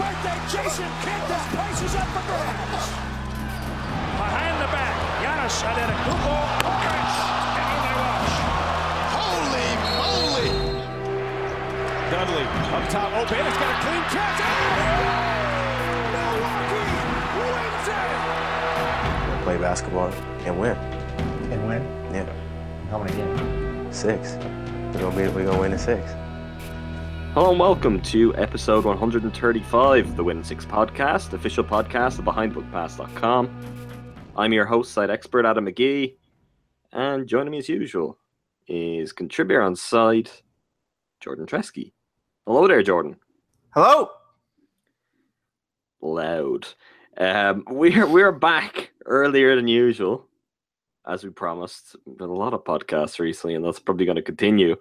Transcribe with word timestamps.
Happy 0.00 0.16
birthday, 0.16 0.38
Jason 0.48 0.88
Kidd. 1.04 1.22
This 1.28 1.44
place 1.52 1.80
is 1.84 1.94
up 1.96 2.08
for 2.08 2.24
grabs. 2.24 2.88
Behind 4.16 4.56
the 4.60 4.68
back. 4.72 4.96
Giannis 5.20 5.60
Antetokounmpo. 5.60 6.36
Khris. 6.80 7.16
And 7.60 7.68
on 7.68 7.80
they 7.84 7.94
watch. 8.00 8.34
Holy 9.20 9.68
moly! 10.00 10.48
Dudley 12.10 12.44
up 12.72 12.84
top 12.88 13.12
open. 13.12 13.44
It's 13.46 13.58
got 13.58 13.70
a 13.70 13.78
clean 13.84 14.04
catch. 14.08 14.40
Oh! 14.40 14.48
Milwaukee 16.16 16.88
wins 17.36 17.88
it. 17.88 19.44
play 19.44 19.58
basketball 19.58 20.10
and 20.46 20.54
win. 20.60 20.76
And 21.52 21.60
win? 21.68 21.82
Yeah, 22.12 22.26
How 22.90 22.98
many 22.98 23.12
games? 23.16 23.96
six. 23.96 24.32
We're 24.94 25.00
gonna 25.00 25.16
be 25.16 25.28
we're 25.28 25.44
gonna 25.44 25.60
win 25.60 25.72
in 25.72 25.78
six. 25.78 26.02
Hello 27.32 27.50
and 27.50 27.60
welcome 27.60 28.02
to 28.02 28.34
episode 28.34 28.84
135 28.84 30.04
of 30.04 30.16
the 30.16 30.24
Win 30.24 30.42
6 30.42 30.66
podcast, 30.66 31.32
official 31.32 31.62
podcast 31.62 32.18
of 32.18 32.24
BehindBuckPass.com. 32.24 33.48
I'm 34.36 34.52
your 34.52 34.66
host, 34.66 34.90
site 34.90 35.10
expert 35.10 35.46
Adam 35.46 35.66
McGee, 35.66 36.16
and 36.90 37.28
joining 37.28 37.52
me 37.52 37.58
as 37.58 37.68
usual 37.68 38.18
is 38.66 39.12
contributor 39.12 39.62
on 39.62 39.76
site, 39.76 40.42
Jordan 41.20 41.46
Treske. 41.46 41.92
Hello 42.48 42.66
there, 42.66 42.82
Jordan. 42.82 43.14
Hello. 43.70 44.10
Loud. 46.00 46.66
Um, 47.16 47.62
we're 47.68 48.08
we're 48.08 48.32
back 48.32 48.90
earlier 49.06 49.54
than 49.54 49.68
usual, 49.68 50.26
as 51.06 51.22
we 51.22 51.30
promised. 51.30 51.94
Been 52.18 52.28
a 52.28 52.34
lot 52.34 52.54
of 52.54 52.64
podcasts 52.64 53.20
recently, 53.20 53.54
and 53.54 53.64
that's 53.64 53.78
probably 53.78 54.04
going 54.06 54.16
to 54.16 54.22
continue. 54.22 54.74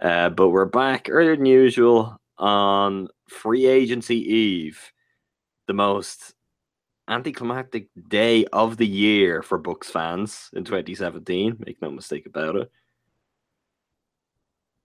Uh, 0.00 0.30
but 0.30 0.50
we're 0.50 0.64
back 0.64 1.08
earlier 1.10 1.36
than 1.36 1.46
usual 1.46 2.20
on 2.38 3.08
free 3.28 3.66
agency 3.66 4.16
eve, 4.16 4.92
the 5.66 5.74
most 5.74 6.34
anticlimactic 7.08 7.88
day 8.08 8.44
of 8.52 8.76
the 8.76 8.86
year 8.86 9.42
for 9.42 9.58
Bucks 9.58 9.90
fans 9.90 10.50
in 10.52 10.62
2017. 10.62 11.56
Make 11.66 11.82
no 11.82 11.90
mistake 11.90 12.26
about 12.26 12.54
it. 12.54 12.70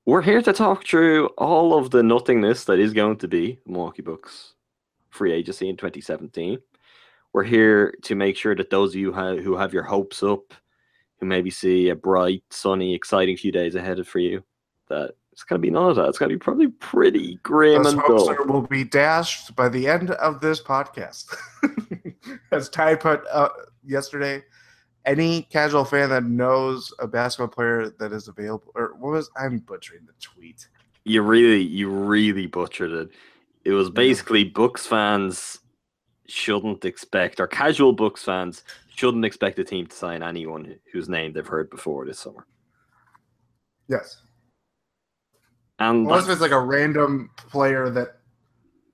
We're 0.06 0.22
here 0.22 0.42
to 0.42 0.52
talk 0.52 0.86
through 0.86 1.28
all 1.38 1.78
of 1.78 1.92
the 1.92 2.04
nothingness 2.04 2.66
that 2.66 2.80
is 2.80 2.92
going 2.92 3.18
to 3.18 3.28
be 3.28 3.60
Milwaukee 3.68 4.02
Bucks 4.02 4.56
free 5.12 5.32
agency 5.32 5.70
in 5.70 5.78
2017. 5.78 6.58
We're 7.34 7.44
here 7.44 7.94
to 8.02 8.16
make 8.16 8.36
sure 8.36 8.56
that 8.56 8.70
those 8.70 8.92
of 8.92 8.96
you 8.96 9.14
who 9.14 9.56
have 9.56 9.74
your 9.74 9.84
hopes 9.84 10.24
up, 10.24 10.54
who 11.20 11.26
maybe 11.26 11.52
see 11.52 11.90
a 11.90 11.96
bright, 11.96 12.44
sunny, 12.50 12.96
exciting 12.96 13.38
few 13.38 13.52
days 13.52 13.76
ahead 13.76 14.00
of 14.00 14.08
for 14.08 14.20
you, 14.20 14.44
that 14.94 15.16
it's 15.32 15.44
going 15.44 15.60
to 15.60 15.66
be 15.66 15.72
none 15.72 15.90
of 15.90 15.96
that. 15.96 16.08
It's 16.10 16.18
going 16.20 16.30
to 16.30 16.36
be 16.36 16.40
probably 16.40 16.68
pretty 16.68 17.40
grim 17.44 17.84
Those 17.84 17.94
and 17.94 18.02
hopes 18.02 18.24
dull. 18.26 18.30
are- 18.30 18.46
will 18.46 18.62
be 18.62 18.84
dashed 18.84 19.56
by 19.56 19.68
the 19.68 19.88
end 19.88 20.12
of 20.12 20.40
this 20.42 20.62
podcast. 20.62 21.26
As 22.52 22.70
Ty 22.70 22.96
put 22.96 23.24
uh, 23.32 23.50
yesterday, 23.84 24.44
any 25.06 25.42
casual 25.44 25.86
fan 25.86 26.10
that 26.10 26.24
knows 26.24 26.94
a 27.00 27.08
basketball 27.08 27.48
player 27.48 27.90
that 28.00 28.12
is 28.12 28.28
available, 28.28 28.72
or 28.76 28.94
what 29.00 29.12
was 29.12 29.30
I'm 29.36 29.60
butchering 29.60 30.06
the 30.06 30.14
tweet. 30.22 30.68
You 31.04 31.22
really, 31.24 31.62
you 31.62 31.90
really 31.90 32.46
butchered 32.46 32.92
it. 32.92 33.10
It 33.66 33.72
was 33.72 33.90
basically 33.90 34.44
Bucks 34.44 34.86
fans 34.86 35.60
shouldn't 36.28 36.86
expect, 36.86 37.40
or 37.40 37.48
casual 37.48 37.92
Bucks 37.92 38.24
fans 38.24 38.64
shouldn't 38.96 39.26
expect 39.26 39.58
a 39.60 39.64
team 39.64 39.88
to 39.88 39.96
sign 39.96 40.22
anyone 40.22 40.76
whose 40.92 41.10
name 41.10 41.34
they've 41.34 41.46
heard 41.48 41.70
before 41.70 42.06
this 42.06 42.20
summer. 42.20 42.46
Yes, 43.90 44.22
And 45.84 46.08
unless 46.08 46.30
it's 46.30 46.40
like 46.40 46.52
a 46.52 46.60
random 46.60 47.30
player 47.36 47.90
that 47.90 48.20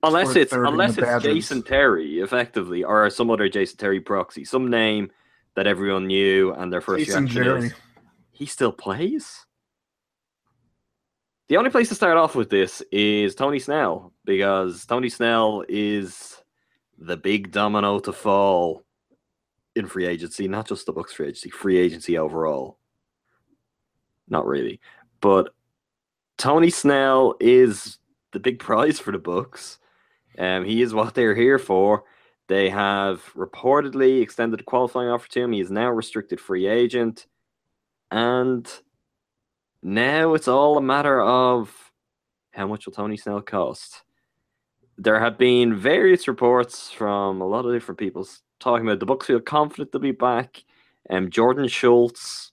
unless 0.02 0.34
it's 0.34 0.52
unless 0.52 0.98
it's 0.98 1.06
Badgers. 1.06 1.34
Jason 1.34 1.62
Terry, 1.62 2.18
effectively, 2.18 2.82
or 2.82 3.08
some 3.10 3.30
other 3.30 3.48
Jason 3.48 3.76
Terry 3.76 4.00
proxy, 4.00 4.44
some 4.44 4.68
name 4.68 5.10
that 5.54 5.68
everyone 5.68 6.08
knew, 6.08 6.52
and 6.52 6.72
their 6.72 6.80
first 6.80 7.06
Jason 7.06 7.24
reaction 7.24 7.44
Jerry. 7.44 7.66
is 7.66 7.74
he 8.32 8.46
still 8.46 8.72
plays. 8.72 9.46
The 11.48 11.58
only 11.58 11.70
place 11.70 11.88
to 11.90 11.94
start 11.94 12.16
off 12.16 12.34
with 12.34 12.50
this 12.50 12.82
is 12.90 13.36
Tony 13.36 13.60
Snell 13.60 14.12
because 14.24 14.84
Tony 14.84 15.10
Snell 15.10 15.64
is 15.68 16.42
the 16.98 17.16
big 17.16 17.52
domino 17.52 18.00
to 18.00 18.12
fall 18.12 18.84
in 19.76 19.86
free 19.86 20.06
agency, 20.06 20.48
not 20.48 20.66
just 20.66 20.86
the 20.86 20.92
Bucks 20.92 21.12
free 21.12 21.26
agency, 21.26 21.50
free 21.50 21.78
agency 21.78 22.18
overall. 22.18 22.78
Not 24.28 24.46
really, 24.46 24.80
but 25.20 25.52
Tony 26.40 26.70
Snell 26.70 27.34
is 27.38 27.98
the 28.32 28.40
big 28.40 28.60
prize 28.60 28.98
for 28.98 29.12
the 29.12 29.18
Bucks. 29.18 29.78
Um, 30.38 30.64
he 30.64 30.80
is 30.80 30.94
what 30.94 31.14
they're 31.14 31.34
here 31.34 31.58
for. 31.58 32.04
They 32.48 32.70
have 32.70 33.22
reportedly 33.34 34.22
extended 34.22 34.60
a 34.60 34.64
qualifying 34.64 35.10
offer 35.10 35.28
to 35.28 35.42
him. 35.42 35.52
He 35.52 35.60
is 35.60 35.70
now 35.70 35.88
a 35.88 35.92
restricted 35.92 36.40
free 36.40 36.66
agent, 36.66 37.26
and 38.10 38.66
now 39.82 40.32
it's 40.32 40.48
all 40.48 40.78
a 40.78 40.82
matter 40.82 41.20
of 41.20 41.92
how 42.52 42.66
much 42.66 42.86
will 42.86 42.94
Tony 42.94 43.18
Snell 43.18 43.42
cost. 43.42 44.02
There 44.96 45.20
have 45.20 45.36
been 45.36 45.76
various 45.76 46.26
reports 46.26 46.90
from 46.90 47.42
a 47.42 47.46
lot 47.46 47.66
of 47.66 47.72
different 47.74 47.98
people 47.98 48.26
talking 48.60 48.86
about 48.86 48.98
the 48.98 49.06
Bucks 49.06 49.26
feel 49.26 49.40
confident 49.40 49.92
to 49.92 49.98
be 49.98 50.12
back. 50.12 50.64
Um, 51.10 51.28
Jordan 51.28 51.68
Schultz, 51.68 52.52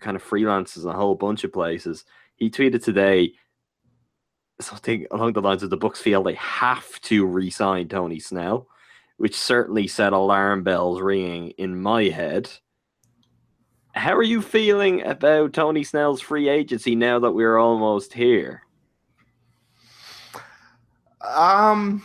kind 0.00 0.16
of 0.16 0.24
freelances 0.24 0.88
a 0.88 0.94
whole 0.94 1.14
bunch 1.14 1.44
of 1.44 1.52
places, 1.52 2.06
he 2.40 2.50
tweeted 2.50 2.82
today 2.82 3.34
something 4.60 5.06
along 5.10 5.34
the 5.34 5.42
lines 5.42 5.62
of 5.62 5.70
the 5.70 5.76
Bucks 5.76 6.00
feel 6.00 6.22
they 6.22 6.34
have 6.34 7.00
to 7.02 7.24
re-sign 7.24 7.88
Tony 7.88 8.18
Snell, 8.18 8.66
which 9.18 9.36
certainly 9.36 9.86
set 9.86 10.12
alarm 10.12 10.62
bells 10.64 11.00
ringing 11.00 11.50
in 11.50 11.80
my 11.80 12.04
head. 12.04 12.50
How 13.92 14.16
are 14.16 14.22
you 14.22 14.40
feeling 14.40 15.02
about 15.04 15.52
Tony 15.52 15.84
Snell's 15.84 16.20
free 16.20 16.48
agency 16.48 16.94
now 16.94 17.18
that 17.20 17.32
we're 17.32 17.58
almost 17.58 18.12
here? 18.14 18.62
um 21.22 22.02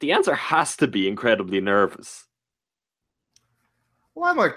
The 0.00 0.12
answer 0.12 0.34
has 0.34 0.76
to 0.78 0.88
be 0.88 1.06
incredibly 1.06 1.60
nervous. 1.60 2.26
well, 4.14 4.30
I'm 4.32 4.38
a 4.38 4.54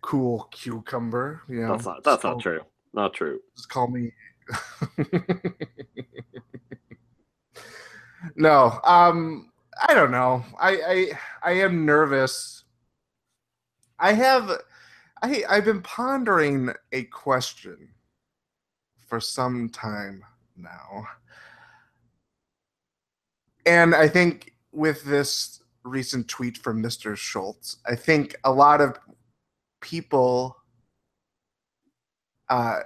cool 0.00 0.48
cucumber. 0.50 1.42
You 1.48 1.60
know, 1.62 1.72
That's 1.72 1.86
not 1.86 2.02
that's 2.02 2.22
Just 2.22 2.24
not 2.24 2.40
true. 2.40 2.60
Not 2.96 3.12
true. 3.12 3.40
Just 3.54 3.68
call 3.68 3.88
me. 3.88 4.10
no, 8.36 8.80
um, 8.84 9.52
I 9.86 9.92
don't 9.92 10.10
know. 10.10 10.42
I, 10.58 10.70
I 11.42 11.50
I 11.50 11.52
am 11.60 11.84
nervous. 11.84 12.64
I 13.98 14.14
have, 14.14 14.50
I 15.22 15.44
I've 15.48 15.66
been 15.66 15.82
pondering 15.82 16.70
a 16.92 17.04
question 17.04 17.90
for 19.06 19.20
some 19.20 19.68
time 19.68 20.22
now, 20.56 21.06
and 23.66 23.94
I 23.94 24.08
think 24.08 24.54
with 24.72 25.04
this 25.04 25.62
recent 25.84 26.28
tweet 26.28 26.56
from 26.56 26.82
Mr. 26.82 27.14
Schultz, 27.14 27.76
I 27.86 27.94
think 27.94 28.36
a 28.44 28.52
lot 28.52 28.80
of 28.80 28.98
people 29.82 30.56
uh, 32.48 32.80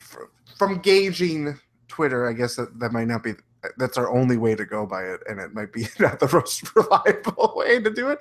fr- 0.00 0.30
from 0.56 0.78
gauging 0.78 1.58
Twitter, 1.88 2.28
I 2.28 2.32
guess 2.32 2.56
that, 2.56 2.78
that 2.80 2.92
might 2.92 3.08
not 3.08 3.22
be 3.22 3.34
that's 3.78 3.96
our 3.96 4.14
only 4.14 4.36
way 4.36 4.54
to 4.54 4.64
go 4.64 4.86
by 4.86 5.04
it, 5.04 5.20
and 5.28 5.40
it 5.40 5.54
might 5.54 5.72
be 5.72 5.86
not 5.98 6.20
the 6.20 6.30
most 6.32 6.74
reliable 6.76 7.54
way 7.56 7.80
to 7.80 7.90
do 7.90 8.08
it. 8.08 8.20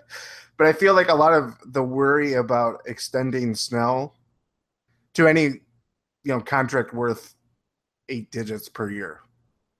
But 0.57 0.67
I 0.67 0.73
feel 0.73 0.93
like 0.93 1.09
a 1.09 1.15
lot 1.15 1.33
of 1.33 1.57
the 1.73 1.83
worry 1.83 2.33
about 2.33 2.81
extending 2.85 3.55
Snell 3.55 4.15
to 5.15 5.27
any 5.27 5.43
you 5.43 5.61
know 6.25 6.39
contract 6.39 6.93
worth 6.93 7.35
eight 8.09 8.31
digits 8.31 8.69
per 8.69 8.89
year. 8.89 9.19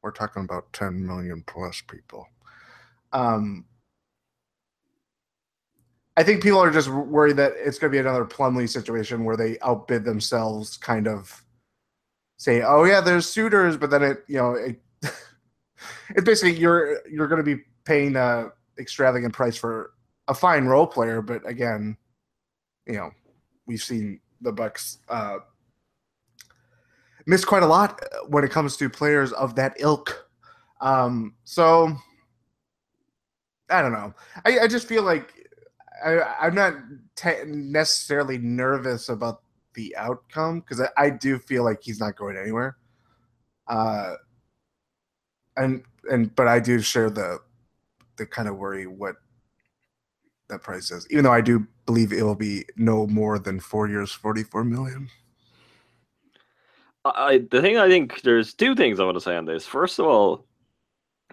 We're 0.01 0.11
talking 0.11 0.43
about 0.43 0.71
10 0.73 1.05
million 1.05 1.43
plus 1.47 1.81
people. 1.81 2.27
Um, 3.13 3.65
I 6.15 6.23
think 6.23 6.43
people 6.43 6.59
are 6.59 6.71
just 6.71 6.89
worried 6.89 7.37
that 7.37 7.53
it's 7.57 7.79
going 7.79 7.91
to 7.91 7.95
be 7.95 7.99
another 7.99 8.25
Plumlee 8.25 8.69
situation 8.69 9.25
where 9.25 9.37
they 9.37 9.57
outbid 9.61 10.05
themselves, 10.05 10.77
kind 10.77 11.07
of 11.07 11.43
say, 12.37 12.61
"Oh 12.61 12.83
yeah, 12.83 13.01
there's 13.01 13.27
suitors," 13.27 13.77
but 13.77 13.89
then 13.89 14.03
it, 14.03 14.23
you 14.27 14.37
know, 14.37 14.53
it, 14.53 14.79
it's 16.09 16.23
basically 16.23 16.53
you're 16.53 16.99
you're 17.09 17.27
going 17.27 17.43
to 17.43 17.55
be 17.55 17.63
paying 17.83 18.15
a 18.15 18.49
extravagant 18.77 19.33
price 19.33 19.57
for 19.57 19.91
a 20.27 20.33
fine 20.33 20.65
role 20.65 20.87
player, 20.87 21.21
but 21.21 21.47
again, 21.47 21.97
you 22.85 22.93
know, 22.93 23.11
we've 23.65 23.81
seen 23.81 24.19
the 24.41 24.51
Bucks 24.51 24.99
uh, 25.09 25.37
miss 27.25 27.43
quite 27.43 27.63
a 27.63 27.67
lot 27.67 28.01
when 28.27 28.43
it 28.43 28.51
comes 28.51 28.77
to 28.77 28.89
players 28.89 29.31
of 29.33 29.55
that 29.55 29.75
ilk. 29.79 30.29
Um, 30.81 31.35
so 31.43 31.95
I 33.69 33.81
don't 33.81 33.93
know. 33.93 34.13
I, 34.45 34.59
I 34.59 34.67
just 34.67 34.87
feel 34.87 35.03
like 35.03 35.42
I, 36.03 36.35
I'm 36.41 36.55
not 36.55 36.75
te- 37.15 37.43
necessarily 37.45 38.37
nervous 38.37 39.09
about 39.09 39.41
the 39.73 39.95
outcome 39.97 40.59
because 40.59 40.81
I, 40.81 40.89
I 40.97 41.09
do 41.09 41.39
feel 41.39 41.63
like 41.63 41.79
he's 41.81 41.99
not 41.99 42.15
going 42.15 42.37
anywhere. 42.37 42.77
Uh, 43.67 44.15
and 45.57 45.83
and 46.09 46.35
but 46.35 46.47
I 46.47 46.59
do 46.59 46.79
share 46.79 47.09
the 47.09 47.39
the 48.17 48.25
kind 48.25 48.47
of 48.47 48.57
worry 48.57 48.87
what 48.87 49.15
that 50.49 50.61
price 50.61 50.91
is, 50.91 51.07
even 51.09 51.23
though 51.23 51.31
I 51.31 51.41
do 51.41 51.65
believe 51.85 52.11
it 52.11 52.23
will 52.23 52.35
be 52.35 52.65
no 52.75 53.07
more 53.07 53.39
than 53.39 53.59
four 53.59 53.87
years, 53.87 54.11
forty 54.11 54.43
four 54.43 54.63
million. 54.63 55.09
I 57.05 57.45
the 57.51 57.61
thing 57.61 57.77
I 57.77 57.87
think 57.87 58.21
there's 58.21 58.53
two 58.53 58.75
things 58.75 58.99
I 58.99 59.05
want 59.05 59.15
to 59.15 59.21
say 59.21 59.35
on 59.35 59.45
this. 59.45 59.65
First 59.65 59.99
of 59.99 60.05
all, 60.05 60.45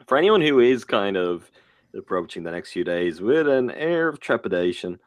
for 0.06 0.16
anyone 0.16 0.40
who 0.40 0.60
is 0.60 0.84
kind 0.84 1.16
of 1.16 1.50
approaching 1.94 2.42
the 2.42 2.50
next 2.50 2.72
few 2.72 2.84
days 2.84 3.20
with 3.20 3.48
an 3.48 3.70
air 3.72 4.08
of 4.08 4.20
trepidation, 4.20 4.98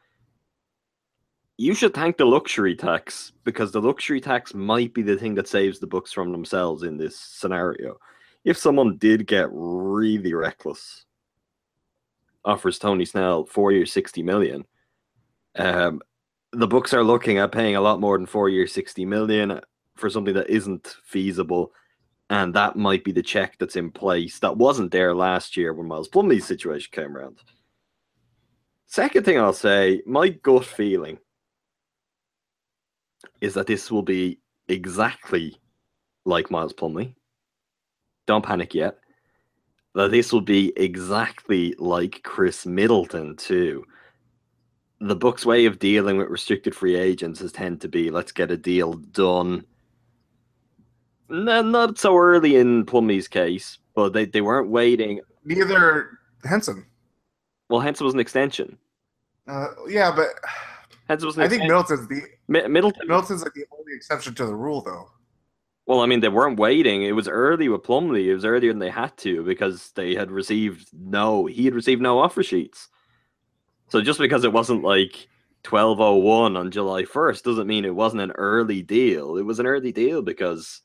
you 1.56 1.74
should 1.74 1.94
thank 1.94 2.16
the 2.16 2.24
luxury 2.24 2.74
tax 2.74 3.32
because 3.44 3.70
the 3.70 3.80
luxury 3.80 4.20
tax 4.20 4.54
might 4.54 4.92
be 4.92 5.02
the 5.02 5.16
thing 5.16 5.34
that 5.36 5.48
saves 5.48 5.78
the 5.78 5.86
Bucks 5.86 6.12
from 6.12 6.32
themselves 6.32 6.82
in 6.82 6.96
this 6.96 7.18
scenario. 7.18 7.96
If 8.44 8.58
someone 8.58 8.96
did 8.98 9.26
get 9.26 9.48
really 9.52 10.34
reckless, 10.34 11.04
offers 12.44 12.78
Tony 12.78 13.04
Snell 13.04 13.46
four 13.46 13.72
years, 13.72 13.92
60 13.92 14.22
million, 14.22 14.64
um, 15.56 16.02
the 16.52 16.66
Bucks 16.66 16.92
are 16.92 17.04
looking 17.04 17.38
at 17.38 17.52
paying 17.52 17.76
a 17.76 17.80
lot 17.80 18.00
more 18.00 18.18
than 18.18 18.26
four 18.26 18.48
years, 18.48 18.72
60 18.72 19.04
million 19.04 19.60
for 19.96 20.10
something 20.10 20.34
that 20.34 20.50
isn't 20.50 20.96
feasible. 21.04 21.72
And 22.34 22.52
that 22.54 22.74
might 22.74 23.04
be 23.04 23.12
the 23.12 23.22
check 23.22 23.58
that's 23.60 23.76
in 23.76 23.92
place 23.92 24.40
that 24.40 24.56
wasn't 24.56 24.90
there 24.90 25.14
last 25.14 25.56
year 25.56 25.72
when 25.72 25.86
Miles 25.86 26.08
Plumlee's 26.08 26.44
situation 26.44 26.90
came 26.90 27.16
around. 27.16 27.38
Second 28.86 29.24
thing 29.24 29.38
I'll 29.38 29.52
say, 29.52 30.02
my 30.04 30.30
gut 30.30 30.64
feeling 30.64 31.18
is 33.40 33.54
that 33.54 33.68
this 33.68 33.88
will 33.88 34.02
be 34.02 34.40
exactly 34.66 35.56
like 36.24 36.50
Miles 36.50 36.72
Plumlee. 36.72 37.14
Don't 38.26 38.44
panic 38.44 38.74
yet. 38.74 38.98
That 39.94 40.10
this 40.10 40.32
will 40.32 40.40
be 40.40 40.72
exactly 40.76 41.76
like 41.78 42.24
Khris 42.24 42.66
Middleton 42.66 43.36
too. 43.36 43.84
The 45.00 45.14
book's 45.14 45.46
way 45.46 45.66
of 45.66 45.78
dealing 45.78 46.16
with 46.16 46.30
restricted 46.30 46.74
free 46.74 46.96
agents 46.96 47.38
has 47.38 47.52
tend 47.52 47.80
to 47.82 47.88
be 47.88 48.10
let's 48.10 48.32
get 48.32 48.50
a 48.50 48.56
deal 48.56 48.94
done. 48.94 49.64
No, 51.28 51.62
not 51.62 51.98
so 51.98 52.16
early 52.16 52.56
in 52.56 52.84
Plumlee's 52.84 53.28
case, 53.28 53.78
but 53.94 54.12
they, 54.12 54.26
they 54.26 54.40
weren't 54.40 54.68
waiting. 54.68 55.20
Neither 55.44 56.18
Henson. 56.44 56.84
Well, 57.68 57.80
Henson 57.80 58.04
was 58.04 58.14
an 58.14 58.20
extension. 58.20 58.78
Uh, 59.48 59.68
yeah, 59.88 60.12
but 60.14 60.28
Henson 61.08 61.26
was 61.26 61.38
I 61.38 61.48
think 61.48 61.62
extension. 61.62 61.68
Middleton's 61.68 62.08
the 62.08 62.22
Mi- 62.48 62.68
Middleton 62.68 63.06
Middleton's 63.08 63.42
like 63.42 63.54
the 63.54 63.64
only 63.78 63.94
exception 63.94 64.34
to 64.34 64.46
the 64.46 64.54
rule, 64.54 64.82
though. 64.82 65.10
Well, 65.86 66.00
I 66.00 66.06
mean, 66.06 66.20
they 66.20 66.28
weren't 66.28 66.58
waiting. 66.58 67.02
It 67.02 67.12
was 67.12 67.28
early 67.28 67.68
with 67.68 67.82
Plumlee. 67.82 68.26
It 68.26 68.34
was 68.34 68.46
earlier 68.46 68.72
than 68.72 68.78
they 68.78 68.90
had 68.90 69.14
to 69.18 69.42
because 69.44 69.92
they 69.92 70.14
had 70.14 70.30
received 70.30 70.88
no. 70.92 71.46
He 71.46 71.64
had 71.66 71.74
received 71.74 72.00
no 72.00 72.18
offer 72.18 72.42
sheets. 72.42 72.88
So 73.88 74.00
just 74.00 74.18
because 74.18 74.44
it 74.44 74.52
wasn't 74.52 74.82
like 74.82 75.28
twelve 75.62 76.00
oh 76.00 76.16
one 76.16 76.56
on 76.56 76.70
July 76.70 77.04
first 77.04 77.44
doesn't 77.44 77.66
mean 77.66 77.84
it 77.84 77.94
wasn't 77.94 78.22
an 78.22 78.32
early 78.32 78.82
deal. 78.82 79.36
It 79.36 79.44
was 79.44 79.58
an 79.58 79.66
early 79.66 79.92
deal 79.92 80.22
because 80.22 80.80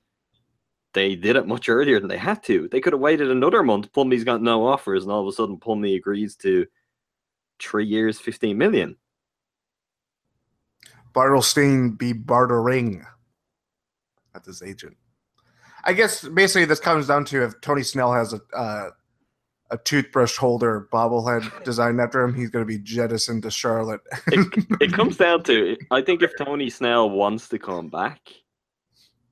they 0.94 1.15
did 1.15 1.36
it 1.36 1.47
much 1.47 1.69
earlier 1.69 2.00
than 2.00 2.09
they 2.09 2.18
had 2.18 2.44
to. 2.44 2.68
They 2.68 2.81
could 2.81 2.94
have 2.94 3.00
waited 3.00 3.30
another 3.30 3.63
month. 3.63 3.91
Plumlee's 3.94 4.24
got 4.24 4.41
no 4.41 4.65
offers, 4.65 5.03
and 5.03 5.12
all 5.12 5.21
of 5.21 5.27
a 5.27 5.31
sudden 5.31 5.57
Plumlee 5.57 5.95
agrees 5.95 6.36
to 6.38 6.65
three 7.59 7.86
years, 7.86 8.19
fifteen 8.19 8.57
million. 8.57 8.97
Bartelstein 11.13 11.97
be 11.97 12.13
bartering 12.13 13.06
at 14.36 14.44
this 14.44 14.62
agent. 14.62 14.97
I 15.83 15.94
guess 15.94 16.27
basically 16.27 16.65
this 16.65 16.80
comes 16.80 17.07
down 17.07 17.25
to 17.25 17.44
if 17.44 17.59
Tony 17.62 17.83
Snell 17.83 18.13
has 18.13 18.33
a 18.33 18.42
uh, 18.56 18.89
a 19.71 19.77
toothbrush 19.77 20.35
holder 20.35 20.88
bobblehead 20.92 21.63
designed 21.63 22.01
after 22.01 22.24
him, 22.24 22.33
he's 22.33 22.50
going 22.50 22.65
to 22.65 22.68
be 22.68 22.80
jettisoned 22.80 23.44
to 23.44 23.51
Charlotte. 23.51 24.01
it, 24.27 24.65
it 24.81 24.94
comes 24.94 25.18
down 25.18 25.44
to 25.44 25.77
I 25.92 26.01
think 26.01 26.21
if 26.21 26.35
Tony 26.38 26.69
Snell 26.69 27.09
wants 27.09 27.47
to 27.50 27.59
come 27.59 27.89
back, 27.89 28.19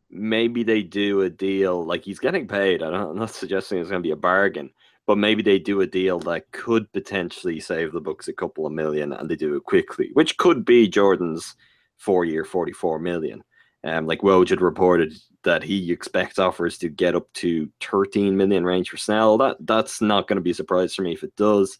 maybe 0.09 0.63
they 0.63 0.83
do 0.83 1.21
a 1.21 1.29
deal 1.29 1.83
like 1.83 2.03
he's 2.03 2.19
getting 2.19 2.47
paid. 2.47 2.81
I 2.83 2.89
don't, 2.89 3.11
I'm 3.11 3.17
not 3.17 3.31
suggesting 3.31 3.79
it's 3.79 3.89
going 3.89 4.01
to 4.01 4.07
be 4.07 4.11
a 4.11 4.15
bargain, 4.15 4.69
but 5.05 5.17
maybe 5.17 5.41
they 5.41 5.59
do 5.59 5.81
a 5.81 5.87
deal 5.87 6.19
that 6.19 6.51
could 6.51 6.91
potentially 6.93 7.59
save 7.59 7.91
the 7.91 8.01
Bucks 8.01 8.27
a 8.27 8.33
couple 8.33 8.65
of 8.65 8.73
million, 8.73 9.13
and 9.13 9.29
they 9.29 9.35
do 9.35 9.55
it 9.55 9.63
quickly, 9.63 10.09
which 10.13 10.37
could 10.37 10.65
be 10.65 10.87
Jordan's 10.87 11.55
four-year, 11.97 12.45
forty-four 12.45 12.99
million. 12.99 13.43
Um, 13.83 14.05
like 14.05 14.21
Woj 14.21 14.49
had 14.49 14.61
reported 14.61 15.13
that 15.43 15.63
he 15.63 15.91
expects 15.91 16.39
offers 16.39 16.77
to 16.79 16.89
get 16.89 17.15
up 17.15 17.31
to 17.33 17.69
13 17.79 18.35
million 18.35 18.65
range 18.65 18.89
for 18.89 18.97
Snell. 18.97 19.37
That 19.37 19.57
that's 19.61 20.01
not 20.01 20.27
going 20.27 20.37
to 20.37 20.41
be 20.41 20.51
a 20.51 20.55
surprise 20.55 20.93
for 20.93 21.03
me 21.03 21.13
if 21.13 21.23
it 21.23 21.35
does. 21.35 21.77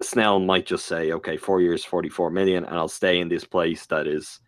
Snell 0.00 0.38
might 0.38 0.64
just 0.64 0.86
say, 0.86 1.12
okay, 1.12 1.36
four 1.36 1.60
years, 1.60 1.84
44 1.84 2.30
million, 2.30 2.64
and 2.64 2.76
I'll 2.76 2.88
stay 2.88 3.18
in 3.18 3.28
this 3.28 3.44
place 3.44 3.86
that 3.86 4.06
is 4.06 4.40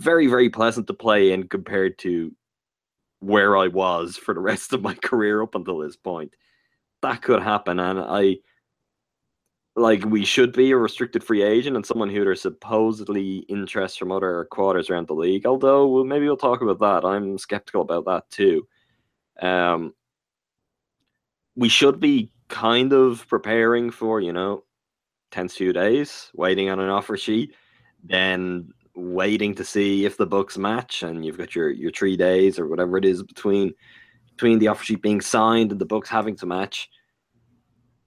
very, 0.00 0.26
very 0.26 0.48
pleasant 0.48 0.86
to 0.86 0.94
play 0.94 1.32
in 1.32 1.46
compared 1.46 1.98
to 1.98 2.34
where 3.20 3.56
I 3.56 3.68
was 3.68 4.16
for 4.16 4.32
the 4.32 4.40
rest 4.40 4.72
of 4.72 4.82
my 4.82 4.94
career 5.04 5.42
up 5.42 5.54
until 5.54 5.78
this 5.78 5.96
point. 5.96 6.34
That 7.02 7.22
could 7.22 7.42
happen. 7.42 7.78
And 7.78 8.00
I 8.00 8.36
like 9.76 10.04
we 10.04 10.24
should 10.24 10.52
be 10.52 10.70
a 10.72 10.76
restricted 10.76 11.22
free 11.22 11.42
agent 11.42 11.76
and 11.76 11.86
someone 11.86 12.10
who 12.10 12.24
there's 12.24 12.42
supposedly 12.42 13.38
interest 13.48 13.98
from 13.98 14.10
other 14.10 14.46
quarters 14.50 14.90
around 14.90 15.06
the 15.06 15.14
league. 15.14 15.46
Although 15.46 15.86
well, 15.88 16.04
maybe 16.04 16.26
we'll 16.26 16.36
talk 16.36 16.62
about 16.62 16.80
that. 16.80 17.06
I'm 17.06 17.38
skeptical 17.38 17.82
about 17.82 18.06
that 18.06 18.28
too. 18.30 18.66
Um, 19.40 19.94
we 21.56 21.68
should 21.68 22.00
be 22.00 22.32
kind 22.48 22.92
of 22.92 23.26
preparing 23.28 23.90
for 23.90 24.20
you 24.20 24.32
know 24.32 24.64
tense 25.30 25.56
few 25.56 25.72
days, 25.72 26.30
waiting 26.34 26.68
on 26.70 26.80
an 26.80 26.90
offer 26.90 27.16
sheet, 27.16 27.54
then 28.02 28.72
waiting 28.94 29.54
to 29.54 29.64
see 29.64 30.04
if 30.04 30.16
the 30.16 30.26
Bucks 30.26 30.58
match, 30.58 31.02
and 31.02 31.24
you've 31.24 31.38
got 31.38 31.54
your 31.54 31.70
your 31.70 31.92
three 31.92 32.16
days 32.16 32.58
or 32.58 32.66
whatever 32.66 32.96
it 32.96 33.04
is 33.04 33.22
between 33.22 33.72
between 34.36 34.58
the 34.58 34.68
offer 34.68 34.84
sheet 34.84 35.02
being 35.02 35.20
signed 35.20 35.70
and 35.70 35.80
the 35.80 35.86
Bucks 35.86 36.08
having 36.08 36.36
to 36.36 36.46
match. 36.46 36.88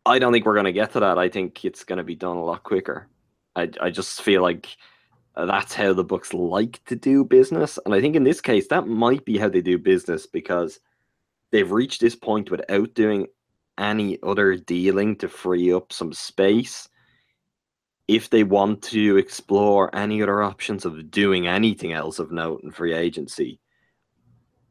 I 0.05 0.19
don't 0.19 0.33
think 0.33 0.45
we're 0.45 0.55
going 0.55 0.65
to 0.65 0.73
get 0.73 0.91
to 0.93 0.99
that. 0.99 1.17
I 1.17 1.29
think 1.29 1.63
it's 1.63 1.83
going 1.83 1.97
to 1.97 2.03
be 2.03 2.15
done 2.15 2.37
a 2.37 2.43
lot 2.43 2.63
quicker. 2.63 3.07
I, 3.55 3.69
I 3.79 3.89
just 3.89 4.21
feel 4.21 4.41
like 4.41 4.67
uh, 5.35 5.45
that's 5.45 5.73
how 5.73 5.93
the 5.93 6.03
Bucks 6.03 6.33
like 6.33 6.83
to 6.85 6.95
do 6.95 7.23
business. 7.23 7.79
And 7.85 7.93
I 7.93 8.01
think 8.01 8.15
in 8.15 8.23
this 8.23 8.41
case, 8.41 8.67
that 8.67 8.87
might 8.87 9.23
be 9.25 9.37
how 9.37 9.49
they 9.49 9.61
do 9.61 9.77
business 9.77 10.27
because 10.27 10.79
they've 11.51 11.71
reached 11.71 12.01
this 12.01 12.15
point 12.15 12.51
without 12.51 12.93
doing 12.93 13.27
any 13.77 14.19
other 14.23 14.55
dealing 14.55 15.15
to 15.17 15.29
free 15.29 15.71
up 15.71 15.93
some 15.93 16.13
space. 16.13 16.89
If 18.07 18.29
they 18.29 18.43
want 18.43 18.81
to 18.83 19.17
explore 19.17 19.95
any 19.95 20.21
other 20.21 20.43
options 20.43 20.85
of 20.85 21.09
doing 21.09 21.47
anything 21.47 21.93
else 21.93 22.19
of 22.19 22.31
note 22.31 22.61
in 22.63 22.71
free 22.71 22.93
agency, 22.93 23.59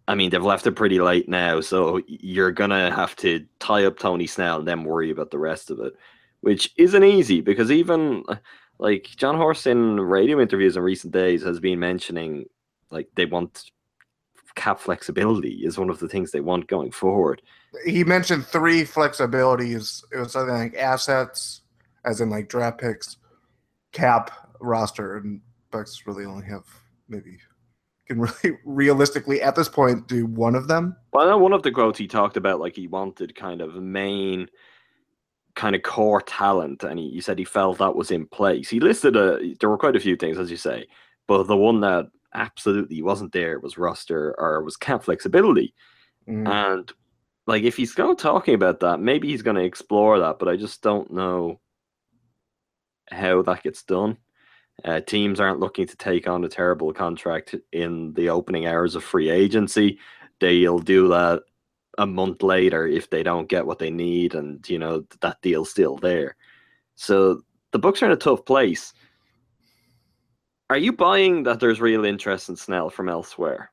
I 0.07 0.15
mean, 0.15 0.31
they've 0.31 0.43
left 0.43 0.67
it 0.67 0.73
pretty 0.73 1.01
late 1.01 1.29
now, 1.29 1.61
so 1.61 2.03
you're 2.07 2.51
gonna 2.51 2.95
have 2.95 3.17
to 3.17 3.47
tie 3.59 3.85
up 3.85 3.99
Tony 3.99 4.27
Snell 4.27 4.59
and 4.59 4.69
then 4.69 4.85
worry 4.85 5.11
about 5.11 5.31
the 5.31 5.39
rest 5.39 5.71
of 5.71 5.81
it, 5.81 5.95
which 6.41 6.73
isn't 6.77 7.05
easy 7.05 7.41
because 7.41 7.71
even 7.71 8.25
like 8.79 9.05
Jon 9.17 9.37
Horst 9.37 9.67
in 9.67 10.01
radio 10.01 10.41
interviews 10.41 10.77
in 10.77 10.83
recent 10.83 11.13
days 11.13 11.43
has 11.43 11.61
been 11.61 11.79
mentioning 11.79 12.47
like 12.91 13.09
they 13.15 13.27
want 13.27 13.71
cap 14.55 14.81
flexibility 14.81 15.65
is 15.65 15.79
one 15.79 15.89
of 15.91 15.99
the 15.99 16.09
things 16.09 16.31
they 16.31 16.41
want 16.41 16.67
going 16.67 16.91
forward. 16.91 17.41
he 17.87 18.05
mentioned 18.05 18.45
three 18.45 18.83
flexibilities. 18.83 20.05
It 20.13 20.19
was 20.19 20.33
something 20.33 20.55
like 20.55 20.75
assets, 20.75 21.63
as 22.05 22.21
in 22.21 22.29
like 22.29 22.49
draft 22.49 22.79
picks, 22.79 23.17
cap, 23.93 24.31
roster, 24.61 25.17
and 25.17 25.41
Bucks 25.71 26.03
really 26.07 26.25
only 26.25 26.47
have 26.47 26.65
maybe 27.09 27.39
can 28.07 28.21
really 28.21 28.59
realistically 28.65 29.43
at 29.43 29.55
this 29.55 29.69
point 29.69 30.09
do 30.09 30.27
one 30.27 30.55
of 30.55 30.69
them. 30.69 30.97
Well, 31.13 31.27
I 31.27 31.31
know 31.31 31.39
one 31.39 31.53
of 31.53 31.63
the 31.63 31.71
quotes 31.71 31.99
he 31.99 32.07
talked 32.07 32.37
about 32.37 32.61
like 32.61 32.77
he 32.77 32.87
wanted 32.89 33.35
kind 33.35 33.61
of 33.61 33.75
main 33.77 34.49
kind 35.55 35.75
of 35.77 35.83
core 35.83 36.23
talent, 36.23 36.83
and 36.83 36.99
he, 36.99 37.11
he 37.11 37.21
said 37.21 37.39
he 37.39 37.45
felt 37.45 37.79
that 37.79 37.97
was 37.97 38.11
in 38.11 38.27
place. 38.27 38.69
He 38.69 38.81
listed 38.81 39.17
a 39.17 39.55
there 39.61 39.69
were 39.69 39.79
quite 39.79 39.97
a 39.97 40.01
few 40.01 40.17
things, 40.17 40.39
as 40.39 40.51
you 40.51 40.57
say, 40.57 40.87
but 41.27 41.45
the 41.45 41.57
one 41.57 41.81
that 41.81 42.07
absolutely 42.35 43.03
wasn't 43.03 43.33
there 43.33 43.61
was 43.61 43.79
roster 43.79 44.35
or 44.39 44.63
was 44.63 44.77
cap 44.77 45.05
flexibility. 45.05 45.75
Mm. 46.29 46.49
And 46.49 46.93
like 47.47 47.65
if 47.65 47.77
he's 47.77 47.93
still 47.93 48.15
talking 48.15 48.55
about 48.55 48.81
that, 48.81 49.01
maybe 49.01 49.29
he's 49.29 49.43
going 49.43 49.57
to 49.57 49.65
explore 49.65 50.19
that, 50.19 50.39
but 50.39 50.49
I 50.49 50.57
just 50.57 50.83
don't 50.83 51.13
know 51.13 51.61
how 53.13 53.43
that 53.43 53.63
gets 53.63 53.83
done. 53.83 54.17
Uh, 54.85 55.01
teams 55.01 55.39
aren't 55.39 55.61
looking 55.61 55.87
to 55.87 55.97
take 55.97 56.27
on 56.27 56.45
a 56.45 56.49
terrible 56.49 56.93
contract 56.93 57.55
in 57.73 58.13
the 58.15 58.29
opening 58.29 58.67
hours 58.67 58.95
of 58.95 59.05
free 59.05 59.31
agency. 59.31 59.99
They'll 60.41 60.79
do 60.79 61.09
that 61.09 61.43
a 61.99 62.07
month 62.07 62.43
later 62.43 62.87
if 62.87 63.11
they 63.11 63.23
don't 63.23 63.49
get 63.49 63.67
what 63.67 63.79
they 63.79 63.91
need, 63.91 64.35
and 64.35 64.67
you 64.69 64.79
know 64.79 65.05
that 65.21 65.41
deal's 65.43 65.71
still 65.71 65.97
there. 65.97 66.37
So 66.95 67.43
the 67.71 67.79
Bucks 67.79 68.03
are 68.03 68.07
in 68.07 68.13
a 68.13 68.17
tough 68.17 68.45
place. 68.45 68.93
Are 70.71 70.79
you 70.79 70.93
buying 70.93 71.43
that 71.43 71.61
there's 71.61 71.81
real 71.81 72.05
interest 72.05 72.49
in 72.49 72.57
Snell 72.57 72.89
from 72.89 73.09
elsewhere? 73.09 73.71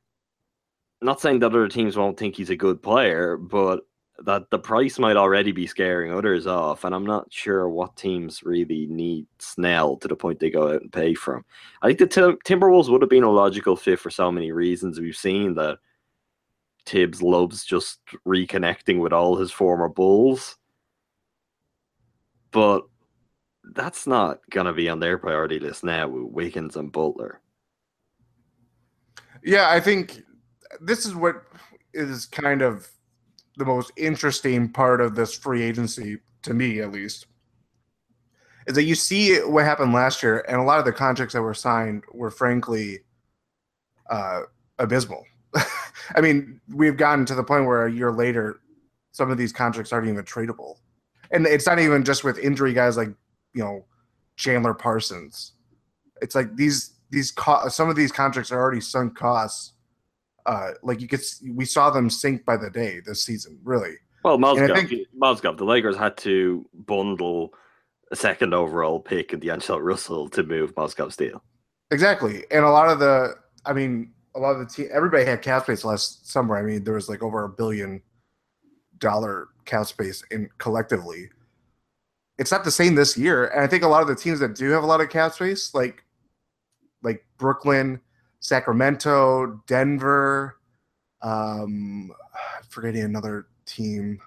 Not 1.02 1.22
saying 1.22 1.40
that 1.40 1.48
other 1.48 1.68
teams 1.70 1.96
won't 1.96 2.20
think 2.20 2.36
he's 2.36 2.50
a 2.50 2.58
good 2.58 2.84
player, 2.84 3.38
but 3.38 3.82
that 4.26 4.50
the 4.50 4.60
price 4.60 5.00
might 5.00 5.18
already 5.18 5.52
be 5.52 5.68
scaring 5.68 6.12
others 6.12 6.48
off, 6.48 6.84
and 6.84 6.94
I'm 6.94 7.06
not 7.06 7.32
sure 7.32 7.70
what 7.70 7.96
teams 7.96 8.44
really 8.44 8.88
need 8.88 9.26
Snell 9.40 9.98
to 9.98 10.08
the 10.08 10.16
point 10.16 10.40
they 10.40 10.50
go 10.50 10.74
out 10.74 10.82
and 10.82 10.92
pay 10.92 11.14
for 11.14 11.36
him. 11.36 11.46
I 11.82 11.88
think 11.88 12.00
the 12.00 12.08
Tim- 12.08 12.40
Timberwolves 12.46 12.90
would 12.90 13.02
have 13.02 13.10
been 13.10 13.24
a 13.24 13.32
logical 13.32 13.76
fit 13.76 14.00
for 14.00 14.10
so 14.10 14.32
many 14.32 14.52
reasons. 14.52 15.00
We've 15.00 15.16
seen 15.16 15.56
that 15.56 15.80
Thibs 16.86 17.22
loves 17.22 17.64
just 17.64 18.00
reconnecting 18.28 19.00
with 19.00 19.14
all 19.14 19.36
his 19.36 19.52
former 19.52 19.90
Bulls, 19.90 20.58
but 22.52 22.84
that's 23.74 24.08
not 24.08 24.40
gonna 24.50 24.74
be 24.74 24.90
on 24.90 25.00
their 25.00 25.18
priority 25.18 25.60
list 25.60 25.84
now 25.84 26.08
with 26.08 26.32
Wiggins 26.34 26.76
and 26.76 26.92
Butler. 26.92 27.42
Yeah, 29.44 29.70
I 29.70 29.80
think 29.80 30.24
this 30.82 31.06
is 31.06 31.16
what 31.16 31.44
is 31.94 32.26
kind 32.26 32.62
of 32.62 32.88
the 33.60 33.66
most 33.66 33.92
interesting 33.98 34.72
part 34.72 35.02
of 35.02 35.16
this 35.16 35.38
free 35.38 35.62
agency 35.62 36.18
to 36.42 36.54
me 36.54 36.80
at 36.80 36.92
least 36.92 37.28
is 38.66 38.74
that 38.74 38.84
you 38.84 38.96
see 38.96 39.38
what 39.40 39.66
happened 39.66 39.94
last 39.94 40.24
year 40.24 40.46
and 40.48 40.58
a 40.60 40.64
lot 40.64 40.80
of 40.80 40.86
the 40.86 40.94
contracts 40.94 41.34
that 41.34 41.42
were 41.42 41.54
signed 41.54 42.04
were 42.14 42.32
frankly 42.32 43.00
uh, 44.10 44.42
abysmal. 44.80 45.26
I 46.16 46.22
mean 46.22 46.62
we've 46.74 46.98
gotten 46.98 47.26
to 47.26 47.36
the 47.36 47.44
point 47.44 47.66
where 47.66 47.86
a 47.86 47.92
year 47.92 48.12
later 48.12 48.62
some 49.12 49.30
of 49.30 49.38
these 49.38 49.52
contracts 49.52 49.92
aren't 49.92 50.08
even 50.08 50.24
tradable. 50.24 50.78
And 51.32 51.46
it's 51.46 51.68
not 51.68 51.80
even 51.80 52.06
just 52.06 52.24
with 52.24 52.40
injury 52.40 52.74
guys 52.74 52.96
like 52.96 53.10
you 53.54 53.64
know 53.64 53.86
chandler 54.38 54.74
parsons. 54.74 55.52
It's 56.22 56.34
like 56.34 56.56
these 56.56 56.94
these 57.10 57.32
co- 57.32 57.68
some 57.68 57.90
of 57.90 57.98
these 57.98 58.12
contracts 58.12 58.52
are 58.54 58.60
already 58.60 58.82
sunk 58.82 59.18
costs 59.18 59.74
uh, 60.46 60.72
like 60.84 61.02
you 61.02 61.08
could, 61.08 61.22
we 61.54 61.66
saw 61.66 61.90
them 61.90 62.10
sink 62.10 62.46
by 62.46 62.58
the 62.58 62.70
day 62.70 63.02
this 63.06 63.24
season. 63.24 63.60
Really, 63.64 63.96
Well, 64.24 64.36
And 64.36 64.44
Mozgov, 64.44 64.76
think- 64.90 65.08
Mozgov, 65.22 65.58
the 65.58 65.66
Lakers 65.66 65.98
had 65.98 66.18
to 66.18 66.68
bundle 66.74 67.54
a 68.12 68.16
second 68.16 68.54
overall 68.54 69.00
pick 69.00 69.34
in 69.34 69.40
D'Angelo 69.40 69.78
Russell 69.80 70.30
to 70.30 70.44
move 70.44 70.74
Mozgov's 70.76 71.16
deal. 71.16 71.44
exactly. 71.92 72.44
And 72.52 72.66
a 72.66 72.70
lot 72.70 72.90
of 72.90 73.00
the, 73.00 73.36
I 73.66 73.74
mean, 73.74 74.12
a 74.36 74.40
lot 74.40 74.52
of 74.52 74.60
the 74.60 74.66
team, 74.66 74.88
everybody 74.92 75.26
had 75.26 75.42
cap 75.42 75.64
space 75.64 75.84
last 75.84 76.30
summer. 76.32 76.58
I 76.58 76.62
mean, 76.64 76.84
there 76.84 76.94
was 76.96 77.10
like 77.10 77.22
over 77.24 77.44
a 77.44 77.50
billion 77.50 78.02
dollar 79.00 79.50
cap 79.66 79.86
space 79.88 80.24
in 80.32 80.50
collectively. 80.58 81.30
It's 82.38 82.52
not 82.52 82.64
the 82.64 82.72
same 82.72 82.96
this 82.96 83.18
year, 83.18 83.48
and 83.48 83.62
I 83.62 83.68
think 83.68 83.84
a 83.84 83.88
lot 83.88 84.02
of 84.02 84.08
the 84.08 84.16
teams 84.16 84.40
that 84.40 84.56
do 84.56 84.70
have 84.70 84.84
a 84.84 84.86
lot 84.86 85.02
of 85.02 85.10
cap 85.10 85.34
space, 85.34 85.74
like 85.74 86.04
like 87.04 87.26
Brooklyn, 87.38 88.00
Sacramento, 88.40 89.62
Denver, 89.68 90.58
um, 91.22 92.12
forgetting 92.70 93.04
another 93.04 93.48
team. 93.66 94.20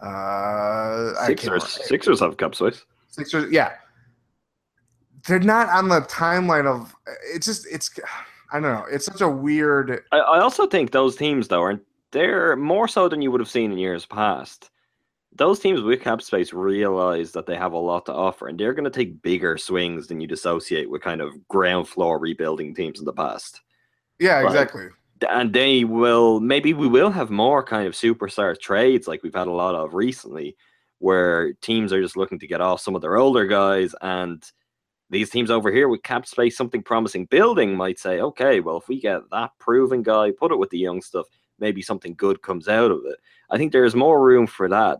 Uh, 0.00 1.26
Sixers. 1.26 1.64
Sixers 1.86 2.20
have 2.20 2.36
cap 2.36 2.54
space. 2.54 2.84
Sixers, 3.08 3.50
yeah. 3.50 3.72
They're 5.26 5.40
not 5.40 5.68
on 5.68 5.88
the 5.88 6.00
timeline 6.02 6.66
of 6.66 6.94
it's 7.34 7.46
just 7.46 7.66
it's 7.70 7.90
I 8.52 8.60
don't 8.60 8.72
know. 8.72 8.86
It's 8.90 9.04
such 9.04 9.20
a 9.20 9.28
weird 9.28 10.04
I, 10.12 10.18
I 10.18 10.40
also 10.40 10.66
think 10.66 10.92
those 10.92 11.16
teams, 11.16 11.48
though, 11.48 11.62
are 11.62 11.80
they're 12.12 12.56
more 12.56 12.88
so 12.88 13.08
than 13.08 13.20
you 13.20 13.30
would 13.30 13.40
have 13.40 13.50
seen 13.50 13.72
in 13.72 13.78
years 13.78 14.06
past. 14.06 14.70
Those 15.38 15.60
teams 15.60 15.80
with 15.80 16.02
cap 16.02 16.20
space 16.20 16.52
realize 16.52 17.32
that 17.32 17.46
they 17.46 17.56
have 17.56 17.72
a 17.72 17.78
lot 17.78 18.06
to 18.06 18.12
offer, 18.12 18.48
and 18.48 18.58
they're 18.58 18.74
going 18.74 18.84
to 18.84 18.90
take 18.90 19.22
bigger 19.22 19.56
swings 19.56 20.08
than 20.08 20.20
you'd 20.20 20.32
associate 20.32 20.90
with 20.90 21.00
kind 21.02 21.20
of 21.20 21.46
ground 21.48 21.88
floor 21.88 22.18
rebuilding 22.18 22.74
teams 22.74 22.98
in 22.98 23.04
the 23.04 23.12
past. 23.12 23.60
Yeah, 24.18 24.44
exactly. 24.44 24.88
and 25.28 25.52
they 25.52 25.84
will 25.84 26.40
maybe 26.40 26.74
we 26.74 26.88
will 26.88 27.10
have 27.10 27.30
more 27.30 27.62
kind 27.62 27.86
of 27.86 27.94
superstar 27.94 28.58
trades 28.58 29.08
like 29.08 29.22
we've 29.22 29.34
had 29.34 29.46
a 29.46 29.52
lot 29.52 29.74
of 29.74 29.94
recently 29.94 30.56
where 30.98 31.52
teams 31.54 31.92
are 31.92 32.02
just 32.02 32.16
looking 32.16 32.38
to 32.40 32.46
get 32.46 32.60
off 32.60 32.80
some 32.80 32.94
of 32.94 33.02
their 33.02 33.16
older 33.16 33.46
guys 33.46 33.94
and 34.02 34.50
these 35.10 35.30
teams 35.30 35.50
over 35.50 35.72
here 35.72 35.88
with 35.88 36.02
cap 36.02 36.26
space 36.26 36.56
something 36.56 36.82
promising 36.82 37.24
building 37.26 37.74
might 37.76 37.98
say 37.98 38.20
okay 38.20 38.60
well 38.60 38.76
if 38.76 38.88
we 38.88 39.00
get 39.00 39.20
that 39.30 39.50
proven 39.58 40.02
guy 40.02 40.30
put 40.30 40.52
it 40.52 40.58
with 40.58 40.70
the 40.70 40.78
young 40.78 41.00
stuff 41.00 41.26
maybe 41.58 41.82
something 41.82 42.14
good 42.14 42.42
comes 42.42 42.68
out 42.68 42.90
of 42.90 43.00
it 43.06 43.18
i 43.50 43.56
think 43.56 43.72
there's 43.72 43.94
more 43.94 44.20
room 44.22 44.46
for 44.46 44.68
that 44.68 44.98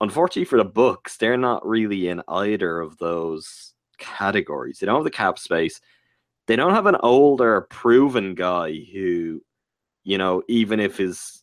unfortunately 0.00 0.44
for 0.44 0.58
the 0.58 0.64
Bucks 0.64 1.16
they're 1.16 1.36
not 1.36 1.66
really 1.66 2.08
in 2.08 2.22
either 2.28 2.80
of 2.80 2.98
those 2.98 3.74
categories. 3.98 4.78
They 4.78 4.86
don't 4.86 4.96
have 4.96 5.04
the 5.04 5.10
cap 5.10 5.38
space. 5.38 5.80
They 6.46 6.56
don't 6.56 6.74
have 6.74 6.86
an 6.86 6.96
older 7.00 7.62
proven 7.62 8.34
guy 8.34 8.72
who 8.92 9.42
you 10.04 10.18
know 10.18 10.42
even 10.48 10.80
if 10.80 10.96
his 10.96 11.42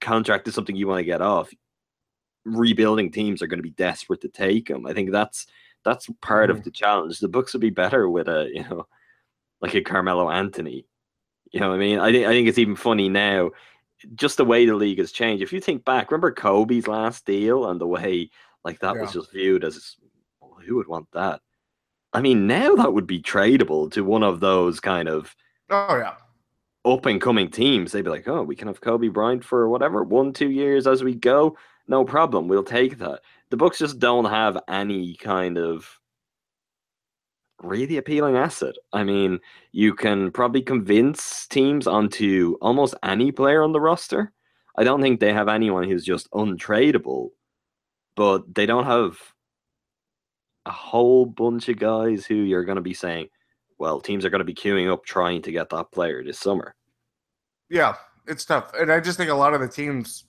contract 0.00 0.48
is 0.48 0.54
something 0.54 0.76
you 0.76 0.88
want 0.88 0.98
to 0.98 1.04
get 1.04 1.22
off 1.22 1.50
rebuilding 2.44 3.10
teams 3.12 3.40
are 3.40 3.46
going 3.46 3.58
to 3.58 3.62
be 3.62 3.70
desperate 3.70 4.20
to 4.20 4.28
take 4.28 4.68
him. 4.68 4.86
I 4.86 4.92
think 4.92 5.12
that's 5.12 5.46
that's 5.84 6.08
part 6.20 6.50
of 6.50 6.64
the 6.64 6.70
challenge. 6.70 7.18
The 7.18 7.28
Bucks 7.28 7.52
would 7.52 7.60
be 7.60 7.70
better 7.70 8.08
with 8.08 8.28
a 8.28 8.50
you 8.52 8.64
know 8.64 8.86
like 9.60 9.74
a 9.74 9.80
carmelo 9.80 10.30
anthony. 10.30 10.86
You 11.52 11.60
know 11.60 11.68
what 11.68 11.76
i 11.76 11.78
mean? 11.78 11.98
I 11.98 12.12
think 12.12 12.26
i 12.26 12.30
think 12.30 12.48
it's 12.48 12.58
even 12.58 12.76
funny 12.76 13.08
now 13.08 13.50
just 14.14 14.36
the 14.36 14.44
way 14.44 14.66
the 14.66 14.74
league 14.74 14.98
has 14.98 15.12
changed 15.12 15.42
if 15.42 15.52
you 15.52 15.60
think 15.60 15.84
back 15.84 16.10
remember 16.10 16.32
kobe's 16.32 16.88
last 16.88 17.24
deal 17.26 17.68
and 17.68 17.80
the 17.80 17.86
way 17.86 18.30
like 18.64 18.78
that 18.80 18.96
was 18.96 19.12
just 19.12 19.32
viewed 19.32 19.64
as 19.64 19.96
"Well, 20.40 20.58
who 20.64 20.76
would 20.76 20.88
want 20.88 21.06
that 21.12 21.40
I 22.12 22.20
mean, 22.20 22.46
now 22.46 22.74
that 22.74 22.92
would 22.92 23.06
be 23.06 23.22
tradable 23.22 23.90
to 23.92 24.04
one 24.04 24.22
of 24.22 24.40
those 24.40 24.80
kind 24.80 25.08
of 25.08 25.34
Oh 25.70 25.96
yeah. 25.96 26.14
up 26.84 27.06
and 27.06 27.20
coming 27.20 27.50
teams. 27.50 27.92
They'd 27.92 28.02
be 28.02 28.10
like, 28.10 28.28
oh, 28.28 28.42
we 28.42 28.56
can 28.56 28.68
have 28.68 28.80
Kobe 28.80 29.08
Bryant 29.08 29.44
for 29.44 29.68
whatever, 29.68 30.02
one, 30.04 30.32
two 30.32 30.50
years 30.50 30.86
as 30.86 31.02
we 31.02 31.14
go. 31.14 31.56
No 31.88 32.04
problem. 32.04 32.48
We'll 32.48 32.64
take 32.64 32.98
that. 32.98 33.20
The 33.50 33.56
Bucks 33.56 33.78
just 33.78 33.98
don't 33.98 34.26
have 34.26 34.58
any 34.68 35.14
kind 35.14 35.56
of 35.56 35.98
really 37.62 37.96
appealing 37.96 38.36
asset. 38.36 38.74
I 38.92 39.04
mean, 39.04 39.40
you 39.72 39.94
can 39.94 40.30
probably 40.30 40.62
convince 40.62 41.46
teams 41.46 41.86
onto 41.86 42.56
almost 42.60 42.94
any 43.02 43.32
player 43.32 43.62
on 43.62 43.72
the 43.72 43.80
roster. 43.80 44.32
I 44.76 44.84
don't 44.84 45.02
think 45.02 45.20
they 45.20 45.32
have 45.32 45.48
anyone 45.48 45.84
who's 45.84 46.04
just 46.04 46.30
untradeable, 46.30 47.30
but 48.16 48.54
they 48.54 48.66
don't 48.66 48.86
have 48.86 49.18
a 50.66 50.70
whole 50.70 51.26
bunch 51.26 51.68
of 51.68 51.78
guys 51.78 52.24
who 52.24 52.34
you're 52.34 52.64
going 52.64 52.76
to 52.76 52.82
be 52.82 52.94
saying, 52.94 53.28
well, 53.78 54.00
teams 54.00 54.24
are 54.24 54.30
going 54.30 54.40
to 54.40 54.44
be 54.44 54.54
queuing 54.54 54.92
up 54.92 55.04
trying 55.04 55.42
to 55.42 55.52
get 55.52 55.68
that 55.70 55.90
player 55.90 56.22
this 56.22 56.38
summer. 56.38 56.74
Yeah, 57.68 57.96
it's 58.26 58.44
tough. 58.44 58.72
And 58.74 58.92
I 58.92 59.00
just 59.00 59.18
think 59.18 59.30
a 59.30 59.34
lot 59.34 59.54
of 59.54 59.60
the 59.60 59.68
teams 59.68 60.24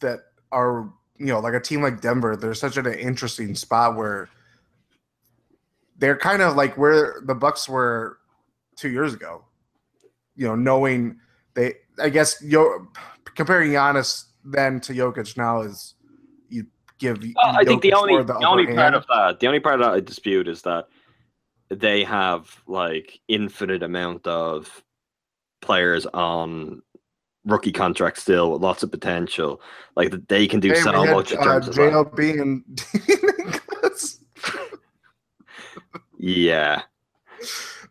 that 0.00 0.20
are, 0.52 0.92
you 1.18 1.26
know, 1.26 1.40
like 1.40 1.54
a 1.54 1.60
team 1.60 1.82
like 1.82 2.00
Denver, 2.00 2.36
they're 2.36 2.54
such 2.54 2.76
an 2.76 2.86
interesting 2.86 3.54
spot 3.54 3.96
where 3.96 4.28
they're 5.98 6.16
kind 6.16 6.42
of 6.42 6.56
like 6.56 6.78
where 6.78 7.20
the 7.24 7.34
Bucks 7.34 7.68
were 7.68 8.18
two 8.76 8.90
years 8.90 9.14
ago. 9.14 9.44
You 10.36 10.46
know, 10.46 10.54
knowing 10.54 11.18
they, 11.54 11.74
I 12.00 12.08
guess, 12.08 12.40
Yo, 12.40 12.86
comparing 13.34 13.72
Giannis 13.72 14.26
then 14.44 14.80
to 14.80 14.92
Jokic 14.92 15.36
now 15.36 15.62
is 15.62 15.94
you 16.48 16.66
give. 16.98 17.18
Well, 17.20 17.56
I 17.56 17.64
think 17.64 17.82
the 17.82 17.92
only 17.92 18.12
more 18.12 18.22
the, 18.22 18.34
only 18.46 18.66
part 18.66 18.78
hand. 18.78 18.94
of 18.94 19.06
that 19.08 19.40
the 19.40 19.48
only 19.48 19.60
part 19.60 19.80
of 19.80 19.80
that 19.80 19.94
I 19.94 20.00
dispute 20.00 20.48
is 20.48 20.62
that 20.62 20.86
they 21.70 22.04
have 22.04 22.62
like 22.66 23.20
infinite 23.28 23.82
amount 23.82 24.26
of 24.26 24.82
players 25.60 26.06
on 26.06 26.82
rookie 27.44 27.72
contracts 27.72 28.22
still 28.22 28.52
with 28.52 28.62
lots 28.62 28.84
of 28.84 28.90
potential. 28.92 29.60
Like 29.96 30.12
they 30.28 30.46
can 30.46 30.60
do 30.60 30.68
Hey, 30.68 30.80
so 30.80 31.00
we 31.00 31.08
had, 31.08 31.16
much 31.16 31.32
in 31.32 31.38
uh, 31.38 31.44
terms 31.44 31.68
of 31.68 31.74
that. 31.74 31.92
JLB 31.92 32.40
and. 32.40 33.60
Yeah. 36.18 36.82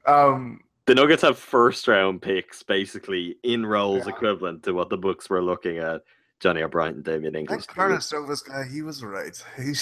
Um, 0.06 0.62
The 0.86 0.96
Nuggets 0.96 1.22
have 1.24 1.38
first 1.40 1.88
round 1.88 2.22
picks 2.22 2.62
basically 2.64 3.38
in 3.44 3.66
roles 3.66 4.06
Yeah. 4.06 4.14
equivalent 4.14 4.64
to 4.64 4.74
what 4.74 4.90
the 4.90 4.98
Bucks 4.98 5.30
were 5.30 5.42
looking 5.42 5.78
at. 5.78 6.02
Johnny 6.40 6.62
O'Bryant 6.62 6.98
and 6.98 7.04
Damien 7.06 7.36
Inglis. 7.36 7.66
That 7.66 7.74
Carlos 7.74 8.08
Silva's 8.08 8.42
guy, 8.44 8.64
he 8.72 8.84
was 8.84 9.04
right. 9.04 9.36
He, 9.58 9.74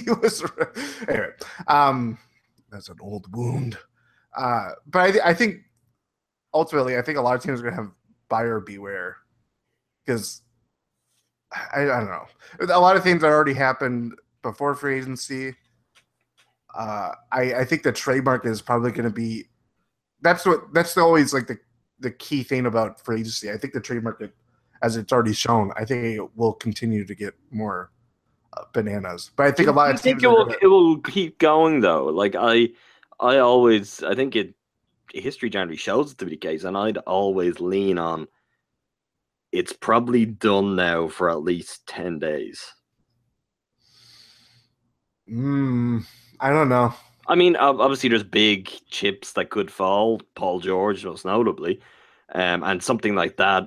he 0.00 0.10
was 0.10 0.42
right. 0.56 0.68
Anyway, 1.08 1.30
um, 1.66 2.18
that's 2.70 2.90
an 2.90 2.98
old 3.00 3.26
wound. 3.34 3.78
Uh, 4.36 4.70
but 4.86 4.98
I, 5.00 5.10
th- 5.12 5.24
I 5.24 5.32
think 5.32 5.62
ultimately, 6.52 6.98
I 6.98 7.02
think 7.02 7.16
a 7.16 7.22
lot 7.22 7.36
of 7.36 7.42
teams 7.42 7.60
are 7.60 7.62
going 7.62 7.74
to 7.76 7.82
have 7.82 7.90
buyer 8.28 8.60
beware 8.60 9.16
because 10.04 10.42
I, 11.74 11.82
I 11.82 11.86
don't 11.86 12.06
know. 12.10 12.26
A 12.60 12.78
lot 12.78 12.96
of 12.96 13.02
things 13.02 13.22
that 13.22 13.28
already 13.28 13.54
happened 13.54 14.14
before 14.42 14.74
free 14.74 14.98
agency. 14.98 15.54
Uh, 16.74 17.12
I 17.32 17.54
I 17.54 17.64
think 17.64 17.82
the 17.82 17.92
trade 17.92 18.24
market 18.24 18.50
is 18.50 18.62
probably 18.62 18.92
going 18.92 19.08
to 19.08 19.14
be. 19.14 19.48
That's 20.20 20.44
what 20.44 20.72
that's 20.74 20.96
always 20.96 21.32
like 21.32 21.46
the 21.46 21.58
the 22.00 22.10
key 22.10 22.42
thing 22.42 22.66
about 22.66 23.04
free 23.04 23.20
agency. 23.20 23.50
I 23.50 23.56
think 23.56 23.72
the 23.72 23.80
trade 23.80 24.02
market, 24.02 24.32
as 24.82 24.96
it's 24.96 25.12
already 25.12 25.32
shown, 25.32 25.72
I 25.76 25.84
think 25.84 26.04
it 26.04 26.36
will 26.36 26.52
continue 26.52 27.04
to 27.04 27.14
get 27.14 27.34
more 27.50 27.90
uh, 28.56 28.64
bananas. 28.72 29.30
But 29.36 29.46
I 29.46 29.50
think 29.52 29.68
a 29.68 29.72
lot 29.72 29.88
I 29.88 29.92
of 29.94 30.00
think 30.00 30.22
it 30.22 30.26
will, 30.28 30.44
gonna- 30.44 30.58
it 30.62 30.66
will 30.66 30.98
keep 31.00 31.38
going 31.38 31.80
though. 31.80 32.04
Like 32.06 32.34
I, 32.38 32.68
I 33.18 33.38
always, 33.38 34.02
I 34.02 34.14
think 34.14 34.36
it 34.36 34.54
history 35.12 35.48
generally 35.50 35.76
shows 35.76 36.12
it 36.12 36.18
to 36.18 36.24
be 36.26 36.32
the 36.32 36.36
case, 36.36 36.64
and 36.64 36.76
I'd 36.76 36.98
always 36.98 37.60
lean 37.60 37.98
on. 37.98 38.28
It's 39.50 39.72
probably 39.72 40.26
done 40.26 40.76
now 40.76 41.08
for 41.08 41.30
at 41.30 41.42
least 41.42 41.86
ten 41.86 42.18
days. 42.18 42.62
Mm, 45.30 46.04
I 46.40 46.50
don't 46.50 46.68
know. 46.68 46.94
I 47.26 47.34
mean, 47.34 47.56
obviously, 47.56 48.08
there's 48.08 48.22
big 48.22 48.70
chips 48.88 49.32
that 49.34 49.50
could 49.50 49.70
fall. 49.70 50.20
Paul 50.34 50.60
George, 50.60 51.04
most 51.04 51.24
notably, 51.24 51.80
um, 52.34 52.62
and 52.64 52.82
something 52.82 53.14
like 53.14 53.36
that, 53.36 53.64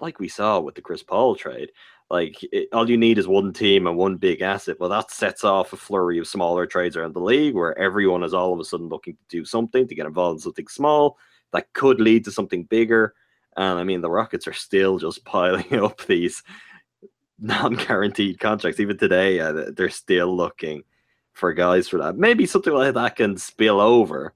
like 0.00 0.18
we 0.18 0.28
saw 0.28 0.58
with 0.58 0.74
the 0.74 0.82
Chris 0.82 1.02
Paul 1.02 1.36
trade. 1.36 1.70
Like 2.10 2.42
it, 2.42 2.68
all 2.72 2.90
you 2.90 2.96
need 2.96 3.18
is 3.18 3.28
one 3.28 3.52
team 3.52 3.86
and 3.86 3.96
one 3.96 4.16
big 4.16 4.42
asset. 4.42 4.80
Well, 4.80 4.90
that 4.90 5.12
sets 5.12 5.44
off 5.44 5.72
a 5.72 5.76
flurry 5.76 6.18
of 6.18 6.26
smaller 6.26 6.66
trades 6.66 6.96
around 6.96 7.14
the 7.14 7.20
league, 7.20 7.54
where 7.54 7.78
everyone 7.78 8.24
is 8.24 8.34
all 8.34 8.52
of 8.52 8.58
a 8.58 8.64
sudden 8.64 8.88
looking 8.88 9.14
to 9.14 9.38
do 9.38 9.44
something 9.44 9.86
to 9.86 9.94
get 9.94 10.06
involved 10.06 10.38
in 10.38 10.42
something 10.42 10.66
small 10.66 11.18
that 11.52 11.72
could 11.72 12.00
lead 12.00 12.24
to 12.24 12.32
something 12.32 12.64
bigger. 12.64 13.14
And 13.56 13.78
I 13.78 13.84
mean, 13.84 14.00
the 14.00 14.10
Rockets 14.10 14.48
are 14.48 14.52
still 14.52 14.98
just 14.98 15.24
piling 15.24 15.72
up 15.74 16.04
these 16.06 16.42
non-guaranteed 17.38 18.40
contracts. 18.40 18.80
Even 18.80 18.98
today, 18.98 19.38
uh, 19.38 19.70
they're 19.76 19.88
still 19.88 20.36
looking 20.36 20.82
for 21.32 21.52
guys 21.52 21.88
for 21.88 21.98
that. 21.98 22.16
Maybe 22.16 22.46
something 22.46 22.72
like 22.72 22.94
that 22.94 23.16
can 23.16 23.36
spill 23.36 23.80
over, 23.80 24.34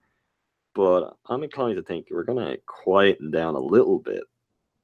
but 0.74 1.16
I'm 1.26 1.42
inclined 1.42 1.76
to 1.76 1.82
think 1.82 2.08
we're 2.10 2.24
gonna 2.24 2.56
quieten 2.66 3.30
down 3.30 3.54
a 3.54 3.60
little 3.60 3.98
bit. 3.98 4.24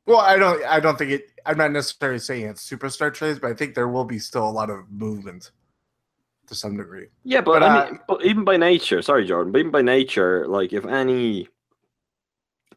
Well, 0.06 0.18
I 0.18 0.36
don't. 0.36 0.64
I 0.64 0.80
don't 0.80 0.98
think 0.98 1.10
it. 1.12 1.24
I'm 1.46 1.58
not 1.58 1.72
necessarily 1.72 2.18
saying 2.18 2.46
it's 2.46 2.68
superstar 2.68 3.12
trades, 3.12 3.38
but 3.38 3.50
I 3.50 3.54
think 3.54 3.74
there 3.74 3.88
will 3.88 4.04
be 4.04 4.18
still 4.18 4.48
a 4.48 4.50
lot 4.50 4.70
of 4.70 4.90
movement 4.90 5.52
to 6.46 6.54
some 6.54 6.76
degree. 6.76 7.06
Yeah, 7.22 7.40
but, 7.40 7.60
But, 7.60 7.62
I 7.62 7.66
uh, 7.78 7.84
mean, 7.86 8.00
but 8.08 8.24
even 8.24 8.44
by 8.44 8.56
nature, 8.56 9.00
sorry, 9.02 9.24
Jordan, 9.24 9.52
but 9.52 9.60
even 9.60 9.70
by 9.70 9.82
nature, 9.82 10.46
like 10.48 10.72
if 10.72 10.84
any 10.84 11.48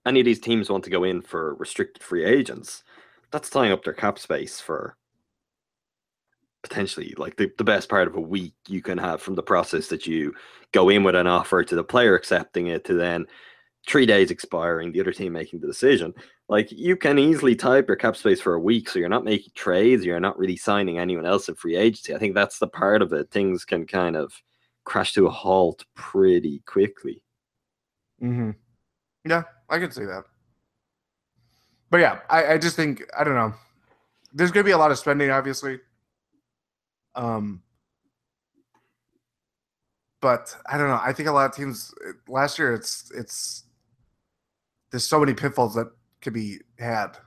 any 0.06 0.20
of 0.20 0.26
these 0.26 0.40
teams 0.40 0.70
want 0.70 0.84
to 0.84 0.90
go 0.90 1.04
in 1.04 1.22
for 1.22 1.56
restricted 1.56 2.04
free 2.04 2.24
agents, 2.24 2.84
that's 3.32 3.50
tying 3.50 3.72
up 3.72 3.84
their 3.84 3.94
cap 3.94 4.20
space 4.20 4.60
for 4.60 4.96
potentially 6.64 7.14
like 7.18 7.36
the, 7.36 7.52
the 7.58 7.64
best 7.64 7.90
part 7.90 8.08
of 8.08 8.16
a 8.16 8.22
week 8.22 8.54
you 8.68 8.82
can 8.82 8.98
have 8.98 9.22
from 9.22 9.36
the 9.36 9.44
process 9.44 9.88
that 9.88 10.08
you 10.08 10.34
go 10.72 10.90
in 10.90 11.04
with 11.04 11.16
an 11.16 11.28
offer 11.28 11.64
to 11.64 11.76
the 11.76 11.84
player 11.84 12.16
accepting 12.16 12.68
it 12.68 12.84
to 12.86 12.94
then 12.94 13.28
three 13.88 14.06
days 14.06 14.32
expiring, 14.32 14.92
the 14.92 15.02
other 15.02 15.12
team 15.12 15.34
making 15.34 15.60
the 15.60 15.68
decision. 15.68 16.14
Like 16.48 16.72
you 16.72 16.96
can 16.96 17.20
easily 17.20 17.56
type 17.56 17.88
your 17.88 17.98
cap 17.98 18.16
space 18.16 18.42
for 18.42 18.54
a 18.54 18.60
week, 18.60 18.90
so 18.90 18.98
you're 18.98 19.10
not 19.10 19.26
making 19.26 19.52
trades, 19.56 20.06
you're 20.06 20.20
not 20.20 20.38
really 20.38 20.56
signing 20.56 21.00
anyone 21.00 21.26
else 21.26 21.50
in 21.50 21.56
free 21.56 21.76
agency. 21.76 22.16
I 22.16 22.18
think 22.18 22.34
that's 22.34 22.60
the 22.60 22.68
part 22.68 23.02
of 23.02 23.14
it. 23.14 23.30
Things 23.30 23.66
can 23.66 23.86
kind 23.86 24.16
of 24.16 24.34
crash 24.86 25.14
to 25.14 25.28
a 25.28 25.32
halt 25.32 25.86
pretty 25.96 26.62
quickly. 26.66 27.22
Mm-hmm. 28.22 28.52
Yeah, 29.26 29.44
I 29.70 29.80
could 29.80 29.94
see 29.94 30.06
that. 30.06 30.24
But 31.90 31.98
yeah, 32.00 32.20
I, 32.30 32.54
I 32.54 32.58
just 32.58 32.76
think 32.76 33.04
I 33.18 33.24
don't 33.24 33.36
know. 33.36 33.54
There's 34.34 34.52
gonna 34.52 34.64
be 34.64 34.72
a 34.72 34.78
lot 34.78 34.92
of 34.92 34.98
spending, 34.98 35.30
obviously. 35.30 35.80
Um, 37.16 37.62
but 40.22 40.56
I 40.66 40.78
don't 40.78 40.88
know. 40.88 41.00
I 41.04 41.14
think 41.14 41.28
a 41.28 41.32
lot 41.32 41.50
of 41.50 41.56
teams 41.56 41.94
last 42.28 42.58
year. 42.58 42.74
It's 42.74 43.12
it's 43.14 43.66
there's 44.92 45.08
so 45.08 45.20
many 45.20 45.34
pitfalls 45.34 45.76
that 45.76 45.92
could 46.22 46.34
be 46.34 46.60
had 46.80 47.18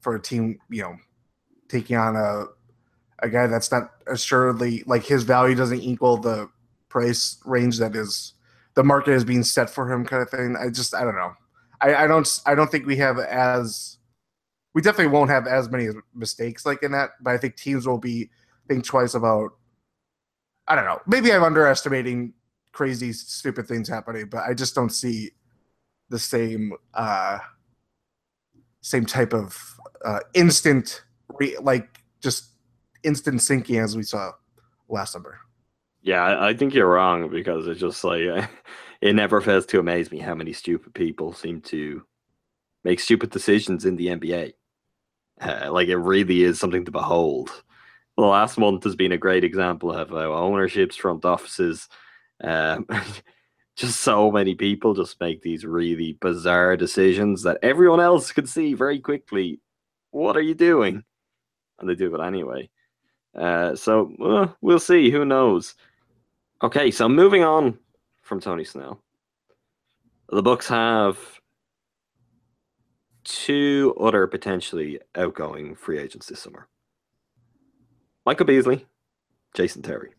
for 0.00 0.14
a 0.14 0.20
team. 0.20 0.58
You 0.70 0.82
know, 0.82 0.96
taking 1.68 1.96
on 1.96 2.16
a 2.16 2.46
a 3.20 3.28
guy 3.28 3.46
that's 3.46 3.70
not 3.70 3.90
assuredly 4.06 4.82
like 4.86 5.04
his 5.04 5.24
value 5.24 5.54
doesn't 5.54 5.80
equal 5.80 6.16
the 6.16 6.48
price 6.88 7.38
range 7.44 7.78
that 7.78 7.94
is 7.94 8.34
the 8.74 8.84
market 8.84 9.12
is 9.12 9.24
being 9.24 9.42
set 9.42 9.68
for 9.68 9.92
him 9.92 10.04
kind 10.04 10.22
of 10.22 10.30
thing. 10.30 10.56
I 10.56 10.70
just 10.70 10.94
I 10.94 11.02
don't 11.02 11.16
know. 11.16 11.32
I, 11.80 11.94
I 11.94 12.06
don't 12.06 12.40
I 12.46 12.54
don't 12.54 12.70
think 12.70 12.86
we 12.86 12.96
have 12.96 13.18
as 13.18 13.98
we 14.74 14.82
definitely 14.82 15.12
won't 15.12 15.30
have 15.30 15.46
as 15.46 15.68
many 15.68 15.88
mistakes 16.14 16.64
like 16.64 16.82
in 16.82 16.92
that, 16.92 17.10
but 17.20 17.34
I 17.34 17.38
think 17.38 17.56
teams 17.56 17.86
will 17.86 17.98
be 17.98 18.30
think 18.68 18.84
twice 18.84 19.14
about 19.14 19.52
I 20.66 20.74
don't 20.74 20.84
know. 20.84 21.00
Maybe 21.06 21.32
I'm 21.32 21.42
underestimating 21.42 22.34
crazy 22.72 23.12
stupid 23.12 23.66
things 23.66 23.88
happening, 23.88 24.28
but 24.30 24.44
I 24.46 24.54
just 24.54 24.74
don't 24.74 24.90
see 24.90 25.30
the 26.10 26.18
same 26.18 26.72
uh 26.94 27.38
same 28.80 29.06
type 29.06 29.34
of 29.34 29.78
uh 30.04 30.20
instant 30.34 31.02
re- 31.38 31.56
like 31.60 32.02
just 32.20 32.50
instant 33.02 33.42
sinking 33.42 33.78
as 33.78 33.96
we 33.96 34.02
saw 34.02 34.32
last 34.88 35.12
summer. 35.12 35.38
Yeah, 36.02 36.38
I, 36.40 36.54
think 36.54 36.74
you're 36.74 36.88
wrong 36.88 37.28
because 37.28 37.66
it's 37.66 37.80
just 37.80 38.04
like 38.04 38.22
it 39.00 39.14
never 39.14 39.40
fails 39.40 39.66
to 39.66 39.80
amaze 39.80 40.10
me 40.10 40.18
how 40.18 40.34
many 40.34 40.52
stupid 40.52 40.94
people 40.94 41.32
seem 41.32 41.60
to 41.62 42.02
make 42.84 43.00
stupid 43.00 43.30
decisions 43.30 43.84
in 43.84 43.96
the 43.96 44.06
NBA. 44.06 44.52
Uh, 45.40 45.72
like 45.72 45.88
it 45.88 45.96
really 45.96 46.42
is 46.42 46.58
something 46.58 46.84
to 46.84 46.90
behold. 46.90 47.50
The 48.18 48.24
last 48.26 48.58
month 48.58 48.82
has 48.82 48.96
been 48.96 49.12
a 49.12 49.16
great 49.16 49.44
example 49.44 49.92
of 49.92 50.10
how 50.10 50.32
ownerships, 50.32 50.96
front 50.96 51.24
offices, 51.24 51.88
um, 52.42 52.84
just 53.76 54.00
so 54.00 54.32
many 54.32 54.56
people 54.56 54.92
just 54.92 55.20
make 55.20 55.40
these 55.40 55.64
really 55.64 56.18
bizarre 56.20 56.76
decisions 56.76 57.44
that 57.44 57.60
everyone 57.62 58.00
else 58.00 58.32
can 58.32 58.44
see 58.44 58.74
very 58.74 58.98
quickly. 58.98 59.60
What 60.10 60.36
are 60.36 60.42
you 60.42 60.56
doing? 60.56 61.04
And 61.78 61.88
they 61.88 61.94
do 61.94 62.12
it 62.12 62.20
anyway. 62.20 62.68
Uh, 63.36 63.76
so 63.76 64.12
uh, 64.20 64.48
we'll 64.62 64.80
see. 64.80 65.12
Who 65.12 65.24
knows? 65.24 65.76
Okay, 66.60 66.90
so 66.90 67.08
moving 67.08 67.44
on 67.44 67.78
from 68.22 68.40
Tony 68.40 68.64
Snell, 68.64 69.00
the 70.28 70.42
Bucks 70.42 70.66
have 70.66 71.20
two 73.22 73.94
other 74.00 74.26
potentially 74.26 74.98
outgoing 75.14 75.76
free 75.76 76.00
agents 76.00 76.26
this 76.26 76.40
summer: 76.40 76.66
Michael 78.28 78.44
Beasley, 78.44 78.84
Jason 79.54 79.80
Terry. 79.80 80.10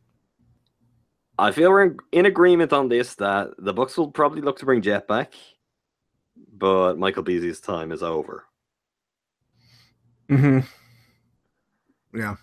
I 1.38 1.52
feel 1.52 1.70
we're 1.70 1.96
in 2.12 2.26
agreement 2.26 2.74
on 2.74 2.90
this 2.90 3.14
that 3.18 3.50
the 3.60 3.72
Bucks 3.72 3.96
will 4.00 4.10
probably 4.10 4.42
look 4.42 4.58
to 4.58 4.66
bring 4.66 4.82
Jet 4.82 5.08
back, 5.08 5.32
but 6.52 6.98
Michael 6.98 7.22
Beasley's 7.22 7.60
time 7.60 7.92
is 7.92 8.02
over. 8.02 8.46
Mm-hmm. 10.28 10.62
Yeah. 12.18 12.38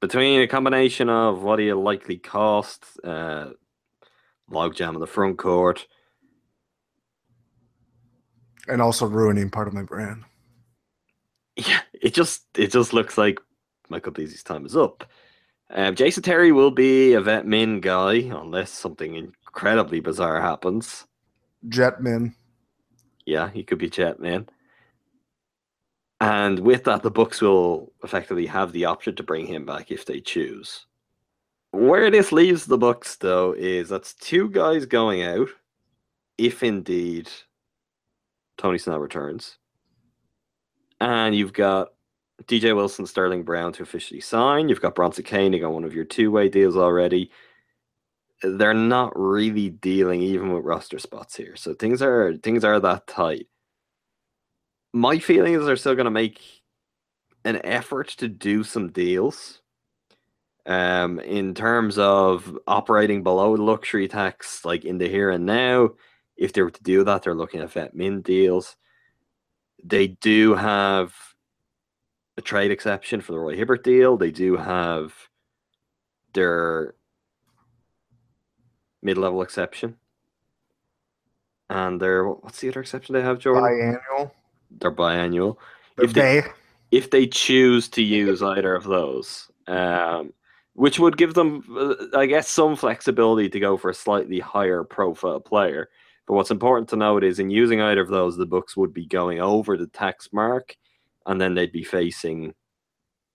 between 0.00 0.42
a 0.42 0.46
combination 0.46 1.08
of 1.08 1.42
what 1.42 1.58
he'll 1.58 1.82
likely 1.82 2.16
cost, 2.16 2.84
uh, 3.02 3.48
logjam 4.48 4.94
in 4.94 5.00
the 5.00 5.08
front 5.08 5.38
court, 5.38 5.88
And 8.68 8.80
also 8.80 9.06
ruining 9.06 9.50
part 9.50 9.66
of 9.66 9.74
my 9.74 9.82
brand. 9.82 10.22
yeah, 11.56 11.80
it 12.00 12.14
just 12.14 12.44
it 12.56 12.70
just 12.70 12.92
looks 12.92 13.18
like 13.18 13.40
Michael 13.88 14.12
Beasley's 14.12 14.42
time 14.42 14.66
is 14.66 14.76
up. 14.76 15.04
Um, 15.70 15.94
Jason 15.94 16.22
Terry 16.22 16.52
will 16.52 16.70
be 16.70 17.12
a 17.12 17.20
vet 17.20 17.46
min 17.46 17.80
guy 17.80 18.14
unless 18.14 18.70
something 18.70 19.14
incredibly 19.14 20.00
bizarre 20.00 20.40
happens. 20.40 21.06
Jetman. 21.68 22.34
Yeah, 23.26 23.50
he 23.50 23.62
could 23.62 23.78
be 23.78 23.90
jet 23.90 24.20
man. 24.20 24.48
And 26.20 26.58
with 26.60 26.84
that, 26.84 27.02
the 27.02 27.10
Bucks 27.10 27.40
will 27.40 27.92
effectively 28.02 28.46
have 28.46 28.72
the 28.72 28.86
option 28.86 29.14
to 29.16 29.22
bring 29.22 29.46
him 29.46 29.66
back 29.66 29.90
if 29.90 30.04
they 30.04 30.20
choose. 30.20 30.86
Where 31.70 32.10
this 32.10 32.32
leaves 32.32 32.64
the 32.64 32.78
Bucks, 32.78 33.16
though, 33.16 33.52
is 33.52 33.88
that's 33.88 34.14
two 34.14 34.48
guys 34.48 34.86
going 34.86 35.22
out, 35.22 35.48
if 36.38 36.62
indeed 36.62 37.30
Tony 38.56 38.78
Snell 38.78 38.98
returns. 38.98 39.58
And 41.00 41.36
you've 41.36 41.52
got 41.52 41.92
DJ 42.44 42.74
Wilson, 42.74 43.06
Sterling 43.06 43.42
Brown 43.42 43.72
to 43.74 43.82
officially 43.82 44.20
sign. 44.20 44.68
You've 44.68 44.80
got 44.80 44.94
Bronson 44.94 45.24
Koenig 45.24 45.64
on 45.64 45.72
one 45.72 45.84
of 45.84 45.94
your 45.94 46.04
two-way 46.04 46.48
deals 46.48 46.76
already. 46.76 47.30
They're 48.42 48.74
not 48.74 49.12
really 49.18 49.70
dealing 49.70 50.22
even 50.22 50.52
with 50.52 50.64
roster 50.64 50.98
spots 51.00 51.36
here, 51.36 51.56
so 51.56 51.74
things 51.74 52.00
are 52.00 52.36
things 52.36 52.62
are 52.62 52.78
that 52.78 53.08
tight. 53.08 53.48
My 54.92 55.18
feeling 55.18 55.54
is 55.54 55.66
they're 55.66 55.76
still 55.76 55.96
going 55.96 56.04
to 56.04 56.10
make 56.10 56.40
an 57.44 57.60
effort 57.64 58.08
to 58.08 58.28
do 58.28 58.62
some 58.62 58.90
deals. 58.90 59.60
Um, 60.66 61.18
in 61.20 61.54
terms 61.54 61.98
of 61.98 62.58
operating 62.66 63.22
below 63.22 63.52
luxury 63.52 64.06
tax, 64.06 64.66
like 64.66 64.84
in 64.84 64.98
the 64.98 65.08
here 65.08 65.30
and 65.30 65.46
now, 65.46 65.90
if 66.36 66.52
they 66.52 66.62
were 66.62 66.70
to 66.70 66.82
do 66.82 67.04
that, 67.04 67.22
they're 67.22 67.34
looking 67.34 67.60
at 67.60 67.72
vet 67.72 67.94
min 67.94 68.20
deals. 68.20 68.76
They 69.82 70.08
do 70.08 70.54
have 70.54 71.14
a 72.38 72.40
trade 72.40 72.70
exception 72.70 73.20
for 73.20 73.32
the 73.32 73.38
Roy 73.38 73.56
Hibbert 73.56 73.82
deal. 73.82 74.16
They 74.16 74.30
do 74.30 74.56
have 74.56 75.12
their 76.32 76.94
mid-level 79.02 79.42
exception, 79.42 79.96
and 81.68 82.00
their 82.00 82.28
what's 82.28 82.60
the 82.60 82.68
other 82.68 82.80
exception 82.80 83.12
they 83.12 83.22
have, 83.22 83.40
Jordan? 83.40 83.64
Biannual. 83.64 84.30
Their 84.70 84.92
biannual. 84.92 85.56
The 85.96 86.04
If 86.04 86.12
they- 86.14 86.40
day. 86.40 86.46
if 86.92 87.10
they 87.10 87.26
choose 87.26 87.88
to 87.88 88.02
use 88.02 88.40
either 88.42 88.74
of 88.74 88.84
those, 88.84 89.50
um, 89.66 90.32
which 90.74 91.00
would 91.00 91.16
give 91.16 91.34
them, 91.34 91.64
uh, 91.76 92.16
I 92.16 92.26
guess, 92.26 92.48
some 92.48 92.76
flexibility 92.76 93.48
to 93.48 93.58
go 93.60 93.76
for 93.76 93.90
a 93.90 93.94
slightly 93.94 94.38
higher 94.38 94.84
profile 94.84 95.40
player. 95.40 95.90
But 96.26 96.34
what's 96.34 96.52
important 96.52 96.88
to 96.90 96.96
note 96.96 97.24
is 97.24 97.40
in 97.40 97.50
using 97.50 97.80
either 97.80 98.00
of 98.02 98.08
those, 98.08 98.36
the 98.36 98.46
Bucks 98.46 98.76
would 98.76 98.92
be 98.94 99.06
going 99.06 99.40
over 99.40 99.76
the 99.76 99.86
tax 99.88 100.28
mark, 100.32 100.76
and 101.28 101.40
then 101.40 101.54
they'd 101.54 101.70
be 101.72 101.84
facing 101.84 102.54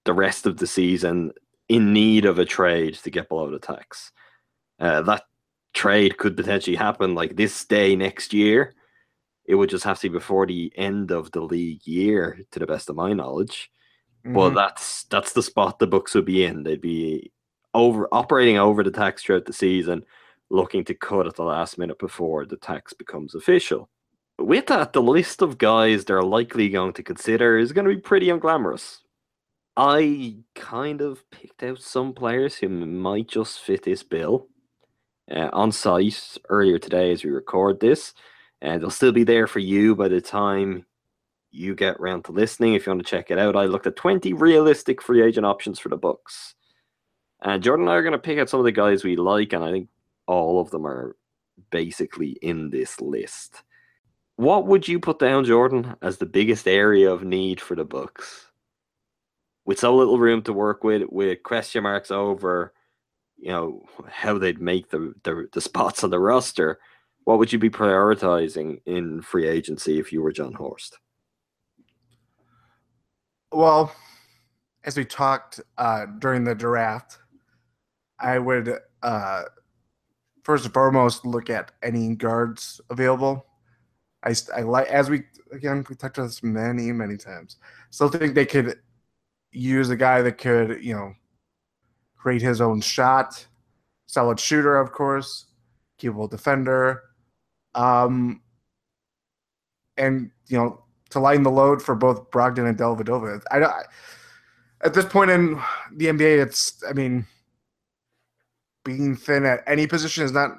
the 0.03 0.13
rest 0.13 0.45
of 0.45 0.57
the 0.57 0.67
season 0.67 1.31
in 1.69 1.93
need 1.93 2.25
of 2.25 2.39
a 2.39 2.45
trade 2.45 2.95
to 2.95 3.09
get 3.09 3.29
below 3.29 3.49
the 3.49 3.59
tax. 3.59 4.11
Uh, 4.79 5.01
that 5.03 5.23
trade 5.73 6.17
could 6.17 6.35
potentially 6.35 6.75
happen 6.75 7.15
like 7.15 7.35
this 7.37 7.63
day 7.63 7.95
next 7.95 8.33
year. 8.33 8.73
It 9.45 9.55
would 9.55 9.69
just 9.69 9.85
have 9.85 9.99
to 10.01 10.09
be 10.09 10.13
before 10.17 10.45
the 10.45 10.73
end 10.75 11.11
of 11.11 11.31
the 11.31 11.41
league 11.41 11.85
year, 11.87 12.39
to 12.51 12.59
the 12.59 12.67
best 12.67 12.89
of 12.89 12.95
my 12.97 13.13
knowledge. 13.13 13.71
Well, 14.25 14.51
Mhm. 14.51 14.55
that's 14.55 15.03
that's 15.05 15.33
the 15.33 15.43
spot 15.43 15.79
the 15.79 15.87
Bucks 15.87 16.15
would 16.15 16.25
be 16.25 16.43
in. 16.45 16.63
They'd 16.63 16.79
be 16.81 17.31
over 17.73 18.07
operating 18.11 18.57
over 18.57 18.83
the 18.83 18.91
tax 18.91 19.23
throughout 19.23 19.45
the 19.45 19.53
season, 19.53 20.05
looking 20.49 20.83
to 20.85 20.93
cut 20.93 21.27
at 21.27 21.35
the 21.35 21.43
last 21.43 21.77
minute 21.77 21.99
before 21.99 22.45
the 22.45 22.57
tax 22.57 22.93
becomes 22.93 23.35
official. 23.35 23.89
With 24.39 24.67
that, 24.67 24.93
the 24.93 25.01
list 25.01 25.41
of 25.41 25.57
guys 25.57 26.05
they're 26.05 26.23
likely 26.23 26.69
going 26.69 26.93
to 26.93 27.03
consider 27.03 27.57
is 27.57 27.71
going 27.71 27.87
to 27.87 27.93
be 27.93 28.01
pretty 28.01 28.27
unglamorous. 28.27 28.99
I 29.75 30.37
kind 30.55 31.01
of 31.01 31.29
picked 31.31 31.63
out 31.63 31.81
some 31.81 32.13
players 32.13 32.55
who 32.55 32.69
might 32.69 33.27
just 33.27 33.59
fit 33.59 33.83
this 33.83 34.03
bill 34.03 34.47
uh, 35.31 35.49
on 35.51 35.71
site 35.71 36.37
earlier 36.49 36.77
today 36.77 37.11
as 37.11 37.23
we 37.23 37.31
record 37.31 37.79
this, 37.79 38.13
and 38.61 38.81
they'll 38.81 38.89
still 38.89 39.11
be 39.11 39.23
there 39.23 39.47
for 39.47 39.59
you 39.59 39.95
by 39.95 40.07
the 40.07 40.21
time 40.21 40.85
you 41.51 41.75
get 41.75 41.99
round 41.99 42.25
to 42.25 42.31
listening 42.31 42.73
if 42.73 42.85
you 42.85 42.91
want 42.91 43.05
to 43.05 43.09
check 43.09 43.29
it 43.29 43.39
out. 43.39 43.55
I 43.55 43.65
looked 43.65 43.87
at 43.87 43.95
20 43.95 44.33
realistic 44.33 45.01
free 45.01 45.23
agent 45.23 45.45
options 45.45 45.79
for 45.79 45.89
the 45.89 45.97
Bucks. 45.97 46.55
And 47.41 47.61
Jordan 47.61 47.85
and 47.85 47.91
I 47.91 47.95
are 47.97 48.01
going 48.01 48.13
to 48.13 48.19
pick 48.19 48.39
out 48.39 48.49
some 48.49 48.59
of 48.59 48.63
the 48.65 48.71
guys 48.71 49.03
we 49.03 49.15
like, 49.15 49.53
and 49.53 49.63
I 49.63 49.71
think 49.71 49.89
all 50.27 50.59
of 50.59 50.71
them 50.71 50.87
are 50.87 51.15
basically 51.71 52.37
in 52.41 52.69
this 52.69 52.99
list. 53.01 53.63
What 54.35 54.65
would 54.67 54.87
you 54.87 54.99
put 54.99 55.19
down, 55.19 55.45
Jordan, 55.45 55.95
as 56.01 56.17
the 56.17 56.25
biggest 56.25 56.67
area 56.67 57.11
of 57.11 57.23
need 57.23 57.61
for 57.61 57.75
the 57.75 57.85
Bucks? 57.85 58.47
With 59.65 59.79
so 59.79 59.95
little 59.95 60.19
room 60.19 60.41
to 60.43 60.53
work 60.53 60.83
with, 60.83 61.03
with 61.09 61.43
question 61.43 61.83
marks 61.83 62.11
over, 62.11 62.73
you 63.37 63.49
know, 63.51 63.85
how 64.09 64.37
they'd 64.37 64.59
make 64.59 64.89
the, 64.89 65.13
the, 65.23 65.47
the 65.53 65.61
spots 65.61 66.03
on 66.03 66.09
the 66.09 66.19
roster, 66.19 66.79
what 67.25 67.39
would 67.39 67.53
you 67.53 67.59
be 67.59 67.69
prioritizing 67.69 68.81
in 68.85 69.21
free 69.21 69.47
agency 69.47 69.99
if 69.99 70.11
you 70.11 70.21
were 70.21 70.31
Jon 70.31 70.53
Horst? 70.53 70.97
Well, 73.51 73.93
as 74.83 74.97
we 74.97 75.05
talked 75.05 75.61
uh, 75.77 76.07
during 76.19 76.43
the 76.43 76.55
draft, 76.55 77.19
I 78.19 78.39
would 78.39 78.79
uh, 79.01 79.43
first 80.43 80.65
and 80.65 80.73
foremost 80.73 81.25
look 81.25 81.49
at 81.49 81.71
any 81.81 82.15
guards 82.15 82.81
available. 82.89 83.45
I, 84.23 84.33
I 84.55 84.61
like 84.61 84.87
as 84.87 85.09
we 85.09 85.23
again 85.51 85.85
we 85.89 85.95
talked 85.95 86.17
about 86.17 86.27
this 86.27 86.43
many 86.43 86.91
many 86.91 87.17
times. 87.17 87.57
Still 87.89 88.09
think 88.09 88.35
they 88.35 88.45
could 88.45 88.79
use 89.51 89.89
a 89.89 89.95
guy 89.95 90.21
that 90.21 90.37
could 90.37 90.83
you 90.83 90.93
know 90.93 91.13
create 92.15 92.41
his 92.41 92.61
own 92.61 92.81
shot, 92.81 93.45
solid 94.05 94.39
shooter 94.39 94.77
of 94.77 94.91
course, 94.91 95.45
capable 95.97 96.27
defender, 96.27 97.03
um, 97.75 98.41
and 99.97 100.31
you 100.47 100.57
know 100.57 100.83
to 101.09 101.19
lighten 101.19 101.43
the 101.43 101.51
load 101.51 101.81
for 101.81 101.95
both 101.95 102.31
Brogdon 102.31 102.67
and 102.67 102.77
Dellavedova. 102.77 103.41
I 103.51 103.59
don't. 103.59 103.73
At 104.81 104.93
this 104.93 105.05
point 105.05 105.31
in 105.31 105.61
the 105.95 106.07
NBA, 106.07 106.41
it's. 106.41 106.83
I 106.87 106.93
mean, 106.93 107.25
being 108.83 109.15
thin 109.15 109.45
at 109.45 109.63
any 109.67 109.87
position 109.87 110.23
is 110.23 110.31
not 110.31 110.57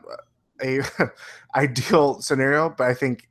a 0.63 0.81
ideal 1.57 2.21
scenario, 2.21 2.71
but 2.71 2.89
I 2.89 2.95
think 2.95 3.29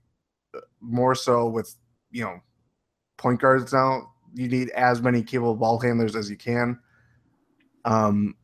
more 0.83 1.15
so 1.15 1.47
with 1.47 1.75
you 2.11 2.23
know 2.23 2.39
point 3.17 3.41
guards 3.41 3.73
now, 3.73 4.11
you 4.33 4.47
need 4.47 4.69
as 4.71 5.01
many 5.01 5.23
capable 5.23 5.55
ball 5.55 5.79
handlers 5.79 6.15
as 6.15 6.29
you 6.29 6.37
can. 6.37 6.79
Um, 7.85 8.35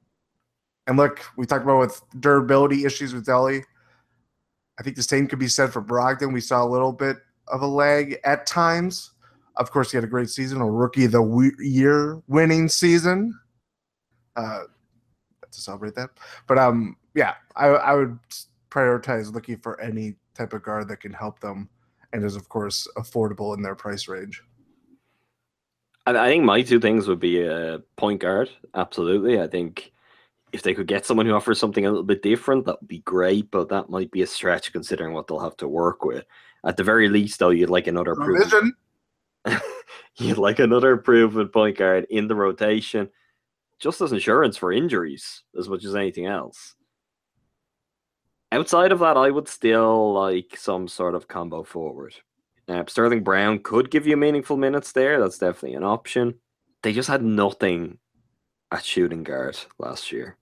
and 0.88 0.98
look, 0.98 1.22
we 1.38 1.46
talked 1.46 1.64
about 1.64 1.80
with 1.80 2.02
durability 2.20 2.86
issues 2.86 3.14
with 3.14 3.26
Delly. 3.26 3.64
I 4.80 4.84
think 4.84 4.96
the 4.96 5.04
same 5.04 5.28
could 5.28 5.40
be 5.40 5.48
said 5.48 5.72
for 5.72 5.82
Brogdon. 5.82 6.34
We 6.34 6.42
saw 6.42 6.64
a 6.64 6.68
little 6.68 6.94
bit 6.94 7.18
of 7.48 7.62
a 7.62 7.68
lag 7.68 8.20
at 8.24 8.48
times. 8.48 9.12
Of 9.58 9.72
course, 9.72 9.92
he 9.92 9.98
had 9.98 10.04
a 10.04 10.08
great 10.08 10.30
season, 10.30 10.62
a 10.62 10.70
rookie 10.70 11.06
of 11.06 11.12
the 11.12 11.52
year 11.60 12.22
winning 12.28 12.70
season. 12.70 13.38
Uh, 14.36 14.64
to 15.52 15.62
celebrate 15.62 15.96
that, 15.96 16.12
but 16.48 16.58
um, 16.58 16.96
yeah, 17.16 17.34
I, 17.56 17.68
I 17.68 17.94
would 17.96 18.18
prioritize 18.70 19.34
looking 19.34 19.58
for 19.58 19.82
any 19.82 20.16
type 20.36 20.54
of 20.54 20.64
guard 20.64 20.88
that 20.88 21.02
can 21.02 21.12
help 21.12 21.40
them, 21.40 21.68
and 22.14 22.24
is 22.24 22.36
of 22.36 22.50
course 22.50 22.88
affordable 22.98 23.56
in 23.56 23.62
their 23.62 23.76
price 23.76 24.08
range. 24.08 24.44
I, 26.06 26.28
think 26.28 26.44
my 26.44 26.62
two 26.64 26.80
things 26.80 27.08
would 27.08 27.20
be 27.20 27.42
a 27.42 27.82
point 27.96 28.22
guard. 28.22 28.50
Absolutely, 28.74 29.40
I 29.40 29.48
think 29.48 29.92
if 30.52 30.64
they 30.64 30.74
could 30.74 30.88
get 30.88 31.06
someone 31.06 31.26
who 31.26 31.34
offers 31.34 31.60
something 31.60 31.86
a 31.86 31.90
little 31.90 32.04
bit 32.04 32.24
different, 32.24 32.66
that 32.66 32.82
would 32.82 32.88
be 32.88 33.00
great. 33.00 33.52
But 33.52 33.70
that 33.70 33.90
might 33.90 34.12
be 34.12 34.22
a 34.22 34.28
stretch 34.28 34.72
considering 34.72 35.14
what 35.14 35.28
they'll 35.28 35.40
have 35.40 35.58
to 35.58 35.68
work 35.68 36.04
with. 36.04 36.26
At 36.66 36.78
the 36.78 36.84
very 36.84 37.10
least, 37.10 37.40
though, 37.40 37.52
you'd 37.52 37.70
like 37.70 37.88
another 37.88 38.16
proven, 38.16 38.50
Provision. 38.50 38.74
you'd 40.18 40.38
like 40.38 40.60
another 40.60 40.98
proven 40.98 41.48
point 41.50 41.78
guard 41.78 42.08
in 42.10 42.28
the 42.28 42.36
rotation, 42.36 43.10
just 43.80 44.02
as 44.02 44.12
insurance 44.12 44.58
for 44.58 44.74
injuries 44.74 45.44
as 45.58 45.70
much 45.70 45.86
as 45.86 45.96
anything 45.96 46.26
else. 46.26 46.76
Outside 48.52 48.92
of 48.92 49.00
that, 49.00 49.18
I 49.18 49.30
would 49.30 49.48
still 49.48 50.14
like 50.14 50.58
some 50.58 50.88
sort 50.88 51.16
of 51.16 51.28
combo 51.28 51.64
forward. 51.64 52.16
Uh, 52.68 52.84
Sterling 52.88 53.24
Brown 53.24 53.60
could 53.60 53.92
give 53.92 54.08
you 54.08 54.18
meaningful 54.18 54.58
minutes 54.58 54.92
there. 54.92 55.20
That's 55.20 55.38
definitely 55.38 55.76
an 55.76 55.84
option. 55.84 56.36
They 56.82 56.94
just 56.94 57.10
had 57.10 57.24
nothing 57.24 58.00
at 58.72 58.86
shooting 58.86 59.24
guard 59.24 59.58
last 59.78 60.12
year. 60.12 60.38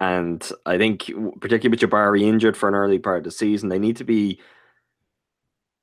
And 0.00 0.46
I 0.64 0.78
think, 0.78 1.10
particularly 1.40 1.68
with 1.68 1.80
Jabari 1.80 2.22
injured 2.22 2.56
for 2.56 2.68
an 2.68 2.74
early 2.74 2.98
part 2.98 3.18
of 3.18 3.24
the 3.24 3.30
season, 3.30 3.68
they 3.68 3.78
need 3.78 3.96
to 3.96 4.04
be 4.04 4.40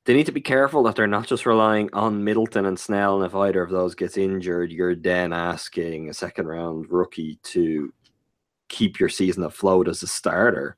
they 0.06 0.14
need 0.14 0.26
to 0.28 0.32
be 0.32 0.42
careful 0.42 0.84
that 0.84 0.96
they're 0.96 1.06
not 1.06 1.28
just 1.28 1.46
relying 1.46 1.90
on 1.92 2.24
Middleton 2.24 2.66
and 2.66 2.80
Snell. 2.80 3.18
And 3.18 3.26
if 3.26 3.36
either 3.36 3.62
of 3.62 3.70
those 3.70 3.94
gets 3.94 4.16
injured, 4.16 4.72
you're 4.72 4.96
then 4.96 5.34
asking 5.34 6.10
a 6.10 6.14
second 6.14 6.48
round 6.48 6.90
rookie 6.90 7.40
to 7.44 7.94
keep 8.70 9.02
your 9.02 9.10
season 9.10 9.44
afloat 9.44 9.90
as 9.90 10.02
a 10.04 10.08
starter. 10.08 10.78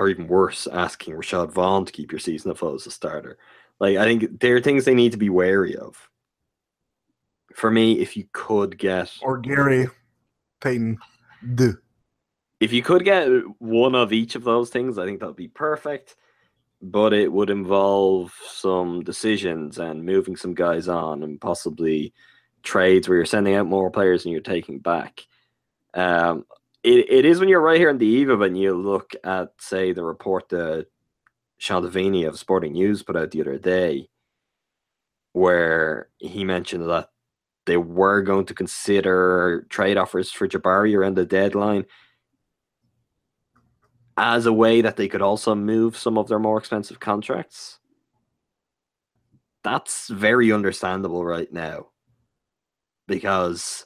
Or 0.00 0.08
even 0.08 0.26
worse, 0.26 0.66
asking 0.66 1.14
Rashad 1.14 1.52
Vaughn 1.52 1.84
to 1.84 1.92
keep 1.92 2.10
your 2.10 2.18
season 2.18 2.50
afloat 2.50 2.80
as 2.80 2.86
a 2.86 2.90
starter. 2.90 3.38
Like 3.78 3.98
I 3.98 4.04
think 4.04 4.40
there 4.40 4.56
are 4.56 4.60
things 4.60 4.84
they 4.84 4.94
need 4.94 5.12
to 5.12 5.18
be 5.18 5.28
wary 5.28 5.76
of. 5.76 6.08
For 7.54 7.70
me, 7.70 8.00
if 8.00 8.16
you 8.16 8.24
could 8.32 8.78
get 8.78 9.12
or 9.20 9.36
Gary 9.38 9.88
Payton. 10.60 10.98
Duh. 11.54 11.72
if 12.60 12.72
you 12.72 12.82
could 12.82 13.04
get 13.04 13.28
one 13.58 13.94
of 13.94 14.12
each 14.12 14.36
of 14.36 14.44
those 14.44 14.70
things, 14.70 14.98
I 14.98 15.04
think 15.04 15.20
that 15.20 15.26
would 15.26 15.36
be 15.36 15.48
perfect. 15.48 16.16
But 16.82 17.12
it 17.12 17.30
would 17.30 17.50
involve 17.50 18.34
some 18.48 19.02
decisions 19.04 19.78
and 19.78 20.04
moving 20.04 20.34
some 20.34 20.54
guys 20.54 20.88
on 20.88 21.22
and 21.22 21.38
possibly 21.38 22.14
trades 22.62 23.06
where 23.06 23.18
you're 23.18 23.26
sending 23.26 23.54
out 23.54 23.66
more 23.66 23.90
players 23.90 24.24
and 24.24 24.32
you're 24.32 24.40
taking 24.40 24.78
back. 24.78 25.26
Um, 25.92 26.46
it, 26.82 27.10
it 27.10 27.24
is 27.24 27.38
when 27.38 27.48
you're 27.48 27.60
right 27.60 27.78
here 27.78 27.90
on 27.90 27.98
the 27.98 28.06
eve 28.06 28.30
of 28.30 28.42
it 28.42 28.48
and 28.48 28.58
you 28.58 28.74
look 28.74 29.12
at, 29.24 29.52
say, 29.58 29.92
the 29.92 30.04
report 30.04 30.48
that 30.48 30.86
Deveney 31.60 32.26
of 32.26 32.38
Sporting 32.38 32.72
News 32.72 33.02
put 33.02 33.16
out 33.16 33.30
the 33.30 33.42
other 33.42 33.58
day, 33.58 34.08
where 35.32 36.08
he 36.18 36.44
mentioned 36.44 36.88
that 36.88 37.10
they 37.66 37.76
were 37.76 38.22
going 38.22 38.46
to 38.46 38.54
consider 38.54 39.66
trade 39.68 39.98
offers 39.98 40.32
for 40.32 40.48
Jabari 40.48 40.96
around 40.96 41.16
the 41.16 41.26
deadline 41.26 41.84
as 44.16 44.46
a 44.46 44.52
way 44.52 44.80
that 44.80 44.96
they 44.96 45.08
could 45.08 45.22
also 45.22 45.54
move 45.54 45.96
some 45.96 46.18
of 46.18 46.28
their 46.28 46.38
more 46.38 46.58
expensive 46.58 46.98
contracts. 46.98 47.78
That's 49.62 50.08
very 50.08 50.50
understandable 50.50 51.24
right 51.24 51.52
now 51.52 51.88
because 53.06 53.84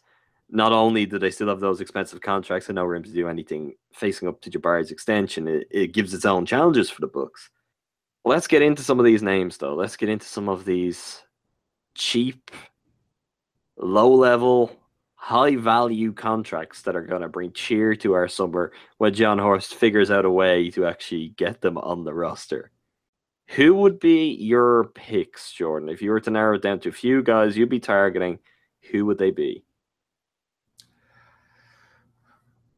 not 0.54 0.72
only 0.72 1.04
do 1.04 1.18
they 1.18 1.32
still 1.32 1.48
have 1.48 1.58
those 1.58 1.80
expensive 1.80 2.20
contracts 2.20 2.68
and 2.68 2.76
no 2.76 2.84
room 2.84 3.02
to 3.02 3.10
do 3.10 3.28
anything 3.28 3.74
facing 3.92 4.28
up 4.28 4.40
to 4.40 4.50
Jabari's 4.50 4.92
extension, 4.92 5.48
it, 5.48 5.66
it 5.70 5.92
gives 5.92 6.14
its 6.14 6.24
own 6.24 6.46
challenges 6.46 6.88
for 6.88 7.00
the 7.00 7.08
Bucks. 7.08 7.50
Let's 8.24 8.46
get 8.46 8.62
into 8.62 8.82
some 8.82 9.00
of 9.00 9.04
these 9.04 9.22
names 9.22 9.58
though. 9.58 9.74
Let's 9.74 9.96
get 9.96 10.08
into 10.08 10.26
some 10.26 10.48
of 10.48 10.64
these 10.64 11.22
cheap, 11.96 12.52
low 13.76 14.14
level, 14.14 14.70
high 15.16 15.56
value 15.56 16.12
contracts 16.12 16.82
that 16.82 16.94
are 16.94 17.02
going 17.02 17.22
to 17.22 17.28
bring 17.28 17.52
cheer 17.52 17.96
to 17.96 18.12
our 18.12 18.28
summer 18.28 18.72
when 18.98 19.12
Jon 19.12 19.38
Horst 19.38 19.74
figures 19.74 20.12
out 20.12 20.24
a 20.24 20.30
way 20.30 20.70
to 20.70 20.86
actually 20.86 21.30
get 21.36 21.62
them 21.62 21.78
on 21.78 22.04
the 22.04 22.14
roster. 22.14 22.70
Who 23.48 23.74
would 23.74 23.98
be 23.98 24.34
your 24.34 24.84
picks, 24.94 25.52
Jordan? 25.52 25.88
If 25.88 26.00
you 26.00 26.12
were 26.12 26.20
to 26.20 26.30
narrow 26.30 26.54
it 26.54 26.62
down 26.62 26.78
to 26.80 26.90
a 26.90 26.92
few 26.92 27.24
guys 27.24 27.56
you'd 27.56 27.68
be 27.68 27.80
targeting, 27.80 28.38
who 28.92 29.04
would 29.06 29.18
they 29.18 29.32
be? 29.32 29.64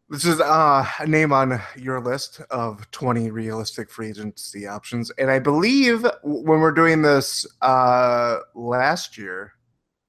This 0.09 0.25
is 0.25 0.41
uh, 0.41 0.87
a 1.01 1.07
name 1.07 1.33
on 1.33 1.61
your 1.77 2.01
list 2.01 2.41
of 2.51 2.89
20 2.93 3.33
realistic 3.33 3.91
free 3.91 4.11
agency 4.11 4.65
options. 4.65 5.11
And 5.19 5.33
I 5.33 5.41
believe 5.41 6.07
when 6.23 6.61
we're 6.61 6.71
doing 6.71 7.03
this 7.03 7.45
uh, 7.61 8.39
last 8.55 9.19
year, 9.19 9.55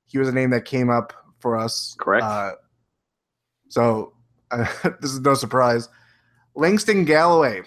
he 0.05 0.19
was 0.19 0.27
a 0.27 0.31
name 0.31 0.51
that 0.51 0.65
came 0.65 0.91
up 0.91 1.13
for 1.39 1.57
us. 1.57 1.95
Correct. 1.99 2.23
Uh, 2.23 2.51
so 3.69 4.13
uh, 4.51 4.67
this 5.01 5.13
is 5.13 5.19
no 5.21 5.33
surprise. 5.33 5.89
Langston 6.53 7.03
Galloway. 7.03 7.63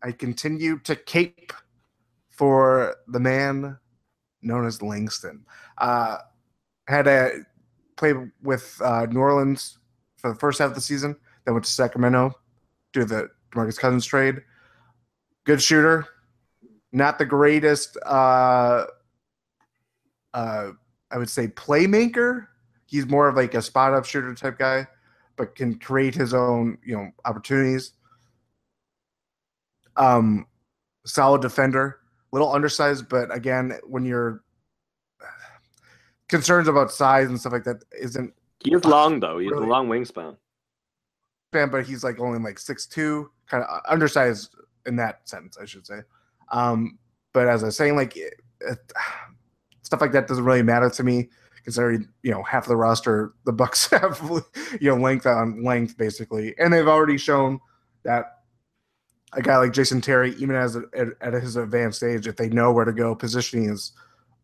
I 0.00 0.12
continue 0.12 0.78
to 0.84 0.94
cape 0.94 1.52
for 2.30 2.94
the 3.08 3.18
man 3.18 3.76
known 4.42 4.64
as 4.64 4.80
Langston. 4.80 5.44
Uh, 5.76 6.18
had 6.86 7.08
a 7.08 7.40
play 7.96 8.14
with 8.44 8.80
uh, 8.80 9.06
New 9.06 9.18
Orleans 9.18 9.78
for 10.18 10.32
the 10.32 10.38
first 10.38 10.60
half 10.60 10.68
of 10.68 10.76
the 10.76 10.80
season 10.80 11.16
then 11.48 11.54
went 11.54 11.64
to 11.64 11.70
Sacramento, 11.70 12.34
do 12.92 13.04
the 13.04 13.30
Demarcus 13.52 13.78
Cousins 13.78 14.04
trade. 14.04 14.42
Good 15.46 15.62
shooter, 15.62 16.06
not 16.92 17.18
the 17.18 17.24
greatest. 17.24 17.96
Uh, 18.04 18.84
uh, 20.34 20.72
I 21.10 21.16
would 21.16 21.30
say 21.30 21.48
playmaker. 21.48 22.48
He's 22.84 23.06
more 23.06 23.28
of 23.28 23.36
like 23.36 23.54
a 23.54 23.62
spot 23.62 23.94
up 23.94 24.04
shooter 24.04 24.34
type 24.34 24.58
guy, 24.58 24.86
but 25.36 25.54
can 25.54 25.78
create 25.78 26.14
his 26.14 26.34
own 26.34 26.76
you 26.84 26.94
know 26.94 27.10
opportunities. 27.24 27.92
Um, 29.96 30.46
solid 31.06 31.40
defender, 31.40 32.00
little 32.30 32.52
undersized, 32.52 33.08
but 33.08 33.34
again, 33.34 33.72
when 33.86 34.04
you're 34.04 34.44
concerns 36.28 36.68
about 36.68 36.92
size 36.92 37.28
and 37.28 37.40
stuff 37.40 37.54
like 37.54 37.64
that, 37.64 37.82
isn't 37.98 38.34
he 38.60 38.74
is 38.74 38.84
long 38.84 39.18
though. 39.20 39.38
He 39.38 39.46
has 39.46 39.52
Really? 39.52 39.64
a 39.66 39.70
long 39.70 39.88
wingspan. 39.88 40.36
But 41.52 41.86
he's 41.86 42.04
like 42.04 42.20
only 42.20 42.38
like 42.38 42.58
six 42.58 42.86
two, 42.86 43.30
kind 43.46 43.64
of 43.64 43.80
undersized 43.88 44.54
in 44.86 44.96
that 44.96 45.28
sense, 45.28 45.56
I 45.60 45.64
should 45.64 45.86
say. 45.86 46.00
Um, 46.50 46.98
but 47.32 47.48
as 47.48 47.62
I 47.62 47.66
was 47.66 47.76
saying, 47.76 47.96
like 47.96 48.16
it, 48.16 48.34
it, 48.60 48.78
stuff 49.82 50.00
like 50.00 50.12
that 50.12 50.28
doesn't 50.28 50.44
really 50.44 50.62
matter 50.62 50.90
to 50.90 51.02
me, 51.02 51.28
considering 51.64 52.08
you 52.22 52.30
know 52.30 52.42
half 52.42 52.66
the 52.66 52.76
roster 52.76 53.32
the 53.44 53.52
Bucks 53.52 53.86
have 53.90 54.20
you 54.80 54.90
know 54.90 54.96
length 54.96 55.26
on 55.26 55.62
length 55.62 55.96
basically, 55.96 56.54
and 56.58 56.72
they've 56.72 56.88
already 56.88 57.18
shown 57.18 57.58
that 58.04 58.38
a 59.34 59.42
guy 59.42 59.58
like 59.58 59.72
Jason 59.72 60.00
Terry, 60.00 60.34
even 60.36 60.56
as 60.56 60.76
a, 60.76 60.84
at, 60.96 61.08
at 61.20 61.34
his 61.34 61.56
advanced 61.56 62.02
age, 62.02 62.26
if 62.26 62.36
they 62.36 62.48
know 62.48 62.72
where 62.72 62.86
to 62.86 62.92
go, 62.92 63.14
positioning 63.14 63.68
is 63.68 63.92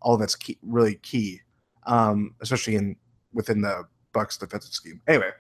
all 0.03 0.19
that's 0.19 0.37
key, 0.37 0.59
really 0.63 0.97
key, 0.97 1.41
um, 1.87 2.35
especially 2.43 2.77
in 2.77 2.97
within 3.33 3.63
the 3.63 3.85
Bucks 4.13 4.37
defensive 4.37 4.73
scheme. 4.73 5.01
Anyway, 5.09 5.31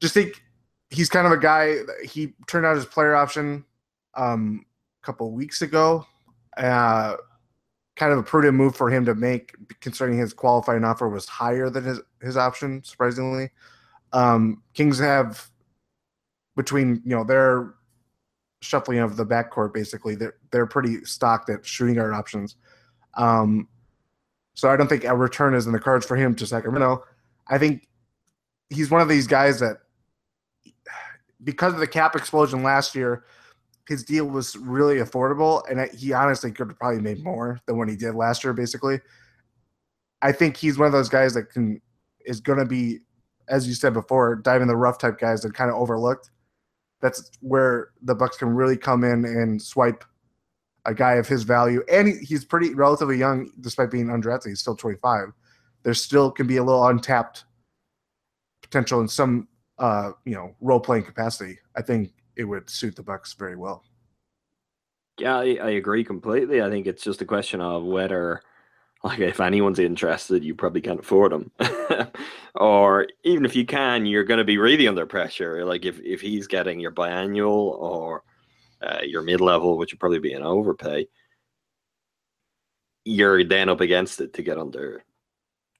just 0.00 0.14
think 0.14 0.42
he's 0.90 1.08
kind 1.08 1.26
of 1.26 1.32
a 1.32 1.38
guy. 1.38 1.76
He 2.04 2.34
turned 2.46 2.66
out 2.66 2.76
his 2.76 2.86
player 2.86 3.14
option 3.14 3.64
um, 4.14 4.64
a 5.02 5.06
couple 5.06 5.30
weeks 5.32 5.62
ago. 5.62 6.06
Uh, 6.56 7.16
kind 7.96 8.12
of 8.12 8.18
a 8.18 8.22
prudent 8.22 8.54
move 8.54 8.76
for 8.76 8.90
him 8.90 9.04
to 9.06 9.14
make, 9.14 9.54
considering 9.80 10.18
his 10.18 10.32
qualifying 10.32 10.84
offer 10.84 11.08
was 11.08 11.26
higher 11.26 11.70
than 11.70 11.84
his 11.84 12.00
his 12.22 12.36
option. 12.36 12.82
Surprisingly, 12.84 13.50
um, 14.12 14.62
Kings 14.74 14.98
have 14.98 15.50
between 16.56 17.02
you 17.04 17.16
know 17.16 17.24
their 17.24 17.74
shuffling 18.62 18.98
of 18.98 19.16
the 19.16 19.26
backcourt. 19.26 19.74
Basically, 19.74 20.14
they're 20.14 20.36
they're 20.50 20.66
pretty 20.66 21.04
stocked 21.04 21.50
at 21.50 21.66
shooting 21.66 21.96
guard 21.96 22.14
options. 22.14 22.56
Um, 23.14 23.68
so 24.54 24.70
I 24.70 24.76
don't 24.76 24.88
think 24.88 25.04
a 25.04 25.14
return 25.14 25.54
is 25.54 25.66
in 25.66 25.72
the 25.72 25.78
cards 25.78 26.06
for 26.06 26.16
him 26.16 26.34
to 26.36 26.46
Sacramento. 26.46 27.04
I 27.48 27.58
think 27.58 27.86
he's 28.70 28.90
one 28.90 29.02
of 29.02 29.08
these 29.08 29.26
guys 29.26 29.60
that 29.60 29.78
because 31.46 31.72
of 31.72 31.78
the 31.78 31.86
cap 31.86 32.16
explosion 32.16 32.62
last 32.62 32.94
year, 32.94 33.24
his 33.88 34.02
deal 34.02 34.26
was 34.26 34.56
really 34.56 34.96
affordable, 34.96 35.62
and 35.70 35.88
he 35.96 36.12
honestly 36.12 36.50
could 36.50 36.68
have 36.68 36.78
probably 36.78 37.00
made 37.00 37.22
more 37.22 37.60
than 37.66 37.78
what 37.78 37.88
he 37.88 37.94
did 37.94 38.16
last 38.16 38.42
year. 38.42 38.52
Basically, 38.52 39.00
I 40.20 40.32
think 40.32 40.56
he's 40.56 40.76
one 40.76 40.86
of 40.86 40.92
those 40.92 41.08
guys 41.08 41.32
that 41.34 41.50
can 41.50 41.80
is 42.24 42.40
going 42.40 42.58
to 42.58 42.64
be, 42.64 42.98
as 43.48 43.68
you 43.68 43.74
said 43.74 43.94
before, 43.94 44.34
dive 44.34 44.60
in 44.60 44.66
the 44.66 44.76
rough 44.76 44.98
type 44.98 45.20
guys 45.20 45.42
that 45.42 45.54
kind 45.54 45.70
of 45.70 45.76
overlooked. 45.76 46.30
That's 47.00 47.30
where 47.40 47.90
the 48.02 48.16
Bucks 48.16 48.36
can 48.36 48.48
really 48.48 48.76
come 48.76 49.04
in 49.04 49.24
and 49.24 49.62
swipe 49.62 50.04
a 50.84 50.94
guy 50.94 51.14
of 51.14 51.28
his 51.28 51.44
value, 51.44 51.84
and 51.88 52.08
he, 52.08 52.14
he's 52.24 52.44
pretty 52.44 52.74
relatively 52.74 53.16
young, 53.16 53.52
despite 53.60 53.92
being 53.92 54.06
undrafted. 54.06 54.48
He's 54.48 54.60
still 54.60 54.76
25. 54.76 55.28
There 55.84 55.94
still 55.94 56.32
can 56.32 56.48
be 56.48 56.56
a 56.56 56.64
little 56.64 56.88
untapped 56.88 57.44
potential 58.62 59.00
in 59.00 59.06
some 59.06 59.46
uh, 59.78 60.12
you 60.24 60.34
know, 60.34 60.54
role 60.60 60.80
playing 60.80 61.04
capacity, 61.04 61.58
I 61.76 61.82
think 61.82 62.12
it 62.36 62.44
would 62.44 62.68
suit 62.70 62.96
the 62.96 63.02
Bucks 63.02 63.34
very 63.34 63.56
well. 63.56 63.84
Yeah, 65.18 65.36
I, 65.36 65.58
I 65.62 65.70
agree 65.70 66.04
completely. 66.04 66.62
I 66.62 66.68
think 66.68 66.86
it's 66.86 67.02
just 67.02 67.22
a 67.22 67.26
question 67.26 67.60
of 67.60 67.84
whether, 67.84 68.42
like, 69.02 69.20
if 69.20 69.40
anyone's 69.40 69.78
interested, 69.78 70.44
you 70.44 70.54
probably 70.54 70.82
can't 70.82 71.00
afford 71.00 71.32
them, 71.32 71.50
or 72.54 73.06
even 73.24 73.44
if 73.44 73.56
you 73.56 73.64
can, 73.64 74.04
you're 74.04 74.24
going 74.24 74.38
to 74.38 74.44
be 74.44 74.58
really 74.58 74.88
under 74.88 75.06
pressure. 75.06 75.64
Like, 75.64 75.86
if 75.86 76.00
if 76.00 76.20
he's 76.20 76.46
getting 76.46 76.80
your 76.80 76.92
biannual 76.92 77.48
or 77.48 78.24
uh, 78.82 79.00
your 79.04 79.22
mid 79.22 79.40
level, 79.40 79.78
which 79.78 79.92
would 79.92 80.00
probably 80.00 80.18
be 80.18 80.34
an 80.34 80.42
overpay, 80.42 81.08
you're 83.04 83.44
then 83.44 83.68
up 83.70 83.80
against 83.80 84.20
it 84.20 84.34
to 84.34 84.42
get 84.42 84.58
under 84.58 85.02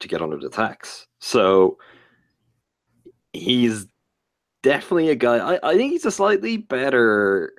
to 0.00 0.08
get 0.08 0.22
under 0.22 0.38
the 0.38 0.48
tax. 0.48 1.06
So 1.18 1.78
he's 3.36 3.86
definitely 4.62 5.10
a 5.10 5.14
guy. 5.14 5.54
I, 5.54 5.70
I 5.70 5.76
think 5.76 5.92
he's 5.92 6.06
a 6.06 6.10
slightly 6.10 6.56
better. 6.56 7.52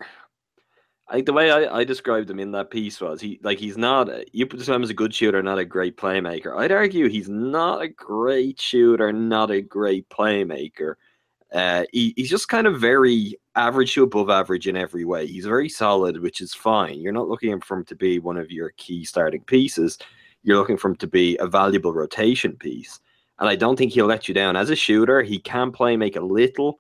I 1.10 1.13
think 1.13 1.26
the 1.26 1.34
way 1.34 1.52
I, 1.52 1.80
I 1.80 1.84
described 1.86 2.30
him 2.30 2.40
in 2.40 2.52
that 2.52 2.70
piece 2.70 3.00
was 3.00 3.22
he 3.22 3.40
like 3.42 3.60
he's 3.60 3.78
not 3.78 4.10
you 4.34 4.46
put 4.46 4.68
him 4.68 4.84
as 4.84 4.90
a 4.90 4.94
good 4.94 5.13
shooter, 5.13 5.42
not 5.42 5.58
a 5.58 5.66
great 5.66 5.96
playmaker. 5.96 6.58
I'd 6.58 6.72
argue 6.72 7.08
he's 7.08 7.30
not 7.30 7.82
a 7.82 7.88
great 7.88 8.60
shooter, 8.60 9.13
not 9.13 9.50
a 9.52 9.62
great 9.62 10.10
playmaker. 10.10 10.96
Uh, 11.54 11.86
he, 11.94 12.13
he's 12.18 12.30
just 12.30 12.50
kind 12.50 12.68
of 12.68 12.82
very 12.82 13.40
average 13.56 13.94
to 13.94 14.04
above 14.04 14.30
average 14.30 14.68
in 14.68 14.76
every 14.76 15.06
way. 15.06 15.26
He's 15.26 15.46
very 15.46 15.70
solid, 15.70 16.22
which 16.22 16.42
is 16.42 16.54
fine. 16.54 17.00
You're 17.00 17.13
not 17.13 17.30
looking 17.30 17.60
for 17.62 17.78
him 17.78 17.86
to 17.86 17.96
be 17.96 18.20
one 18.20 18.36
of 18.36 18.52
your 18.52 18.72
key 18.76 19.06
starting 19.06 19.42
pieces. 19.46 19.98
You're 20.44 20.58
looking 20.58 20.76
for 20.78 20.90
him 20.90 20.98
to 20.98 21.08
be 21.08 21.38
a 21.38 21.48
valuable 21.48 21.94
rotation 21.94 22.54
piece. 22.58 23.00
And 23.39 23.47
I 23.50 23.56
don't 23.56 23.76
think 23.78 23.91
he'll 23.91 24.08
let 24.08 24.28
you 24.28 24.34
down 24.34 24.56
as 24.56 24.69
a 24.69 24.76
shooter. 24.76 25.21
He 25.21 25.39
can 25.39 25.71
play 25.71 25.95
make 25.95 26.15
a 26.15 26.21
little. 26.21 26.80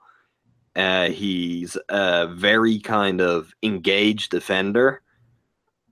Uh, 0.75 1.09
he's 1.09 1.77
a 1.89 2.27
very 2.27 2.79
kind 2.79 3.21
of 3.21 3.51
engaged 3.63 4.31
defender. 4.31 5.01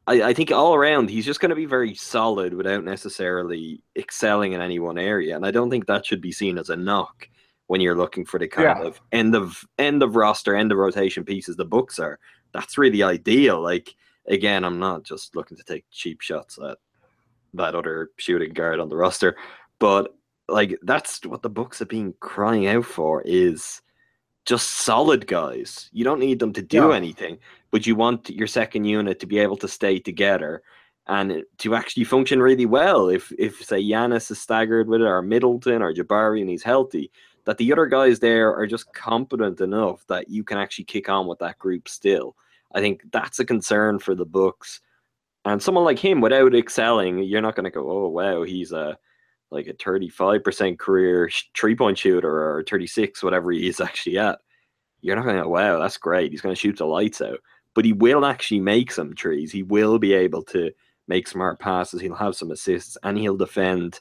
I, 0.08 0.22
I 0.22 0.34
think 0.34 0.52
all 0.52 0.76
around 0.76 1.10
he's 1.10 1.26
just 1.26 1.40
going 1.40 1.50
to 1.50 1.56
be 1.56 1.66
very 1.66 1.96
solid 1.96 2.54
without 2.54 2.84
necessarily 2.84 3.82
excelling 3.96 4.54
in 4.54 4.62
any 4.62 4.78
one 4.80 4.98
area, 5.00 5.36
and 5.36 5.46
I 5.46 5.52
don't 5.52 5.70
think 5.72 5.88
that 5.88 6.06
should 6.06 6.22
be 6.22 6.32
seen 6.32 6.58
as 6.60 6.70
a 6.70 6.76
knock 6.76 7.28
when 7.68 7.82
you're 7.82 7.98
looking 7.98 8.26
for 8.26 8.40
the 8.40 8.48
kind 8.48 8.80
Yeah. 8.80 8.86
of 8.86 9.02
end 9.12 9.34
of 9.36 9.66
end 9.80 10.04
of 10.04 10.16
roster, 10.16 10.56
end 10.56 10.72
of 10.72 10.78
rotation 10.78 11.24
pieces 11.24 11.56
the 11.56 11.66
Bucks 11.66 11.98
are. 11.98 12.20
That's 12.54 12.78
really 12.78 13.02
ideal. 13.02 13.60
Like 13.62 13.96
again, 14.28 14.64
I'm 14.64 14.78
not 14.80 15.04
just 15.04 15.36
looking 15.36 15.58
to 15.58 15.64
take 15.64 15.86
cheap 15.90 16.22
shots 16.22 16.60
at 16.64 16.78
that 17.56 17.74
other 17.74 18.12
shooting 18.18 18.54
guard 18.54 18.80
on 18.80 18.90
the 18.90 18.96
roster, 18.96 19.36
but 19.80 20.14
like 20.48 20.78
that's 20.84 21.26
what 21.26 21.42
the 21.42 21.50
Bucks 21.50 21.80
have 21.80 21.90
been 21.90 22.14
crying 22.20 22.68
out 22.68 22.86
for 22.86 23.22
is 23.24 23.82
just 24.46 24.70
solid 24.70 25.26
guys. 25.28 25.90
You 25.92 26.04
don't 26.04 26.20
need 26.20 26.40
them 26.40 26.54
to 26.54 26.62
do 26.62 26.90
Yeah. 26.90 26.96
anything, 26.96 27.40
but 27.72 27.88
you 27.88 27.96
want 27.96 28.30
your 28.30 28.48
second 28.48 28.86
unit 28.86 29.20
to 29.20 29.26
be 29.26 29.40
able 29.40 29.58
to 29.58 29.68
stay 29.68 30.00
together 30.00 30.62
and 31.08 31.44
to 31.60 31.76
actually 31.76 32.04
function 32.04 32.42
really 32.42 32.66
well. 32.66 33.10
If 33.10 33.32
if 33.40 33.64
say 33.64 33.82
Giannis 33.82 34.30
is 34.32 34.40
staggered 34.40 34.88
with 34.88 35.02
it, 35.02 35.06
or 35.08 35.22
Middleton 35.22 35.82
or 35.82 35.94
Jabari 35.94 36.42
and 36.42 36.50
he's 36.50 36.64
healthy, 36.64 37.12
that 37.46 37.58
the 37.58 37.72
other 37.72 37.86
guys 37.88 38.20
there 38.20 38.56
are 38.56 38.68
just 38.68 38.94
competent 38.94 39.62
enough 39.62 40.06
that 40.08 40.30
you 40.30 40.44
can 40.44 40.58
actually 40.58 40.86
kick 40.86 41.10
on 41.10 41.28
with 41.28 41.40
that 41.40 41.58
group 41.60 41.88
still. 41.88 42.36
I 42.74 42.82
think 42.82 43.04
that's 43.12 43.40
a 43.40 43.46
concern 43.46 44.00
for 44.00 44.16
the 44.16 44.26
books. 44.26 44.82
And 45.46 45.62
someone 45.62 45.86
like 45.86 46.00
him, 46.00 46.22
without 46.22 46.56
excelling, 46.56 47.20
you're 47.24 47.42
not 47.42 47.56
going 47.56 47.66
to 47.66 47.70
go, 47.72 47.90
"Oh 47.90 48.10
wow, 48.10 48.44
he's 48.44 48.72
a 48.72 48.98
like 49.56 49.68
a 49.68 49.74
35% 49.74 50.78
career 50.78 51.30
three 51.56 51.76
point 51.76 51.98
shooter 51.98 52.30
or 52.30 52.64
36, 52.70 53.24
whatever 53.24 53.52
he 53.52 53.68
is 53.68 53.82
actually 53.82 54.18
at." 54.18 54.40
You're 55.02 55.16
not 55.16 55.26
going 55.26 55.38
to 55.38 55.44
go, 55.44 55.50
"Wow, 55.50 55.80
that's 55.80 55.98
great. 55.98 56.32
He's 56.32 56.42
going 56.42 56.54
to 56.54 56.60
shoot 56.60 56.78
the 56.78 56.86
lights 56.86 57.22
out." 57.22 57.40
But 57.74 57.86
he 57.86 57.94
will 57.94 58.26
actually 58.26 58.62
make 58.62 58.92
some 58.92 59.14
trees. 59.16 59.52
He 59.52 59.64
will 59.64 60.00
be 60.00 60.14
able 60.14 60.44
to 60.44 60.72
make 61.08 61.28
smart 61.28 61.60
passes. 61.60 62.02
He'll 62.02 62.16
have 62.16 62.36
some 62.36 62.52
assists, 62.52 62.98
and 63.04 63.18
he'll 63.18 63.38
defend 63.38 64.00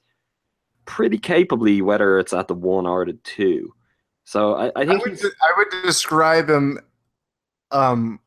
pretty 0.85 1.19
capably, 1.19 1.83
whether 1.83 2.19
it's 2.19 2.33
at 2.33 2.49
the 2.49 2.55
one 2.55 2.87
or 2.87 3.05
the 3.05 3.15
two. 3.25 3.73
So 4.25 4.55
I, 4.55 4.67
I 4.67 4.73
I 4.77 4.87
think 4.87 5.05
would, 5.05 5.19
de- 5.19 5.29
I 5.43 5.53
would 5.57 5.83
describe 5.83 6.49
him 6.49 6.79
um 7.71 8.21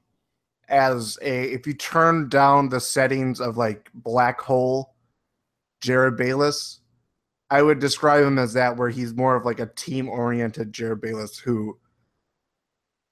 as 0.70 1.18
a 1.22 1.44
if 1.54 1.66
you 1.66 1.74
turn 1.74 2.30
down 2.30 2.70
the 2.70 2.80
settings 2.80 3.40
of 3.40 3.58
like 3.58 3.90
black 3.94 4.42
hole 4.42 4.94
Jerryd 5.82 6.18
Bayless, 6.18 6.82
I 7.50 7.62
would 7.62 7.80
describe 7.80 8.24
him 8.26 8.38
as 8.40 8.54
that 8.54 8.76
where 8.78 8.90
he's 8.90 9.14
more 9.14 9.36
of 9.36 9.46
like 9.46 9.60
a 9.60 9.68
team 9.76 10.10
oriented 10.10 10.74
Jerryd 10.74 11.02
Bayless 11.02 11.38
who 11.40 11.78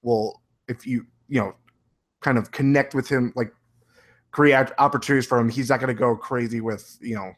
will 0.02 0.42
if 0.68 0.86
you 0.86 1.06
you 1.28 1.40
know 1.40 1.54
kind 2.22 2.38
of 2.38 2.52
connect 2.52 2.94
with 2.94 3.08
him 3.08 3.32
like 3.36 3.52
create 4.32 4.68
opportunities 4.80 5.26
for 5.28 5.40
him, 5.40 5.50
he's 5.50 5.70
not 5.70 5.80
gonna 5.80 5.94
go 5.94 6.16
crazy 6.16 6.60
with, 6.60 6.98
you 7.00 7.16
know, 7.16 7.32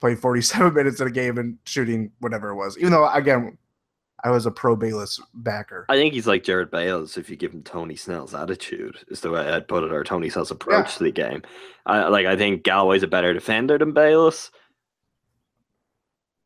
playing 0.00 0.16
47 0.16 0.74
minutes 0.74 1.00
in 1.00 1.06
a 1.06 1.10
game 1.10 1.38
and 1.38 1.56
shooting 1.66 2.10
whatever 2.18 2.50
it 2.50 2.56
was. 2.56 2.76
Even 2.78 2.90
though 2.92 3.08
again 3.10 3.56
I 4.22 4.30
was 4.30 4.44
a 4.44 4.50
pro 4.50 4.76
Bayless 4.76 5.18
backer. 5.32 5.86
I 5.88 5.94
think 5.96 6.12
he's 6.12 6.26
like 6.26 6.42
Jerryd 6.44 6.70
Bayless 6.70 7.16
if 7.16 7.30
you 7.30 7.36
give 7.36 7.52
him 7.54 7.62
Tony 7.62 7.96
Snell's 7.96 8.34
attitude, 8.34 8.98
is 9.08 9.20
the 9.20 9.30
way 9.30 9.40
I'd 9.48 9.66
put 9.68 9.82
it, 9.84 9.92
or 9.92 10.04
Tony 10.04 10.28
Snell's 10.28 10.50
approach 10.50 10.86
Yeah. 10.88 10.98
to 10.98 11.04
the 11.04 11.12
game. 11.12 11.42
I, 11.86 12.08
like 12.08 12.26
I 12.26 12.36
think 12.36 12.62
Galloway's 12.64 13.02
a 13.02 13.06
better 13.06 13.32
defender 13.32 13.78
than 13.78 13.92
Bayless, 13.92 14.50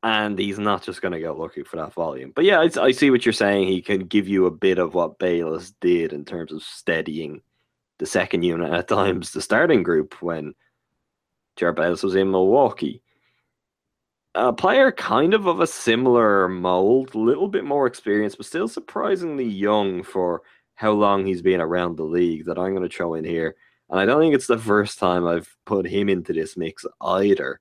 and 0.05 0.39
he's 0.39 0.59
not 0.59 0.83
just 0.83 1.01
going 1.01 1.13
to 1.13 1.21
go 1.21 1.35
looking 1.35 1.65
for 1.65 1.77
that 1.77 1.95
volume. 1.95 2.31
But 2.37 2.45
yeah, 2.45 2.61
I, 2.61 2.69
I 2.81 2.93
see 2.93 3.11
what 3.11 3.25
you're 3.25 3.33
saying. 3.33 3.69
He 3.69 3.81
can 3.81 4.01
give 4.01 4.29
you 4.29 4.45
a 4.45 4.51
bit 4.51 4.79
of 4.79 4.93
what 4.93 5.19
Bayless 5.19 5.73
did 5.81 6.13
in 6.13 6.27
terms 6.27 6.53
of 6.53 6.63
steadying 6.63 7.41
the 7.99 8.05
second 8.05 8.43
unit 8.43 8.71
at 8.71 8.87
times, 8.87 9.33
the 9.33 9.41
starting 9.41 9.83
group 9.83 10.21
when 10.21 10.55
Jerryd 11.57 11.77
Bayless 11.77 12.03
was 12.03 12.17
in 12.17 12.31
Milwaukee. 12.31 13.03
A 14.35 14.53
player 14.53 14.93
kind 14.93 15.33
of 15.33 15.47
of 15.47 15.61
a 15.61 15.67
similar 15.67 16.49
mold, 16.49 17.15
a 17.15 17.19
little 17.19 17.49
bit 17.49 17.65
more 17.65 17.87
experienced, 17.87 18.37
but 18.37 18.47
still 18.47 18.69
surprisingly 18.69 19.45
young 19.45 20.03
for 20.03 20.43
how 20.75 20.91
long 20.91 21.25
he's 21.25 21.41
been 21.41 21.63
around 21.63 21.97
the 21.97 22.03
league 22.03 22.45
that 22.45 22.59
I'm 22.59 22.75
going 22.75 22.87
to 22.87 22.95
throw 22.95 23.15
in 23.15 23.25
here. 23.25 23.57
And 23.89 23.99
I 23.99 24.05
don't 24.05 24.21
think 24.21 24.35
it's 24.35 24.49
the 24.49 24.59
first 24.59 24.99
time 24.99 25.27
I've 25.27 25.57
put 25.65 25.87
him 25.87 26.11
into 26.11 26.35
this 26.35 26.59
mix 26.59 26.85
either. 27.01 27.61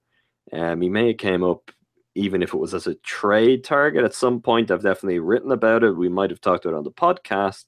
Um, 0.52 0.82
he 0.82 0.90
may 0.90 1.08
have 1.10 1.18
came 1.18 1.42
up 1.44 1.72
even 2.16 2.44
if 2.44 2.54
it 2.54 2.58
was 2.58 2.74
as 2.74 2.88
a 2.88 2.96
trade 2.96 3.64
target 3.64 4.04
at 4.04 4.14
some 4.14 4.42
point. 4.42 4.72
I've 4.72 4.84
definitely 4.84 5.20
written 5.20 5.52
about 5.52 5.84
it. 5.84 5.92
We 5.92 6.10
might 6.10 6.30
have 6.30 6.42
talked 6.42 6.66
about 6.66 6.76
it 6.76 6.78
on 6.78 6.84
the 6.84 6.92
podcast. 6.92 7.66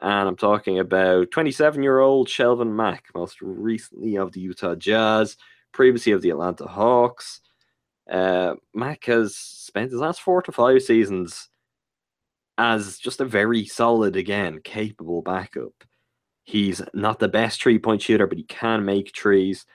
And 0.00 0.28
I'm 0.28 0.36
talking 0.36 0.78
about 0.78 1.30
27 1.30 1.82
year 1.82 1.98
old 1.98 2.28
Shelvin 2.28 2.74
Mack, 2.74 3.06
most 3.14 3.40
recently 3.42 4.16
of 4.16 4.32
the 4.32 4.40
Utah 4.40 4.74
Jazz, 4.74 5.36
previously 5.72 6.12
of 6.12 6.22
the 6.22 6.30
Atlanta 6.30 6.66
Hawks. 6.66 7.40
Uh, 8.10 8.54
Mack 8.74 9.04
has 9.04 9.36
spent 9.36 9.90
his 9.90 10.00
last 10.00 10.20
four 10.20 10.42
to 10.42 10.52
five 10.52 10.82
seasons 10.82 11.48
as 12.56 12.98
just 12.98 13.20
a 13.20 13.24
very 13.24 13.64
solid, 13.64 14.16
again, 14.16 14.60
capable 14.62 15.22
backup. 15.22 15.72
He's 16.42 16.82
not 16.94 17.18
the 17.18 17.28
best 17.28 17.62
three 17.62 17.78
point 17.78 18.02
shooter, 18.02 18.26
but 18.26 18.38
he 18.38 18.44
can 18.44 18.84
make 18.84 19.12
trees. 19.12 19.66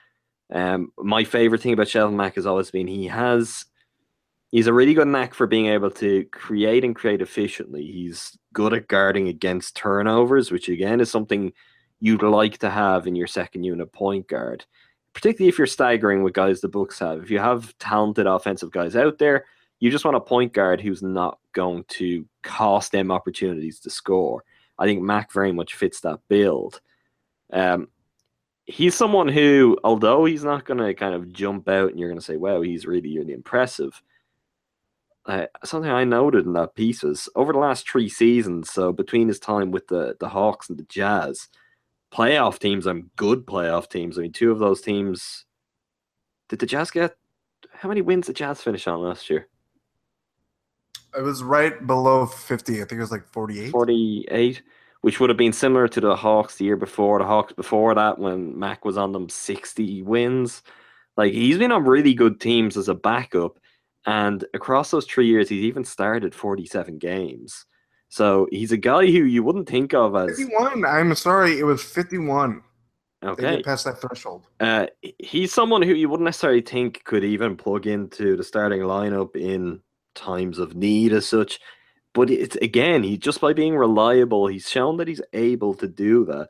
Um, 0.52 0.92
my 0.98 1.24
favorite 1.24 1.60
thing 1.60 1.72
about 1.72 1.88
Shelvin 1.88 2.14
Mack 2.14 2.36
has 2.36 2.46
always 2.46 2.70
been 2.70 2.86
he 2.86 3.06
has 3.06 3.64
he's 4.50 4.68
a 4.68 4.72
really 4.72 4.94
good 4.94 5.08
knack 5.08 5.34
for 5.34 5.46
being 5.46 5.66
able 5.66 5.90
to 5.90 6.24
create 6.26 6.84
and 6.84 6.94
create 6.94 7.20
efficiently. 7.20 7.84
He's 7.84 8.38
good 8.52 8.72
at 8.72 8.88
guarding 8.88 9.28
against 9.28 9.76
turnovers, 9.76 10.50
which 10.50 10.68
again 10.68 11.00
is 11.00 11.10
something 11.10 11.52
you'd 12.00 12.22
like 12.22 12.58
to 12.58 12.70
have 12.70 13.06
in 13.06 13.16
your 13.16 13.26
second 13.26 13.64
unit 13.64 13.92
point 13.92 14.28
guard, 14.28 14.64
particularly 15.14 15.48
if 15.48 15.58
you're 15.58 15.66
staggering 15.66 16.22
with 16.22 16.34
guys 16.34 16.60
the 16.60 16.68
Bucks 16.68 16.98
have. 17.00 17.22
If 17.22 17.30
you 17.30 17.38
have 17.38 17.76
talented 17.78 18.26
offensive 18.26 18.70
guys 18.70 18.96
out 18.96 19.18
there, 19.18 19.46
you 19.80 19.90
just 19.90 20.04
want 20.04 20.16
a 20.16 20.20
point 20.20 20.52
guard 20.52 20.80
who's 20.80 21.02
not 21.02 21.38
going 21.52 21.84
to 21.88 22.24
cost 22.42 22.92
them 22.92 23.10
opportunities 23.10 23.80
to 23.80 23.90
score. 23.90 24.44
I 24.78 24.84
think 24.86 25.02
Mack 25.02 25.32
very 25.32 25.52
much 25.52 25.74
fits 25.74 26.00
that 26.00 26.20
build. 26.28 26.80
Um, 27.52 27.88
he's 28.66 28.94
someone 28.94 29.28
who, 29.28 29.78
although 29.84 30.24
he's 30.24 30.44
not 30.44 30.64
going 30.64 30.78
to 30.78 30.94
kind 30.94 31.14
of 31.14 31.32
jump 31.32 31.68
out 31.68 31.90
and 31.90 31.98
you're 31.98 32.08
going 32.08 32.18
to 32.18 32.24
say, 32.24 32.36
wow, 32.36 32.60
he's 32.60 32.86
really, 32.86 33.16
really 33.16 33.32
impressive. 33.32 34.02
Uh, 35.24 35.46
something 35.64 35.90
I 35.90 36.04
noted 36.04 36.46
in 36.46 36.52
that 36.52 36.74
piece 36.74 37.02
was 37.02 37.28
over 37.34 37.52
the 37.52 37.58
last 37.58 37.88
three 37.88 38.08
seasons, 38.08 38.70
so 38.70 38.92
between 38.92 39.28
his 39.28 39.40
time 39.40 39.70
with 39.72 39.88
the, 39.88 40.16
the 40.20 40.28
Hawks 40.28 40.68
and 40.68 40.78
the 40.78 40.84
Jazz, 40.84 41.48
playoff 42.12 42.58
teams 42.58 42.86
and 42.86 43.10
good 43.16 43.46
playoff 43.46 43.88
teams. 43.88 44.18
I 44.18 44.22
mean, 44.22 44.32
two 44.32 44.52
of 44.52 44.58
those 44.58 44.80
teams. 44.80 45.44
Did 46.48 46.60
the 46.60 46.66
Jazz 46.66 46.92
get 46.92 47.16
how 47.72 47.88
many 47.88 48.02
wins 48.02 48.26
did 48.26 48.36
the 48.36 48.38
Jazz 48.38 48.62
finish 48.62 48.86
on 48.86 49.00
last 49.00 49.28
year? 49.28 49.48
It 51.16 51.22
was 51.22 51.42
right 51.42 51.86
below 51.86 52.26
50. 52.26 52.74
I 52.74 52.76
think 52.78 52.92
it 52.92 52.98
was 52.98 53.10
like 53.10 53.26
48. 53.32 53.70
48, 53.70 54.62
which 55.06 55.20
would 55.20 55.30
have 55.30 55.36
been 55.36 55.52
similar 55.52 55.86
to 55.86 56.00
the 56.00 56.16
Hawks 56.16 56.56
the 56.56 56.64
year 56.64 56.76
before. 56.76 57.20
The 57.20 57.26
Hawks 57.26 57.52
before 57.52 57.94
that, 57.94 58.18
when 58.18 58.58
Mack 58.58 58.84
was 58.84 58.96
on 58.96 59.12
them, 59.12 59.28
60 59.28 60.02
wins. 60.02 60.64
Like 61.16 61.32
he's 61.32 61.58
been 61.58 61.70
on 61.70 61.84
really 61.84 62.12
good 62.12 62.40
teams 62.40 62.76
as 62.76 62.88
a 62.88 62.94
backup. 62.94 63.60
And 64.04 64.44
across 64.52 64.90
those 64.90 65.06
three 65.06 65.28
years, 65.28 65.48
he's 65.48 65.62
even 65.62 65.84
started 65.84 66.34
47 66.34 66.98
games. 66.98 67.66
So 68.08 68.48
he's 68.50 68.72
a 68.72 68.76
guy 68.76 69.06
who 69.06 69.22
you 69.22 69.44
wouldn't 69.44 69.68
think 69.68 69.94
of 69.94 70.16
as 70.16 70.38
51. 70.38 70.84
I'm 70.84 71.14
sorry. 71.14 71.60
It 71.60 71.64
was 71.64 71.84
51. 71.84 72.60
They 73.22 73.28
okay. 73.28 73.62
pass 73.62 73.84
that 73.84 74.00
threshold. 74.00 74.48
Uh, 74.58 74.86
he's 75.20 75.52
someone 75.52 75.82
who 75.82 75.94
you 75.94 76.08
wouldn't 76.08 76.24
necessarily 76.24 76.62
think 76.62 77.04
could 77.04 77.22
even 77.22 77.56
plug 77.56 77.86
into 77.86 78.36
the 78.36 78.42
starting 78.42 78.80
lineup 78.80 79.36
in 79.36 79.82
times 80.16 80.58
of 80.58 80.74
need 80.74 81.12
as 81.12 81.26
such. 81.26 81.60
But 82.16 82.30
it's 82.30 82.56
again, 82.56 83.02
he 83.02 83.18
just 83.18 83.42
by 83.42 83.52
being 83.52 83.76
reliable, 83.76 84.46
he's 84.46 84.70
shown 84.70 84.96
that 84.96 85.06
he's 85.06 85.20
able 85.34 85.74
to 85.74 85.86
do 85.86 86.24
that. 86.24 86.48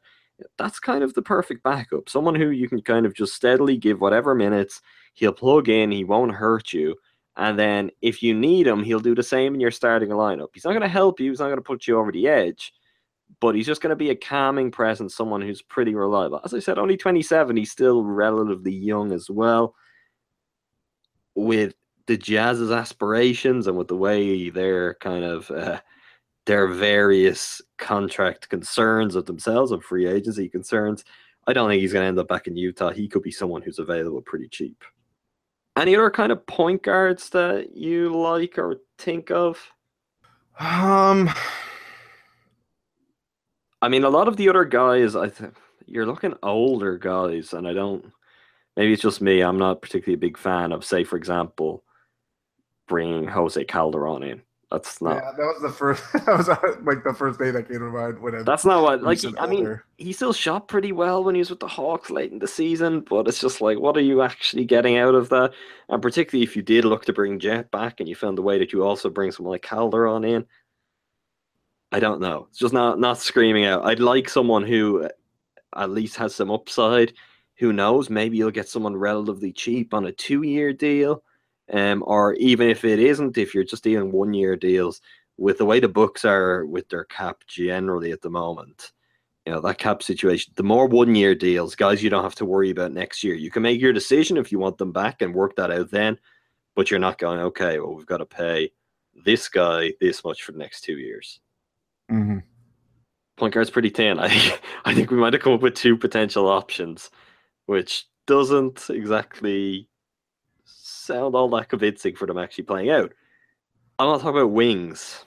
That's 0.59 0.79
kind 0.79 1.03
of 1.03 1.13
the 1.15 1.23
perfect 1.23 1.65
backup. 1.65 2.09
Someone 2.09 2.37
who 2.37 2.51
you 2.51 2.69
can 2.69 2.81
kind 2.83 3.05
of 3.05 3.15
just 3.15 3.35
steadily 3.35 3.77
give 3.77 4.01
whatever 4.01 4.33
minutes, 4.33 4.81
he'll 5.15 5.33
plug 5.33 5.69
in, 5.69 5.91
he 5.91 6.05
won't 6.05 6.31
hurt 6.31 6.73
you. 6.73 6.95
And 7.37 7.59
then 7.59 7.91
if 8.01 8.23
you 8.23 8.33
need 8.33 8.69
him, 8.69 8.85
he'll 8.85 9.01
do 9.01 9.17
the 9.17 9.25
same 9.25 9.55
in 9.55 9.61
your 9.61 9.73
starting 9.73 10.11
lineup. 10.11 10.51
He's 10.55 10.65
not 10.65 10.71
going 10.71 10.83
to 10.83 10.89
help 10.89 11.19
you, 11.19 11.33
he's 11.33 11.41
not 11.41 11.47
going 11.47 11.57
to 11.57 11.63
put 11.63 11.89
you 11.89 11.99
over 11.99 12.13
the 12.13 12.29
edge, 12.29 12.73
but 13.41 13.57
he's 13.57 13.67
just 13.67 13.83
going 13.83 13.91
to 13.91 13.97
be 13.97 14.11
a 14.11 14.15
calming 14.15 14.71
presence, 14.71 15.17
someone 15.17 15.43
who's 15.43 15.63
pretty 15.63 15.97
reliable. 15.97 16.41
As 16.45 16.55
I 16.55 16.61
said, 16.61 16.79
only 16.79 16.97
27, 16.97 17.57
he's 17.57 17.73
still 17.73 18.05
relatively 18.05 18.73
young 18.73 19.11
as 19.11 19.29
well. 19.29 19.75
With 21.35 21.75
the 22.07 22.17
Jazz's 22.17 22.71
aspirations 22.71 23.67
and 23.67 23.77
with 23.77 23.89
the 23.89 23.97
way 23.97 24.51
they're 24.51 24.95
kind 24.95 25.25
of 25.25 25.51
uh, 25.51 25.81
their 26.47 26.69
various 26.69 27.61
contract 27.79 28.49
concerns 28.49 29.15
of 29.15 29.27
themselves 29.27 29.73
and 29.73 29.83
free 29.83 30.07
agency 30.07 30.49
concerns, 30.49 31.05
I 31.47 31.53
don't 31.53 31.69
think 31.69 31.81
he's 31.81 31.93
going 31.93 32.05
to 32.05 32.09
end 32.09 32.19
up 32.19 32.29
back 32.29 32.47
in 32.47 32.57
Utah. 32.57 32.91
He 32.91 33.09
could 33.09 33.23
be 33.23 33.33
someone 33.33 33.63
who's 33.63 33.79
available 33.79 34.23
pretty 34.23 34.49
cheap. 34.49 34.83
Any 35.77 35.95
other 35.95 36.11
kind 36.11 36.33
of 36.33 36.47
point 36.47 36.83
guards 36.83 37.29
that 37.31 37.77
you 37.77 38.17
like 38.17 38.59
or 38.59 38.77
think 38.99 39.31
of? 39.31 39.59
Um, 40.59 41.31
I 43.83 43.89
mean, 43.89 44.05
a 44.05 44.09
lot 44.09 44.27
of 44.27 44.37
the 44.37 44.49
other 44.49 44.65
guys, 44.65 45.15
I 45.15 45.29
think 45.29 45.55
you're 45.87 46.07
looking 46.07 46.35
older 46.43 46.97
guys, 46.97 47.53
and 47.53 47.69
I 47.69 47.75
don't. 47.75 48.11
Maybe 48.77 48.93
it's 48.93 49.03
just 49.03 49.21
me. 49.21 49.41
I'm 49.41 49.59
not 49.59 49.83
particularly 49.83 50.15
a 50.15 50.27
big 50.27 50.37
fan 50.37 50.73
of, 50.73 50.85
say, 50.85 51.05
for 51.05 51.17
example, 51.17 51.85
bringing 52.87 53.27
Jose 53.27 53.63
Calderon 53.65 54.23
in. 54.23 54.43
That's 54.71 55.01
not. 55.01 55.15
yeah, 55.15 55.31
that 55.37 55.39
was 55.39 55.63
the 55.63 55.71
first. 55.71 56.03
That 56.13 56.37
was 56.37 56.49
uh, 56.49 56.57
like 56.83 57.05
the 57.05 57.15
first 57.15 57.39
day 57.39 57.53
that 57.53 57.69
came 57.69 57.79
to 57.79 57.85
mind 57.85 58.19
when 58.21 58.35
I. 58.35 58.43
That's 58.43 58.65
not 58.65 58.83
what. 58.83 59.01
Like, 59.01 59.19
said 59.19 59.35
I 59.39 59.47
mean, 59.47 59.81
he 59.97 60.13
still 60.13 60.33
shot 60.33 60.67
pretty 60.67 60.91
well 60.91 61.23
when 61.23 61.37
he 61.37 61.39
was 61.39 61.51
with 61.51 61.61
the 61.61 61.69
Hawks 61.69 62.11
late 62.11 62.33
in 62.33 62.41
the 62.41 62.49
season, 62.49 63.01
but 63.01 63.29
it's 63.29 63.41
just 63.41 63.61
like, 63.61 63.79
what 63.79 63.97
are 63.97 64.01
you 64.03 64.23
actually 64.23 64.65
getting 64.65 64.97
out 64.97 65.15
of 65.15 65.29
that? 65.29 65.53
And 65.89 66.03
particularly 66.03 66.43
if 66.43 66.57
you 66.57 66.63
did 66.63 66.85
look 66.85 67.05
to 67.05 67.13
bring 67.13 67.39
Jet 67.39 67.71
back 67.71 68.01
and 68.01 68.09
you 68.09 68.17
found 68.17 68.41
a 68.41 68.43
way 68.43 68.59
that 68.59 68.73
you 68.73 68.83
also 68.83 69.09
bring 69.09 69.31
someone 69.31 69.53
like 69.53 69.63
Calderon 69.63 70.25
in, 70.25 70.45
I 71.93 72.01
don't 72.01 72.21
know. 72.21 72.49
It's 72.51 72.59
just 72.59 72.75
not 72.75 72.99
not 72.99 73.19
screaming 73.19 73.67
out. 73.67 73.85
I'd 73.87 74.01
like 74.01 74.29
someone 74.29 74.65
who 74.65 75.05
uh, 75.05 75.09
at 75.77 75.91
least 75.91 76.17
has 76.17 76.35
some 76.35 76.51
upside. 76.51 77.13
Who 77.59 77.73
knows? 77.73 78.11
Maybe 78.11 78.37
you'll 78.37 78.51
get 78.51 78.69
someone 78.69 78.97
relatively 78.97 79.53
cheap 79.53 79.95
on 79.95 80.07
a 80.07 80.13
two-year 80.13 80.73
deal, 80.73 81.23
um, 81.73 82.03
or 82.07 82.35
even 82.35 82.69
if 82.69 82.85
it 82.85 82.99
isn't, 82.99 83.39
if 83.39 83.55
you're 83.55 83.65
just 83.65 83.85
dealing 83.85 84.13
one-year 84.13 84.57
deals, 84.57 85.01
with 85.39 85.59
the 85.59 85.65
way 85.65 85.81
the 85.81 85.89
Bucks 85.89 86.25
are 86.25 86.65
with 86.65 86.89
their 86.89 87.05
cap 87.05 87.43
generally 87.47 88.13
at 88.13 88.23
the 88.23 88.31
moment, 88.31 88.93
you 89.45 89.53
know 89.53 89.61
that 89.61 89.79
cap 89.79 90.03
situation. 90.03 90.53
The 90.57 90.63
more 90.63 90.87
one-year 90.87 91.35
deals, 91.35 91.75
guys, 91.75 92.03
you 92.03 92.11
don't 92.11 92.25
have 92.25 92.35
to 92.37 92.45
worry 92.45 92.71
about 92.71 92.93
next 92.93 93.23
year. 93.23 93.35
You 93.35 93.51
can 93.51 93.63
make 93.63 93.81
your 93.81 93.93
decision 93.93 94.37
if 94.37 94.51
you 94.51 94.59
want 94.59 94.79
them 94.79 94.93
back 94.93 95.23
and 95.23 95.35
work 95.35 95.57
that 95.57 95.71
out 95.71 95.91
then, 95.91 96.19
but 96.75 96.91
you're 96.91 97.01
not 97.01 97.19
going 97.19 97.41
okay. 97.41 97.79
Well, 97.79 97.95
we've 97.95 98.07
got 98.07 98.19
to 98.19 98.27
pay 98.27 98.73
this 99.25 99.49
guy 99.49 99.93
this 100.01 100.25
much 100.25 100.43
for 100.43 100.53
the 100.53 100.59
next 100.59 100.83
two 100.83 100.99
years. 100.99 101.41
Mhm. 102.11 102.43
Point 103.37 103.55
guard's 103.55 103.71
pretty 103.71 103.91
thin. 103.91 104.19
I 104.21 104.29
think 104.29 104.61
I 104.85 104.95
think 104.95 105.11
we 105.11 105.17
might 105.19 105.33
have 105.33 105.43
come 105.43 105.53
up 105.53 105.63
with 105.63 105.75
two 105.75 105.97
potential 105.97 106.49
options, 106.49 107.11
which 107.67 108.07
doesn't 108.27 108.91
exactly 108.91 109.89
sound 111.07 111.35
all 111.35 111.49
that 111.51 111.69
convincing 111.69 112.17
for 112.17 112.27
them 112.27 112.39
actually 112.39 112.65
playing 112.65 112.91
out. 112.91 113.13
I'm 113.99 114.09
not 114.09 114.21
talking 114.21 114.41
about 114.41 114.51
wings 114.51 115.25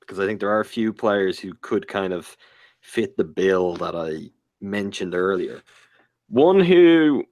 because 0.00 0.20
I 0.20 0.26
think 0.26 0.40
there 0.40 0.50
are 0.50 0.60
a 0.60 0.64
few 0.64 0.92
players 0.92 1.38
who 1.38 1.54
could 1.60 1.88
kind 1.88 2.12
of 2.12 2.36
fit 2.80 3.16
the 3.16 3.24
bill 3.24 3.74
that 3.76 3.94
I 3.94 4.30
mentioned 4.60 5.14
earlier. 5.14 5.62
One 6.28 6.60
who 6.60 7.24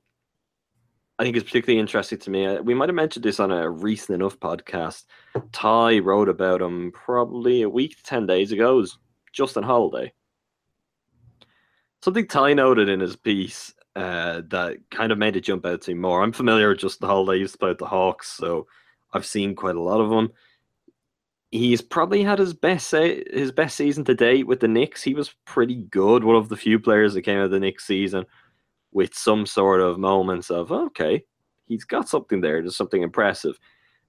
I 1.19 1.23
think 1.23 1.37
is 1.37 1.45
particularly 1.45 1.81
interesting 1.81 2.19
to 2.19 2.31
me. 2.31 2.47
uh, 2.47 2.63
We 2.63 2.75
might 2.75 2.89
have 2.89 2.97
mentioned 2.97 3.25
this 3.25 3.41
on 3.41 3.51
a 3.53 3.69
recent 3.69 4.15
enough 4.15 4.41
podcast. 4.41 5.05
Ty 5.53 5.99
wrote 5.99 6.31
about 6.31 6.63
him 6.63 6.93
probably 6.93 7.63
a 7.63 7.69
week 7.69 7.97
to 7.97 8.03
10 8.03 8.27
days 8.27 8.53
ago. 8.53 8.73
It 8.73 8.81
was 8.81 8.99
Justin 9.33 9.63
Holiday. 9.63 10.13
Something 12.03 12.27
Ty 12.27 12.55
noted 12.55 12.89
in 12.89 13.01
his 13.01 13.17
piece 13.17 13.75
uh, 13.97 14.43
that 14.49 14.79
kind 14.91 15.13
of 15.13 15.19
made 15.19 15.37
it 15.37 15.41
jump 15.41 15.67
out 15.67 15.83
to 15.83 15.91
me 15.91 16.01
more. 16.01 16.23
I'm 16.23 16.33
familiar 16.33 16.69
with 16.69 16.79
Justin 16.79 17.09
Holiday. 17.09 17.39
I 17.39 17.41
used 17.41 17.55
to 17.55 17.59
play 17.59 17.71
with 17.71 17.79
the 17.79 17.87
Hawks, 17.87 18.29
so 18.29 18.67
I've 19.13 19.27
seen 19.27 19.55
quite 19.55 19.77
a 19.77 19.83
lot 19.83 20.01
of 20.01 20.11
him. 20.11 20.33
He's 21.51 21.83
probably 21.83 22.23
had 22.23 22.39
his 22.39 22.55
best 22.55 22.89
se- 22.89 23.25
his 23.33 23.51
best 23.51 23.77
season 23.77 24.05
to 24.05 24.15
date 24.15 24.47
with 24.47 24.61
the 24.61 24.69
Knicks. 24.69 25.03
He 25.03 25.15
was 25.15 25.35
pretty 25.45 25.83
good. 25.91 26.23
One 26.23 26.37
of 26.37 26.49
the 26.49 26.57
few 26.57 26.79
players 26.79 27.15
that 27.15 27.23
came 27.23 27.39
out 27.39 27.47
of 27.47 27.51
the 27.51 27.59
Knicks 27.59 27.87
season 27.87 28.25
with 28.93 29.15
some 29.15 29.47
sort 29.47 29.81
of 29.81 29.99
moments 29.99 30.51
of 30.51 30.71
okay, 30.71 31.25
he's 31.67 31.85
got 31.85 32.09
something 32.09 32.41
there. 32.41 32.61
There's 32.61 32.77
something 32.77 33.03
impressive, 33.03 33.59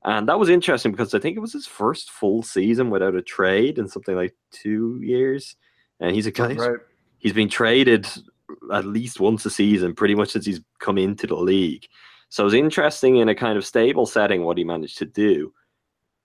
and 0.03 0.29
that 0.29 0.37
was 0.37 0.49
interesting 0.49 0.91
because 0.91 1.15
I 1.15 1.19
think 1.19 1.35
it 1.35 1.41
was 1.41 1.53
his 1.53 1.65
first 1.65 2.11
full 2.11 2.43
season 2.43 2.91
without 2.91 3.15
a 3.15 3.23
trade 3.23 3.79
in 3.79 3.87
something 3.87 4.15
like 4.15 4.35
two 4.51 4.99
years, 5.01 5.55
and 5.99 6.15
he's 6.15 6.27
a 6.27 6.31
guy. 6.31 6.53
Right. 6.53 6.79
He's 7.17 7.33
been 7.33 7.49
traded 7.49 8.07
at 8.73 8.85
least 8.85 9.19
once 9.19 9.45
a 9.45 9.49
season, 9.49 9.95
pretty 9.95 10.15
much 10.15 10.29
since 10.29 10.45
he's 10.45 10.61
come 10.79 10.97
into 10.97 11.27
the 11.27 11.35
league. 11.35 11.85
So 12.29 12.45
it's 12.45 12.55
interesting 12.55 13.17
in 13.17 13.29
a 13.29 13.35
kind 13.35 13.57
of 13.57 13.65
stable 13.65 14.05
setting 14.05 14.43
what 14.43 14.57
he 14.57 14.63
managed 14.63 14.97
to 14.99 15.05
do. 15.05 15.53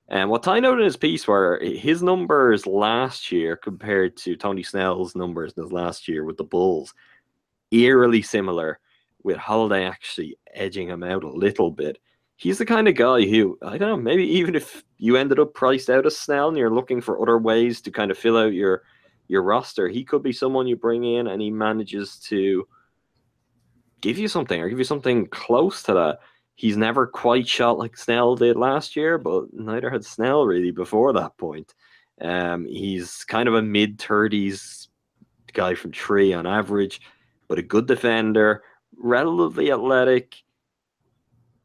And 0.08 0.30
what 0.30 0.44
Ty 0.44 0.60
noted 0.60 0.80
in 0.80 0.84
his 0.84 0.96
piece 0.96 1.26
were 1.26 1.60
his 1.60 2.02
numbers 2.02 2.66
last 2.66 3.32
year 3.32 3.56
compared 3.56 4.16
to 4.18 4.36
Tony 4.36 4.62
Snell's 4.62 5.16
numbers 5.16 5.54
in 5.56 5.64
his 5.64 5.72
last 5.72 6.06
year 6.06 6.24
with 6.24 6.36
the 6.36 6.44
Bulls, 6.44 6.94
eerily 7.72 8.22
similar, 8.22 8.78
with 9.24 9.36
Holiday 9.36 9.84
actually 9.84 10.38
edging 10.54 10.88
him 10.88 11.02
out 11.02 11.24
a 11.24 11.28
little 11.28 11.72
bit. 11.72 11.98
He's 12.36 12.58
the 12.58 12.66
kind 12.66 12.86
of 12.86 12.94
guy 12.94 13.22
who, 13.22 13.58
I 13.62 13.78
don't 13.78 13.88
know, 13.88 13.96
maybe 13.96 14.24
even 14.24 14.54
if 14.54 14.84
you 14.98 15.16
ended 15.16 15.40
up 15.40 15.54
priced 15.54 15.90
out 15.90 16.06
of 16.06 16.12
Snell 16.12 16.48
and 16.48 16.56
you're 16.56 16.70
looking 16.70 17.00
for 17.00 17.20
other 17.20 17.38
ways 17.38 17.80
to 17.80 17.90
kind 17.90 18.12
of 18.12 18.18
fill 18.18 18.36
out 18.36 18.52
your 18.52 18.84
your 19.28 19.42
roster, 19.42 19.88
he 19.88 20.04
could 20.04 20.22
be 20.22 20.32
someone 20.32 20.66
you 20.66 20.76
bring 20.76 21.04
in 21.04 21.26
and 21.26 21.40
he 21.40 21.50
manages 21.50 22.18
to 22.20 22.66
give 24.00 24.18
you 24.18 24.28
something 24.28 24.60
or 24.60 24.68
give 24.68 24.78
you 24.78 24.84
something 24.84 25.26
close 25.26 25.82
to 25.84 25.94
that. 25.94 26.18
He's 26.54 26.76
never 26.76 27.06
quite 27.06 27.46
shot 27.46 27.78
like 27.78 27.96
Snell 27.96 28.36
did 28.36 28.56
last 28.56 28.96
year, 28.96 29.18
but 29.18 29.52
neither 29.52 29.90
had 29.90 30.04
Snell 30.04 30.46
really 30.46 30.70
before 30.70 31.12
that 31.12 31.36
point. 31.36 31.74
Um, 32.20 32.64
he's 32.66 33.24
kind 33.24 33.48
of 33.48 33.54
a 33.54 33.62
mid 33.62 33.98
30s 33.98 34.88
guy 35.52 35.74
from 35.74 35.90
Tree 35.92 36.32
on 36.32 36.46
average, 36.46 37.00
but 37.48 37.58
a 37.58 37.62
good 37.62 37.86
defender, 37.86 38.62
relatively 38.96 39.70
athletic, 39.70 40.36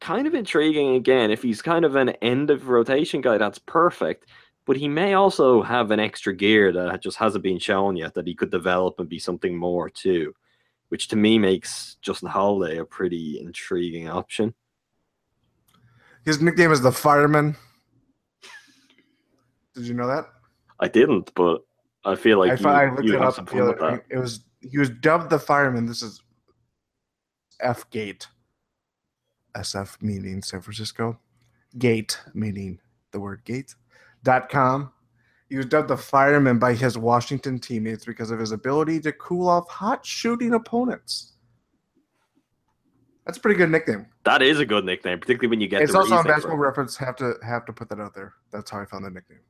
kind 0.00 0.26
of 0.26 0.34
intriguing 0.34 0.96
again. 0.96 1.30
If 1.30 1.42
he's 1.42 1.62
kind 1.62 1.84
of 1.84 1.96
an 1.96 2.10
end 2.20 2.50
of 2.50 2.68
rotation 2.68 3.20
guy, 3.20 3.38
that's 3.38 3.58
perfect. 3.60 4.26
But 4.64 4.76
he 4.76 4.88
may 4.88 5.14
also 5.14 5.62
have 5.62 5.90
an 5.90 5.98
extra 5.98 6.34
gear 6.34 6.72
that 6.72 7.02
just 7.02 7.16
hasn't 7.16 7.42
been 7.42 7.58
shown 7.58 7.96
yet 7.96 8.14
that 8.14 8.26
he 8.26 8.34
could 8.34 8.50
develop 8.50 9.00
and 9.00 9.08
be 9.08 9.18
something 9.18 9.56
more 9.56 9.90
too, 9.90 10.34
which 10.88 11.08
to 11.08 11.16
me 11.16 11.38
makes 11.38 11.96
Justin 12.00 12.28
Holiday 12.28 12.78
a 12.78 12.84
pretty 12.84 13.40
intriguing 13.40 14.08
option. 14.08 14.54
His 16.24 16.40
nickname 16.40 16.70
is 16.70 16.80
the 16.80 16.92
Fireman. 16.92 17.56
Did 19.74 19.86
you 19.86 19.94
know 19.94 20.06
that? 20.06 20.26
I 20.78 20.88
didn't, 20.88 21.32
but 21.34 21.62
I 22.04 22.14
feel 22.14 22.38
like 22.38 22.52
I, 22.52 22.54
you, 22.54 22.68
I 22.68 22.90
looked 22.90 23.04
you 23.04 23.14
it 23.14 23.18
have 23.18 23.28
up. 23.28 23.34
some 23.34 23.46
fun 23.46 23.66
with 23.66 23.78
that. 23.80 24.04
It 24.10 24.18
was 24.18 24.44
he 24.60 24.78
was 24.78 24.90
dubbed 24.90 25.30
the 25.30 25.38
Fireman. 25.38 25.86
This 25.86 26.02
is 26.02 26.22
F 27.60 27.88
Gate. 27.90 28.28
SF 29.56 30.00
meaning 30.00 30.42
San 30.42 30.60
Francisco. 30.60 31.18
Gate 31.78 32.18
meaning 32.34 32.78
the 33.12 33.20
word 33.20 33.44
gate. 33.44 33.74
Dot 34.24 34.48
com. 34.48 34.92
He 35.48 35.56
was 35.56 35.66
dubbed 35.66 35.88
the 35.88 35.96
fireman 35.96 36.58
by 36.58 36.74
his 36.74 36.96
Washington 36.96 37.58
teammates 37.58 38.04
because 38.04 38.30
of 38.30 38.38
his 38.38 38.52
ability 38.52 39.00
to 39.00 39.12
cool 39.12 39.48
off 39.48 39.68
hot 39.68 40.04
shooting 40.06 40.54
opponents. 40.54 41.34
That's 43.26 43.38
a 43.38 43.40
pretty 43.40 43.58
good 43.58 43.70
nickname. 43.70 44.06
That 44.24 44.42
is 44.42 44.58
a 44.58 44.66
good 44.66 44.84
nickname, 44.84 45.20
particularly 45.20 45.48
when 45.48 45.60
you 45.60 45.68
get 45.68 45.82
it's 45.82 45.92
the 45.92 45.98
also 45.98 46.16
on 46.16 46.24
basketball 46.24 46.56
reference. 46.56 46.96
Have 46.96 47.16
to 47.16 47.34
have 47.44 47.66
to 47.66 47.72
put 47.72 47.88
that 47.90 48.00
out 48.00 48.14
there. 48.14 48.32
That's 48.50 48.70
how 48.70 48.80
I 48.80 48.86
found 48.86 49.04
the 49.04 49.10
nickname. 49.10 49.40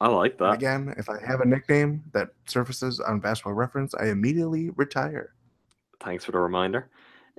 I 0.00 0.08
like 0.08 0.38
that. 0.38 0.52
again, 0.52 0.94
if 0.98 1.08
I 1.08 1.18
have 1.24 1.40
a 1.40 1.46
nickname 1.46 2.04
that 2.12 2.30
surfaces 2.46 3.00
on 3.00 3.20
basketball 3.20 3.54
reference, 3.54 3.94
I 3.94 4.08
immediately 4.08 4.70
retire. 4.70 5.34
Thanks 6.00 6.24
for 6.24 6.32
the 6.32 6.38
reminder. 6.38 6.90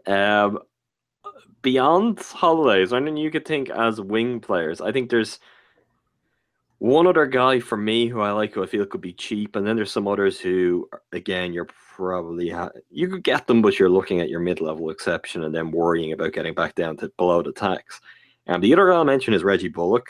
Um, 0.07 0.59
beyond 1.61 2.19
holidays, 2.19 2.91
I 2.91 2.99
mean, 2.99 3.17
you 3.17 3.29
could 3.29 3.45
think 3.45 3.69
as 3.69 4.01
wing 4.01 4.39
players. 4.39 4.81
I 4.81 4.91
think 4.91 5.09
there's 5.09 5.39
one 6.79 7.07
other 7.07 7.25
guy 7.25 7.59
for 7.59 7.77
me 7.77 8.07
who 8.07 8.21
I 8.21 8.31
like, 8.31 8.53
who 8.53 8.63
I 8.63 8.67
feel 8.67 8.85
could 8.85 9.01
be 9.01 9.13
cheap, 9.13 9.55
and 9.55 9.65
then 9.65 9.75
there's 9.75 9.91
some 9.91 10.07
others 10.07 10.39
who, 10.39 10.89
again, 11.11 11.53
you're 11.53 11.67
probably 11.95 12.49
ha- 12.49 12.71
you 12.89 13.07
could 13.07 13.23
get 13.23 13.47
them, 13.47 13.61
but 13.61 13.79
you're 13.79 13.89
looking 13.89 14.19
at 14.19 14.29
your 14.29 14.41
mid-level 14.41 14.89
exception 14.89 15.43
and 15.43 15.55
then 15.55 15.71
worrying 15.71 16.11
about 16.11 16.33
getting 16.33 16.53
back 16.53 16.75
down 16.75 16.97
to 16.97 17.11
below 17.17 17.41
the 17.41 17.53
tax. 17.53 18.01
And 18.47 18.61
the 18.61 18.73
other 18.73 18.89
guy 18.89 18.95
I'll 18.95 19.05
mention 19.05 19.33
is 19.33 19.43
Reggie 19.43 19.69
Bullock. 19.69 20.07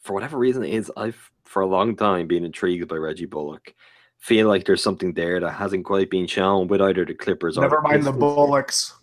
For 0.00 0.14
whatever 0.14 0.38
reason, 0.38 0.64
it 0.64 0.72
is 0.72 0.90
I've 0.96 1.30
for 1.44 1.62
a 1.62 1.66
long 1.66 1.96
time 1.96 2.26
been 2.26 2.44
intrigued 2.44 2.88
by 2.88 2.96
Reggie 2.96 3.26
Bullock. 3.26 3.74
Feel 4.18 4.48
like 4.48 4.64
there's 4.64 4.82
something 4.82 5.12
there 5.12 5.40
that 5.40 5.50
hasn't 5.50 5.84
quite 5.84 6.08
been 6.08 6.26
shown 6.26 6.68
with 6.68 6.80
either 6.80 7.04
the 7.04 7.14
Clippers 7.14 7.58
or 7.58 7.62
Never 7.62 7.80
the 7.82 7.88
mind 7.88 8.04
the 8.04 8.12
Bullocks. 8.12 8.94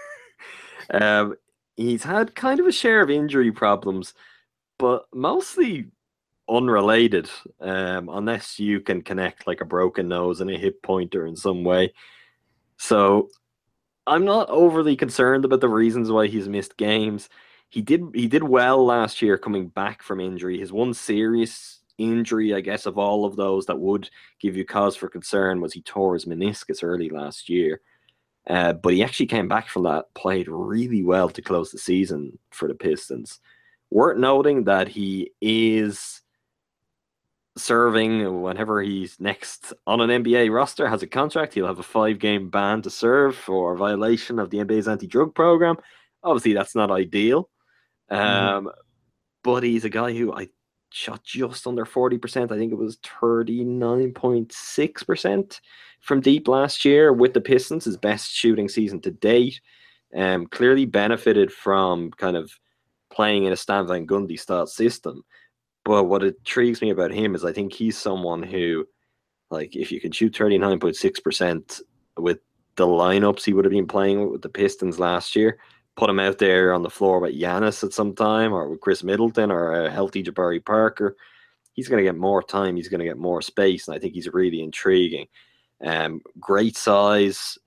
um, 0.90 1.34
he's 1.76 2.04
had 2.04 2.34
kind 2.34 2.60
of 2.60 2.66
a 2.66 2.72
share 2.72 3.00
of 3.00 3.10
injury 3.10 3.50
problems, 3.50 4.14
but 4.78 5.06
mostly 5.12 5.86
unrelated, 6.48 7.28
um, 7.60 8.08
unless 8.08 8.58
you 8.58 8.80
can 8.80 9.02
connect 9.02 9.46
like 9.46 9.60
a 9.60 9.66
broken 9.66 10.08
nose 10.08 10.40
and 10.40 10.50
a 10.50 10.56
hip 10.56 10.82
pointer 10.82 11.26
in 11.26 11.36
some 11.36 11.64
way. 11.64 11.92
So 12.78 13.28
I'm 14.06 14.24
not 14.24 14.48
overly 14.48 14.96
concerned 14.96 15.44
about 15.44 15.60
the 15.60 15.68
reasons 15.68 16.10
why 16.10 16.28
he's 16.28 16.48
missed 16.48 16.76
games. 16.76 17.28
He 17.68 17.82
did 17.82 18.02
he 18.14 18.28
did 18.28 18.42
well 18.42 18.84
last 18.84 19.20
year 19.20 19.36
coming 19.36 19.68
back 19.68 20.02
from 20.02 20.20
injury. 20.20 20.58
His 20.58 20.72
one 20.72 20.94
serious 20.94 21.80
injury, 21.98 22.54
I 22.54 22.60
guess, 22.60 22.86
of 22.86 22.96
all 22.96 23.26
of 23.26 23.36
those 23.36 23.66
that 23.66 23.78
would 23.78 24.08
give 24.40 24.56
you 24.56 24.64
cause 24.64 24.96
for 24.96 25.08
concern 25.08 25.60
was 25.60 25.72
he 25.74 25.82
tore 25.82 26.14
his 26.14 26.24
meniscus 26.24 26.82
early 26.82 27.10
last 27.10 27.48
year. 27.48 27.82
Uh, 28.48 28.72
but 28.72 28.94
he 28.94 29.04
actually 29.04 29.26
came 29.26 29.48
back 29.48 29.68
from 29.68 29.82
that, 29.82 30.06
played 30.14 30.48
really 30.48 31.02
well 31.02 31.28
to 31.28 31.42
close 31.42 31.70
the 31.70 31.78
season 31.78 32.38
for 32.50 32.66
the 32.66 32.74
Pistons. 32.74 33.40
Worth 33.90 34.18
noting 34.18 34.64
that 34.64 34.88
he 34.88 35.32
is 35.40 36.20
serving 37.56 38.42
whenever 38.42 38.82
he's 38.82 39.18
next 39.18 39.72
on 39.86 40.00
an 40.00 40.10
NBA 40.22 40.52
roster, 40.52 40.88
has 40.88 41.02
a 41.02 41.06
contract. 41.06 41.54
He'll 41.54 41.66
have 41.66 41.78
a 41.78 41.82
five 41.82 42.18
game 42.18 42.50
ban 42.50 42.82
to 42.82 42.90
serve 42.90 43.34
for 43.36 43.74
violation 43.76 44.38
of 44.38 44.50
the 44.50 44.58
NBA's 44.58 44.88
anti 44.88 45.06
drug 45.06 45.34
program. 45.34 45.76
Obviously, 46.22 46.52
that's 46.52 46.74
not 46.74 46.90
ideal. 46.90 47.48
Um, 48.10 48.70
But 49.42 49.62
he's 49.62 49.84
a 49.84 49.90
guy 49.90 50.12
who 50.12 50.32
I 50.34 50.48
shot 50.90 51.22
just 51.24 51.66
under 51.66 51.84
40%. 51.84 52.52
I 52.52 52.56
think 52.58 52.72
it 52.72 52.78
was 52.78 52.98
39.6% 52.98 55.60
from 56.00 56.20
deep 56.20 56.48
last 56.48 56.84
year 56.84 57.12
with 57.12 57.34
the 57.34 57.40
Pistons, 57.40 57.84
his 57.84 57.96
best 57.96 58.30
shooting 58.30 58.68
season 58.68 59.00
to 59.02 59.10
date. 59.10 59.60
Um, 60.14 60.46
clearly 60.46 60.86
benefited 60.86 61.52
from 61.52 62.10
kind 62.12 62.36
of 62.36 62.50
playing 63.18 63.46
in 63.46 63.52
a 63.52 63.56
Stan 63.56 63.84
Van 63.84 64.06
Gundy 64.06 64.38
style 64.38 64.68
system. 64.68 65.24
But 65.84 66.04
what 66.04 66.22
intrigues 66.22 66.80
me 66.80 66.90
about 66.90 67.10
him 67.10 67.34
is 67.34 67.44
I 67.44 67.52
think 67.52 67.72
he's 67.72 67.98
someone 67.98 68.44
who, 68.44 68.86
like, 69.50 69.74
if 69.74 69.90
you 69.90 70.00
can 70.00 70.12
shoot 70.12 70.34
39.6% 70.34 71.80
with 72.16 72.38
the 72.76 72.86
lineups 72.86 73.44
he 73.44 73.52
would 73.52 73.64
have 73.64 73.72
been 73.72 73.88
playing 73.88 74.20
with, 74.20 74.30
with 74.30 74.42
the 74.42 74.48
Pistons 74.48 75.00
last 75.00 75.34
year, 75.34 75.58
put 75.96 76.08
him 76.08 76.20
out 76.20 76.38
there 76.38 76.72
on 76.72 76.84
the 76.84 76.90
floor 76.90 77.18
with 77.18 77.34
Giannis 77.34 77.82
at 77.82 77.92
some 77.92 78.14
time 78.14 78.52
or 78.52 78.68
with 78.68 78.80
Khris 78.80 79.02
Middleton 79.02 79.50
or 79.50 79.72
a 79.72 79.90
healthy 79.90 80.22
Jabari 80.22 80.64
Parker, 80.64 81.16
he's 81.72 81.88
going 81.88 81.98
to 81.98 82.08
get 82.08 82.16
more 82.16 82.40
time. 82.40 82.76
He's 82.76 82.88
going 82.88 83.00
to 83.00 83.04
get 83.04 83.18
more 83.18 83.42
space. 83.42 83.88
And 83.88 83.96
I 83.96 83.98
think 83.98 84.14
he's 84.14 84.32
really 84.32 84.62
intriguing. 84.62 85.26
Um, 85.84 86.20
great 86.38 86.76
size, 86.76 87.58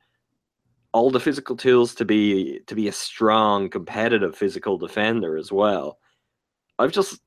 all 0.94 1.10
the 1.10 1.20
physical 1.20 1.56
tools 1.56 1.96
to 1.96 2.06
be 2.06 2.60
to 2.68 2.76
be 2.76 2.88
a 2.88 2.92
strong, 2.92 3.70
competitive 3.70 4.36
physical 4.36 4.78
defender 4.78 5.38
as 5.38 5.52
well. 5.52 5.98
I've 6.80 6.92
just 6.92 7.20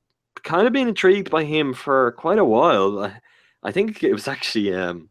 kind 0.43 0.67
of 0.67 0.73
been 0.73 0.87
intrigued 0.87 1.29
by 1.29 1.43
him 1.43 1.73
for 1.73 2.11
quite 2.13 2.39
a 2.39 2.45
while. 2.45 3.11
I, 3.63 3.71
think 3.71 4.03
it 4.03 4.13
was 4.13 4.27
actually 4.27 4.73
um, 4.73 5.09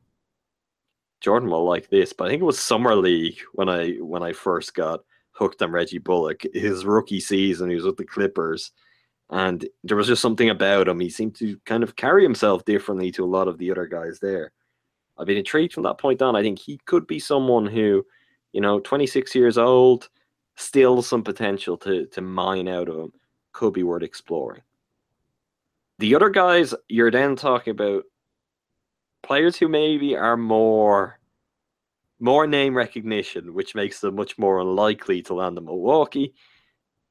Jordan 1.20 1.48
will 1.48 1.64
like 1.64 1.88
this, 1.88 2.12
but 2.12 2.26
I 2.26 2.30
think 2.30 2.42
it 2.42 2.46
was 2.46 2.58
summer 2.58 2.94
league 2.94 3.38
when 3.52 3.68
I 3.68 3.92
when 3.94 4.22
I 4.22 4.32
first 4.32 4.74
got 4.74 5.00
hooked 5.32 5.62
on 5.62 5.72
Reggie 5.72 5.98
Bullock. 5.98 6.42
His 6.52 6.84
rookie 6.84 7.20
season, 7.20 7.70
he 7.70 7.76
was 7.76 7.84
with 7.84 7.96
the 7.96 8.04
Clippers, 8.04 8.72
and 9.30 9.66
there 9.82 9.96
was 9.96 10.06
just 10.06 10.22
something 10.22 10.50
about 10.50 10.88
him. 10.88 11.00
He 11.00 11.10
seemed 11.10 11.34
to 11.36 11.58
kind 11.64 11.82
of 11.82 11.96
carry 11.96 12.22
himself 12.22 12.64
differently 12.64 13.10
to 13.12 13.24
a 13.24 13.26
lot 13.26 13.48
of 13.48 13.58
the 13.58 13.70
other 13.70 13.86
guys 13.86 14.18
there. 14.20 14.52
I've 15.18 15.26
been 15.26 15.38
intrigued 15.38 15.72
from 15.72 15.84
that 15.84 15.98
point 15.98 16.22
on. 16.22 16.36
I 16.36 16.42
think 16.42 16.58
he 16.58 16.78
could 16.86 17.06
be 17.06 17.18
someone 17.18 17.66
who, 17.66 18.04
you 18.54 18.60
know, 18.60 18.78
26 18.78 19.34
years 19.34 19.58
old, 19.58 20.08
still 20.56 21.02
some 21.02 21.24
potential 21.24 21.76
to 21.78 22.06
to 22.06 22.20
mine 22.22 22.68
out 22.68 22.88
of 22.88 22.96
him. 22.96 23.12
Could 23.52 23.74
be 23.74 23.82
worth 23.82 24.04
exploring. 24.04 24.62
The 25.98 26.14
other 26.14 26.30
guys, 26.30 26.72
you're 26.88 27.10
then 27.10 27.36
talking 27.36 27.72
about 27.72 28.04
players 29.22 29.56
who 29.56 29.68
maybe 29.68 30.16
are 30.16 30.36
more 30.36 31.18
more 32.20 32.46
name 32.46 32.76
recognition, 32.76 33.54
which 33.54 33.74
makes 33.74 34.00
them 34.00 34.14
much 34.14 34.38
more 34.38 34.60
unlikely 34.60 35.20
to 35.22 35.34
land 35.34 35.58
in 35.58 35.64
Milwaukee. 35.64 36.32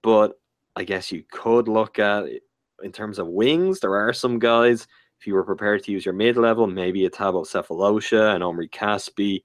But 0.02 0.40
I 0.78 0.86
guess 0.86 1.12
you 1.12 1.24
could 1.30 1.68
look 1.68 2.00
at 2.00 2.24
it 2.24 2.44
in 2.84 2.94
terms 2.94 3.20
of 3.20 3.28
wings. 3.28 3.82
There 3.82 3.96
are 3.96 4.14
some 4.14 4.40
guys, 4.40 4.88
if 5.20 5.28
you 5.28 5.34
were 5.34 5.44
prepared 5.44 5.84
to 5.84 5.92
use 5.92 6.06
your 6.06 6.16
mid 6.16 6.38
level, 6.38 6.68
maybe 6.68 7.06
a 7.06 7.10
Thabo 7.10 7.46
Sefolosha, 7.46 8.34
and 8.34 8.44
Omri 8.44 8.70
Caspi, 8.70 9.44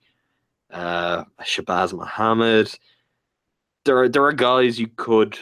uh, 0.72 1.24
Shabazz 1.42 1.92
Muhammad. 1.92 2.70
There 3.84 3.98
are, 3.98 4.08
there 4.08 4.24
are 4.24 4.32
guys 4.32 4.78
you 4.78 4.88
could 4.96 5.38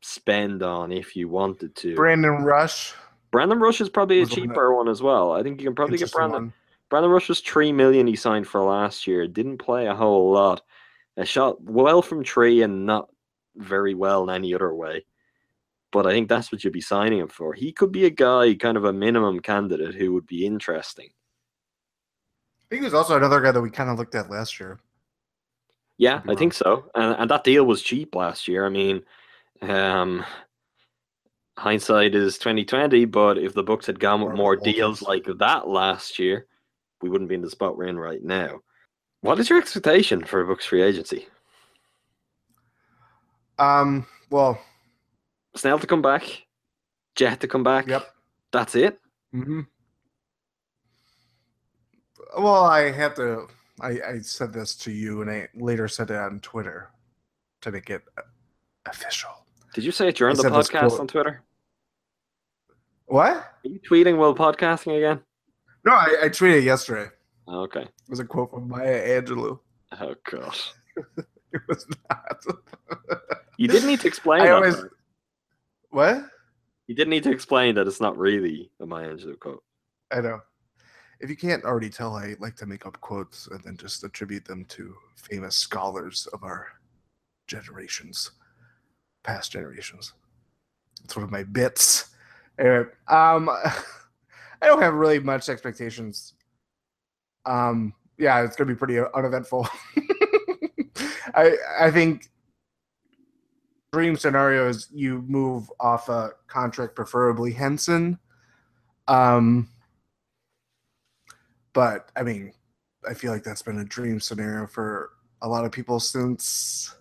spend 0.00 0.62
on 0.62 0.92
if 0.92 1.14
you 1.16 1.28
wanted 1.28 1.74
to. 1.76 1.94
Brandon 1.94 2.42
Rush. 2.44 2.94
Brandon 3.30 3.58
Rush 3.60 3.80
is 3.80 3.88
probably 3.88 4.18
a 4.18 4.20
Was 4.20 4.30
the 4.30 4.40
one 4.40 4.48
that- 4.48 4.54
cheaper 4.54 4.74
one 4.74 4.88
as 4.88 5.02
well. 5.02 5.32
I 5.32 5.42
think 5.42 5.60
you 5.60 5.66
can 5.68 5.74
probably 5.74 5.98
get 5.98 6.12
Brandon. 6.12 6.42
one. 6.44 6.52
Brandon 6.90 7.10
Rush 7.10 7.28
was 7.28 7.40
three 7.40 7.72
million 7.72 8.06
he 8.06 8.16
signed 8.16 8.48
for 8.48 8.62
last 8.62 9.06
year. 9.06 9.26
Didn't 9.28 9.58
play 9.58 9.86
a 9.86 9.94
whole 9.94 10.32
lot. 10.32 10.62
A 11.18 11.24
shot 11.26 11.60
well 11.62 12.00
from 12.00 12.24
three 12.24 12.62
and 12.62 12.86
not 12.86 13.08
very 13.56 13.92
well 13.94 14.22
in 14.24 14.30
any 14.30 14.54
other 14.54 14.72
way. 14.74 15.04
But 15.92 16.06
I 16.06 16.10
think 16.12 16.28
that's 16.28 16.50
what 16.52 16.64
you'd 16.64 16.72
be 16.72 16.80
signing 16.80 17.18
him 17.18 17.28
for. 17.28 17.52
He 17.54 17.72
could 17.72 17.92
be 17.92 18.04
a 18.06 18.10
guy, 18.10 18.54
kind 18.54 18.76
of 18.76 18.84
a 18.84 18.92
minimum 18.92 19.40
candidate 19.40 19.94
who 19.94 20.12
would 20.14 20.26
be 20.26 20.46
interesting. 20.46 21.10
I 22.70 22.74
think 22.74 22.82
there's 22.82 22.94
also 22.94 23.16
another 23.16 23.40
guy 23.40 23.50
that 23.50 23.62
we 23.62 23.70
kind 23.70 23.88
of 23.88 23.98
looked 23.98 24.14
at 24.14 24.30
last 24.30 24.60
year. 24.60 24.78
Yeah, 25.96 26.20
I 26.28 26.34
think 26.34 26.52
so. 26.52 26.90
And 26.94 27.16
and 27.18 27.30
that 27.30 27.42
deal 27.44 27.64
was 27.64 27.82
cheap 27.82 28.14
last 28.14 28.46
year. 28.46 28.66
I 28.66 28.68
mean, 28.68 29.02
um 29.62 30.24
hindsight 31.56 32.14
is 32.14 32.38
twenty 32.38 32.64
twenty, 32.64 33.04
but 33.04 33.38
if 33.38 33.54
the 33.54 33.62
Bucks 33.62 33.86
had 33.86 33.98
gone 33.98 34.20
with 34.20 34.36
more 34.36 34.54
deals 34.54 35.02
like 35.02 35.26
that 35.38 35.66
last 35.66 36.18
year, 36.18 36.46
we 37.02 37.08
wouldn't 37.08 37.28
be 37.30 37.34
in 37.34 37.42
the 37.42 37.50
spot 37.50 37.76
we're 37.76 37.86
in 37.86 37.98
right 37.98 38.22
now. 38.22 38.60
What 39.22 39.40
is 39.40 39.48
your 39.50 39.58
expectation 39.58 40.24
for 40.24 40.42
a 40.42 40.46
Bucks 40.46 40.66
free 40.66 40.82
agency? 40.82 41.26
Um, 43.58 44.06
well, 44.30 44.60
Snell 45.56 45.80
to 45.80 45.86
come 45.88 46.02
back, 46.02 46.46
Jet 47.16 47.40
to 47.40 47.48
come 47.48 47.64
back. 47.64 47.88
Yep. 47.88 48.06
That's 48.52 48.74
it. 48.76 49.00
hmm 49.32 49.62
well, 52.36 52.64
I 52.64 52.90
have 52.90 53.14
to. 53.16 53.46
I, 53.80 54.00
I 54.06 54.18
said 54.22 54.52
this 54.52 54.74
to 54.76 54.90
you, 54.90 55.22
and 55.22 55.30
I 55.30 55.48
later 55.54 55.86
said 55.86 56.10
it 56.10 56.16
on 56.16 56.40
Twitter 56.40 56.90
to 57.60 57.70
make 57.70 57.90
it 57.90 58.02
official. 58.86 59.30
Did 59.74 59.84
you 59.84 59.92
say 59.92 60.08
it 60.08 60.16
during 60.16 60.36
I 60.38 60.42
the 60.42 60.48
podcast 60.48 60.98
on 60.98 61.06
Twitter? 61.06 61.42
What? 63.06 63.32
Are 63.36 63.52
you 63.64 63.80
tweeting 63.80 64.16
while 64.18 64.34
podcasting 64.34 64.96
again? 64.96 65.20
No, 65.84 65.92
I, 65.92 66.16
I 66.24 66.28
tweeted 66.28 66.64
yesterday. 66.64 67.10
Oh, 67.46 67.60
okay. 67.62 67.82
It 67.82 67.90
was 68.10 68.18
a 68.20 68.24
quote 68.24 68.50
from 68.50 68.68
Maya 68.68 69.20
Angelou. 69.22 69.58
Oh 70.00 70.14
god. 70.30 70.56
It 71.50 71.62
was 71.66 71.86
not. 72.10 72.44
You 73.56 73.68
didn't 73.68 73.88
need 73.88 74.00
to 74.00 74.06
explain 74.06 74.42
I 74.42 74.50
always- 74.50 74.76
part. 74.76 74.92
what? 75.88 76.24
You 76.88 76.94
didn't 76.94 77.08
need 77.08 77.22
to 77.22 77.30
explain 77.30 77.74
that 77.76 77.86
it's 77.86 78.02
not 78.02 78.18
really 78.18 78.70
a 78.80 78.86
Maya 78.86 79.14
Angelou 79.14 79.38
quote. 79.38 79.62
I 80.12 80.20
know. 80.20 80.40
If 81.20 81.30
you 81.30 81.36
can't 81.36 81.64
already 81.64 81.90
tell, 81.90 82.14
I 82.14 82.36
like 82.38 82.54
to 82.56 82.66
make 82.66 82.86
up 82.86 83.00
quotes 83.00 83.48
and 83.48 83.60
then 83.64 83.76
just 83.76 84.04
attribute 84.04 84.44
them 84.44 84.64
to 84.66 84.94
famous 85.16 85.56
scholars 85.56 86.28
of 86.32 86.44
our 86.44 86.68
generations, 87.48 88.30
past 89.24 89.50
generations. 89.52 90.12
It's 91.04 91.16
one 91.16 91.24
of 91.24 91.30
my 91.30 91.42
bits. 91.42 92.10
Anyway, 92.58 92.84
um, 93.08 93.48
I 94.62 94.66
don't 94.66 94.82
have 94.82 94.94
really 94.94 95.18
much 95.18 95.48
expectations. 95.48 96.34
Um, 97.46 97.94
yeah, 98.18 98.42
it's 98.42 98.56
gonna 98.56 98.68
be 98.68 98.76
pretty 98.76 98.98
uneventful. 99.14 99.68
I 101.34 101.56
I 101.80 101.90
think 101.90 102.28
dream 103.92 104.16
scenario 104.16 104.68
is 104.68 104.88
you 104.92 105.24
move 105.26 105.70
off 105.80 106.08
a 106.08 106.32
contract, 106.46 106.94
preferably 106.94 107.52
Henson. 107.52 108.18
Um, 109.06 109.68
but 111.78 112.10
I 112.16 112.24
mean, 112.24 112.52
I 113.08 113.14
feel 113.14 113.30
like 113.30 113.44
that's 113.44 113.62
been 113.62 113.78
a 113.78 113.84
dream 113.84 114.18
scenario 114.18 114.66
for 114.66 115.10
a 115.42 115.48
lot 115.48 115.64
of 115.64 115.70
people 115.70 116.00
since 116.00 116.92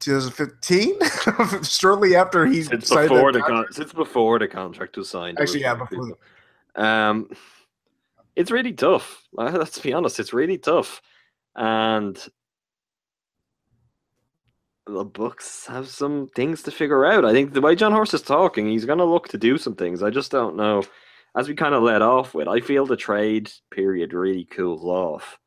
2015, 0.00 0.98
shortly 1.62 2.14
after 2.14 2.44
he 2.44 2.62
Since 2.62 2.88
signed 2.88 3.08
before 3.08 3.32
the 3.32 3.40
con- 3.40 3.48
contract. 3.48 3.74
since 3.76 3.92
before 3.94 4.38
the 4.38 4.46
contract 4.46 4.98
was 4.98 5.08
signed. 5.08 5.40
Actually, 5.40 5.62
yeah, 5.62 5.72
before 5.74 5.88
people. 5.88 6.18
Um, 6.74 7.30
it's 8.36 8.50
really 8.50 8.74
tough. 8.74 9.26
Uh, 9.38 9.52
Let's 9.58 9.78
be 9.78 9.94
honest, 9.94 10.20
it's 10.20 10.34
really 10.34 10.58
tough, 10.58 11.00
and 11.56 12.22
the 14.86 15.04
Bucks 15.04 15.64
have 15.64 15.88
some 15.88 16.28
things 16.36 16.62
to 16.64 16.70
figure 16.70 17.06
out. 17.06 17.24
I 17.24 17.32
think 17.32 17.54
the 17.54 17.62
way 17.62 17.74
Jon 17.74 17.92
Horst 17.92 18.12
is 18.12 18.20
talking, 18.20 18.68
he's 18.68 18.84
going 18.84 18.98
to 18.98 19.06
look 19.06 19.28
to 19.28 19.38
do 19.38 19.56
some 19.56 19.76
things. 19.76 20.02
I 20.02 20.10
just 20.10 20.30
don't 20.30 20.56
know. 20.56 20.82
As 21.36 21.48
we 21.48 21.54
kind 21.54 21.74
of 21.74 21.82
let 21.82 22.02
off 22.02 22.34
with, 22.34 22.48
I 22.48 22.60
feel 22.60 22.86
the 22.86 22.96
trade 22.96 23.52
period 23.70 24.12
really 24.12 24.44
cools 24.44 24.84
off. 24.84 25.38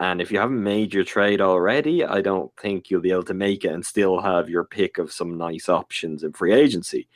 And 0.00 0.20
if 0.20 0.32
you 0.32 0.38
haven't 0.38 0.62
made 0.62 0.92
your 0.92 1.04
trade 1.04 1.40
already, 1.40 2.04
I 2.04 2.22
don't 2.22 2.50
think 2.56 2.90
you'll 2.90 3.02
be 3.02 3.12
able 3.12 3.22
to 3.24 3.34
make 3.34 3.64
it 3.64 3.72
and 3.72 3.84
still 3.84 4.20
have 4.20 4.48
your 4.48 4.64
pick 4.64 4.98
of 4.98 5.12
some 5.12 5.38
nice 5.38 5.68
options 5.68 6.24
in 6.24 6.32
free 6.32 6.52
agency. 6.52 7.08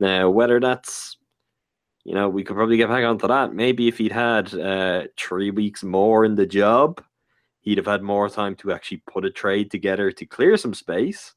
Now, 0.00 0.28
whether 0.30 0.58
that's, 0.58 1.18
you 2.04 2.14
know, 2.14 2.28
we 2.28 2.42
could 2.42 2.56
probably 2.56 2.78
get 2.78 2.88
back 2.88 3.04
onto 3.04 3.28
that. 3.28 3.54
Maybe 3.54 3.86
if 3.86 3.98
he'd 3.98 4.12
had 4.12 4.52
uh, 4.54 5.04
three 5.16 5.52
weeks 5.52 5.84
more 5.84 6.24
in 6.24 6.34
the 6.34 6.46
job, 6.46 7.00
he'd 7.60 7.78
have 7.78 7.86
had 7.86 8.02
more 8.02 8.28
time 8.28 8.56
to 8.56 8.72
actually 8.72 9.02
put 9.06 9.24
a 9.24 9.30
trade 9.30 9.70
together 9.70 10.10
to 10.10 10.26
clear 10.26 10.56
some 10.56 10.74
space. 10.74 11.34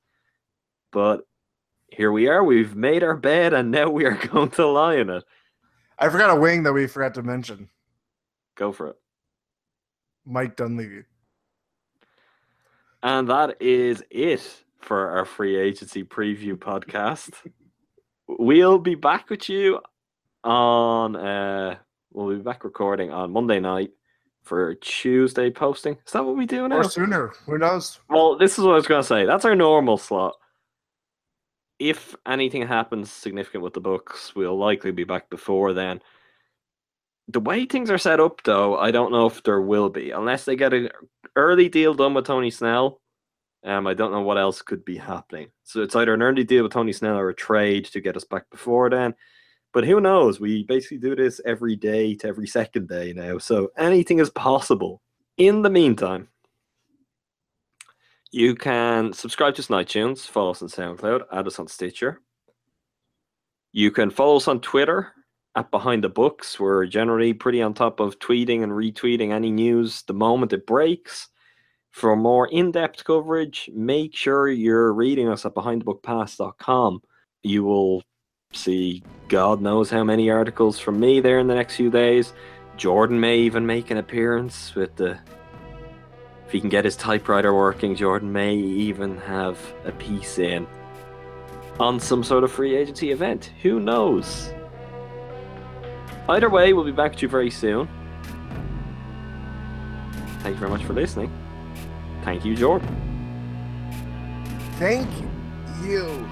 But 0.92 1.22
here 1.90 2.12
we 2.12 2.28
are. 2.30 2.44
We've 2.44 2.76
made 2.76 3.04
our 3.04 3.16
bed, 3.16 3.54
and 3.54 3.70
now 3.70 3.90
we 3.90 4.06
are 4.06 4.16
going 4.28 4.50
to 4.52 4.66
lie 4.66 4.96
in 4.96 5.10
it. 5.12 5.24
I 5.98 6.10
forgot 6.10 6.36
a 6.36 6.40
wing 6.40 6.64
that 6.64 6.74
we 6.74 6.88
forgot 6.88 7.14
to 7.16 7.24
mention. 7.24 7.70
Go 8.56 8.72
for 8.72 8.88
it. 8.88 8.96
Mike 10.26 10.56
Dunleavy. 10.56 11.04
And 13.04 13.30
that 13.30 13.62
is 13.62 14.04
it 14.10 14.42
for 14.80 15.10
our 15.12 15.26
free 15.26 15.56
agency 15.58 16.04
preview 16.04 16.56
podcast. 16.56 17.34
we'll 18.28 18.80
be 18.80 18.96
back 18.96 19.30
with 19.30 19.50
you 19.50 19.80
on 20.44 21.16
uh 21.16 21.76
we'll 22.12 22.36
be 22.36 22.42
back 22.42 22.64
recording 22.64 23.12
on 23.12 23.32
Monday 23.32 23.60
night 23.60 23.92
for 24.44 24.76
Tuesday 24.76 25.50
posting. 25.50 25.98
Is 26.06 26.14
that 26.14 26.24
what 26.24 26.38
we 26.38 26.46
do 26.46 26.68
now? 26.68 26.78
Or 26.78 26.84
sooner. 26.84 27.34
Who 27.46 27.58
knows? 27.58 28.00
Well, 28.10 28.38
this 28.38 28.58
is 28.58 28.64
what 28.64 28.74
I 28.74 28.76
was 28.76 28.88
gonna 28.88 29.04
say. 29.04 29.26
That's 29.26 29.46
our 29.46 29.56
normal 29.56 29.98
slot. 29.98 30.36
If 31.80 32.16
anything 32.26 32.66
happens 32.68 33.12
significant 33.12 33.64
with 33.64 33.74
the 33.74 33.82
Bucks, 33.82 34.34
we'll 34.36 34.58
likely 34.58 34.92
be 34.92 35.04
back 35.04 35.30
before 35.30 35.74
then. 35.74 36.02
The 37.28 37.40
way 37.40 37.66
things 37.66 37.90
are 37.90 37.98
set 37.98 38.20
up, 38.20 38.44
though, 38.44 38.78
I 38.78 38.92
don't 38.92 39.12
know 39.12 39.26
if 39.26 39.44
there 39.44 39.62
will 39.62 39.90
be, 39.90 40.12
unless 40.12 40.46
they 40.46 40.56
get 40.56 40.74
an 40.74 40.90
early 41.36 41.70
deal 41.70 41.94
done 41.94 42.14
with 42.14 42.26
Tony 42.26 42.52
Snell. 42.52 43.02
Um, 43.64 43.88
I 43.88 43.96
don't 43.96 44.12
know 44.12 44.22
what 44.22 44.38
else 44.38 44.62
could 44.62 44.86
be 44.86 44.96
happening. 44.96 45.48
So 45.64 45.82
it's 45.82 45.96
either 45.96 46.14
an 46.14 46.22
early 46.22 46.44
deal 46.44 46.64
with 46.64 46.72
Tony 46.72 46.94
Snell 46.94 47.18
or 47.18 47.30
a 47.30 47.36
trade 47.36 47.86
to 47.86 48.00
get 48.00 48.16
us 48.16 48.24
back 48.24 48.48
before 48.52 48.92
then. 48.92 49.16
But 49.74 49.86
who 49.86 50.00
knows? 50.00 50.40
We 50.40 50.64
basically 50.64 51.00
do 51.00 51.16
this 51.16 51.42
every 51.46 51.76
day 51.76 52.14
to 52.16 52.28
every 52.28 52.48
second 52.48 52.88
day 52.88 53.12
now. 53.12 53.40
So 53.40 53.72
anything 53.76 54.20
is 54.20 54.30
possible. 54.30 55.02
In 55.38 55.64
the 55.64 55.70
meantime, 55.70 56.30
you 58.32 58.56
can 58.56 59.14
subscribe 59.14 59.56
to 59.56 59.62
us 59.62 59.70
on 59.70 59.84
iTunes, 59.84 60.28
follow 60.28 60.52
us 60.52 60.62
on 60.62 60.70
SoundCloud, 60.70 61.24
add 61.32 61.48
us 61.48 61.60
on 61.60 61.68
Stitcher. 61.68 62.22
You 63.72 63.92
can 63.92 64.10
follow 64.10 64.38
us 64.38 64.48
on 64.48 64.62
Twitter 64.62 65.12
at 65.56 65.72
Behind 65.72 66.04
the 66.04 66.10
Bucks. 66.10 66.60
We're 66.60 66.86
generally 66.86 67.34
pretty 67.34 67.62
on 67.62 67.74
top 67.74 68.00
of 68.00 68.20
tweeting 68.20 68.64
and 68.64 68.72
retweeting 68.72 69.32
any 69.32 69.52
news 69.52 70.04
the 70.04 70.14
moment 70.14 70.54
it 70.54 70.66
breaks. 70.66 71.30
For 71.92 72.16
more 72.16 72.48
in 72.50 72.72
depth 72.72 73.06
coverage, 73.06 73.70
make 73.74 74.14
sure 74.16 74.50
you're 74.50 74.94
reading 74.94 75.30
us 75.30 75.46
at 75.46 75.56
behindthebuckpass.com. 75.56 77.02
You 77.44 77.64
will 77.64 78.04
see 78.52 79.04
God 79.30 79.62
knows 79.62 79.90
how 79.90 80.04
many 80.04 80.30
articles 80.30 80.78
from 80.78 81.00
me 81.00 81.22
there 81.22 81.40
in 81.40 81.48
the 81.48 81.56
next 81.56 81.76
few 81.76 81.90
days. 81.90 82.34
Jordan 82.76 83.20
may 83.20 83.38
even 83.40 83.66
make 83.66 83.92
an 83.92 83.98
appearance 83.98 84.76
with 84.76 84.96
the 84.98 85.18
If 86.46 86.52
he 86.52 86.60
can 86.60 86.70
get 86.70 86.86
his 86.86 86.96
typewriter 86.96 87.54
working, 87.54 87.96
Jordan 87.96 88.32
may 88.32 88.56
even 88.56 89.18
have 89.18 89.58
a 89.84 89.92
piece 89.92 90.38
in 90.38 90.68
on 91.80 92.00
some 92.00 92.24
sort 92.24 92.44
of 92.44 92.52
free 92.52 92.76
agency 92.76 93.12
event. 93.12 93.52
Who 93.62 93.80
knows? 93.80 94.54
Either 96.30 96.50
way, 96.50 96.74
we'll 96.74 96.86
be 96.86 96.92
back 96.92 97.16
to 97.16 97.22
you 97.24 97.28
very 97.28 97.50
soon. 97.50 97.88
Thank 100.40 100.56
you 100.56 100.60
very 100.60 100.72
much 100.72 100.84
for 100.84 100.94
listening. 100.94 101.32
Thank 102.24 102.46
you, 102.46 102.56
Jordan. 102.56 102.88
Thank 104.78 105.10
you. 105.84 106.28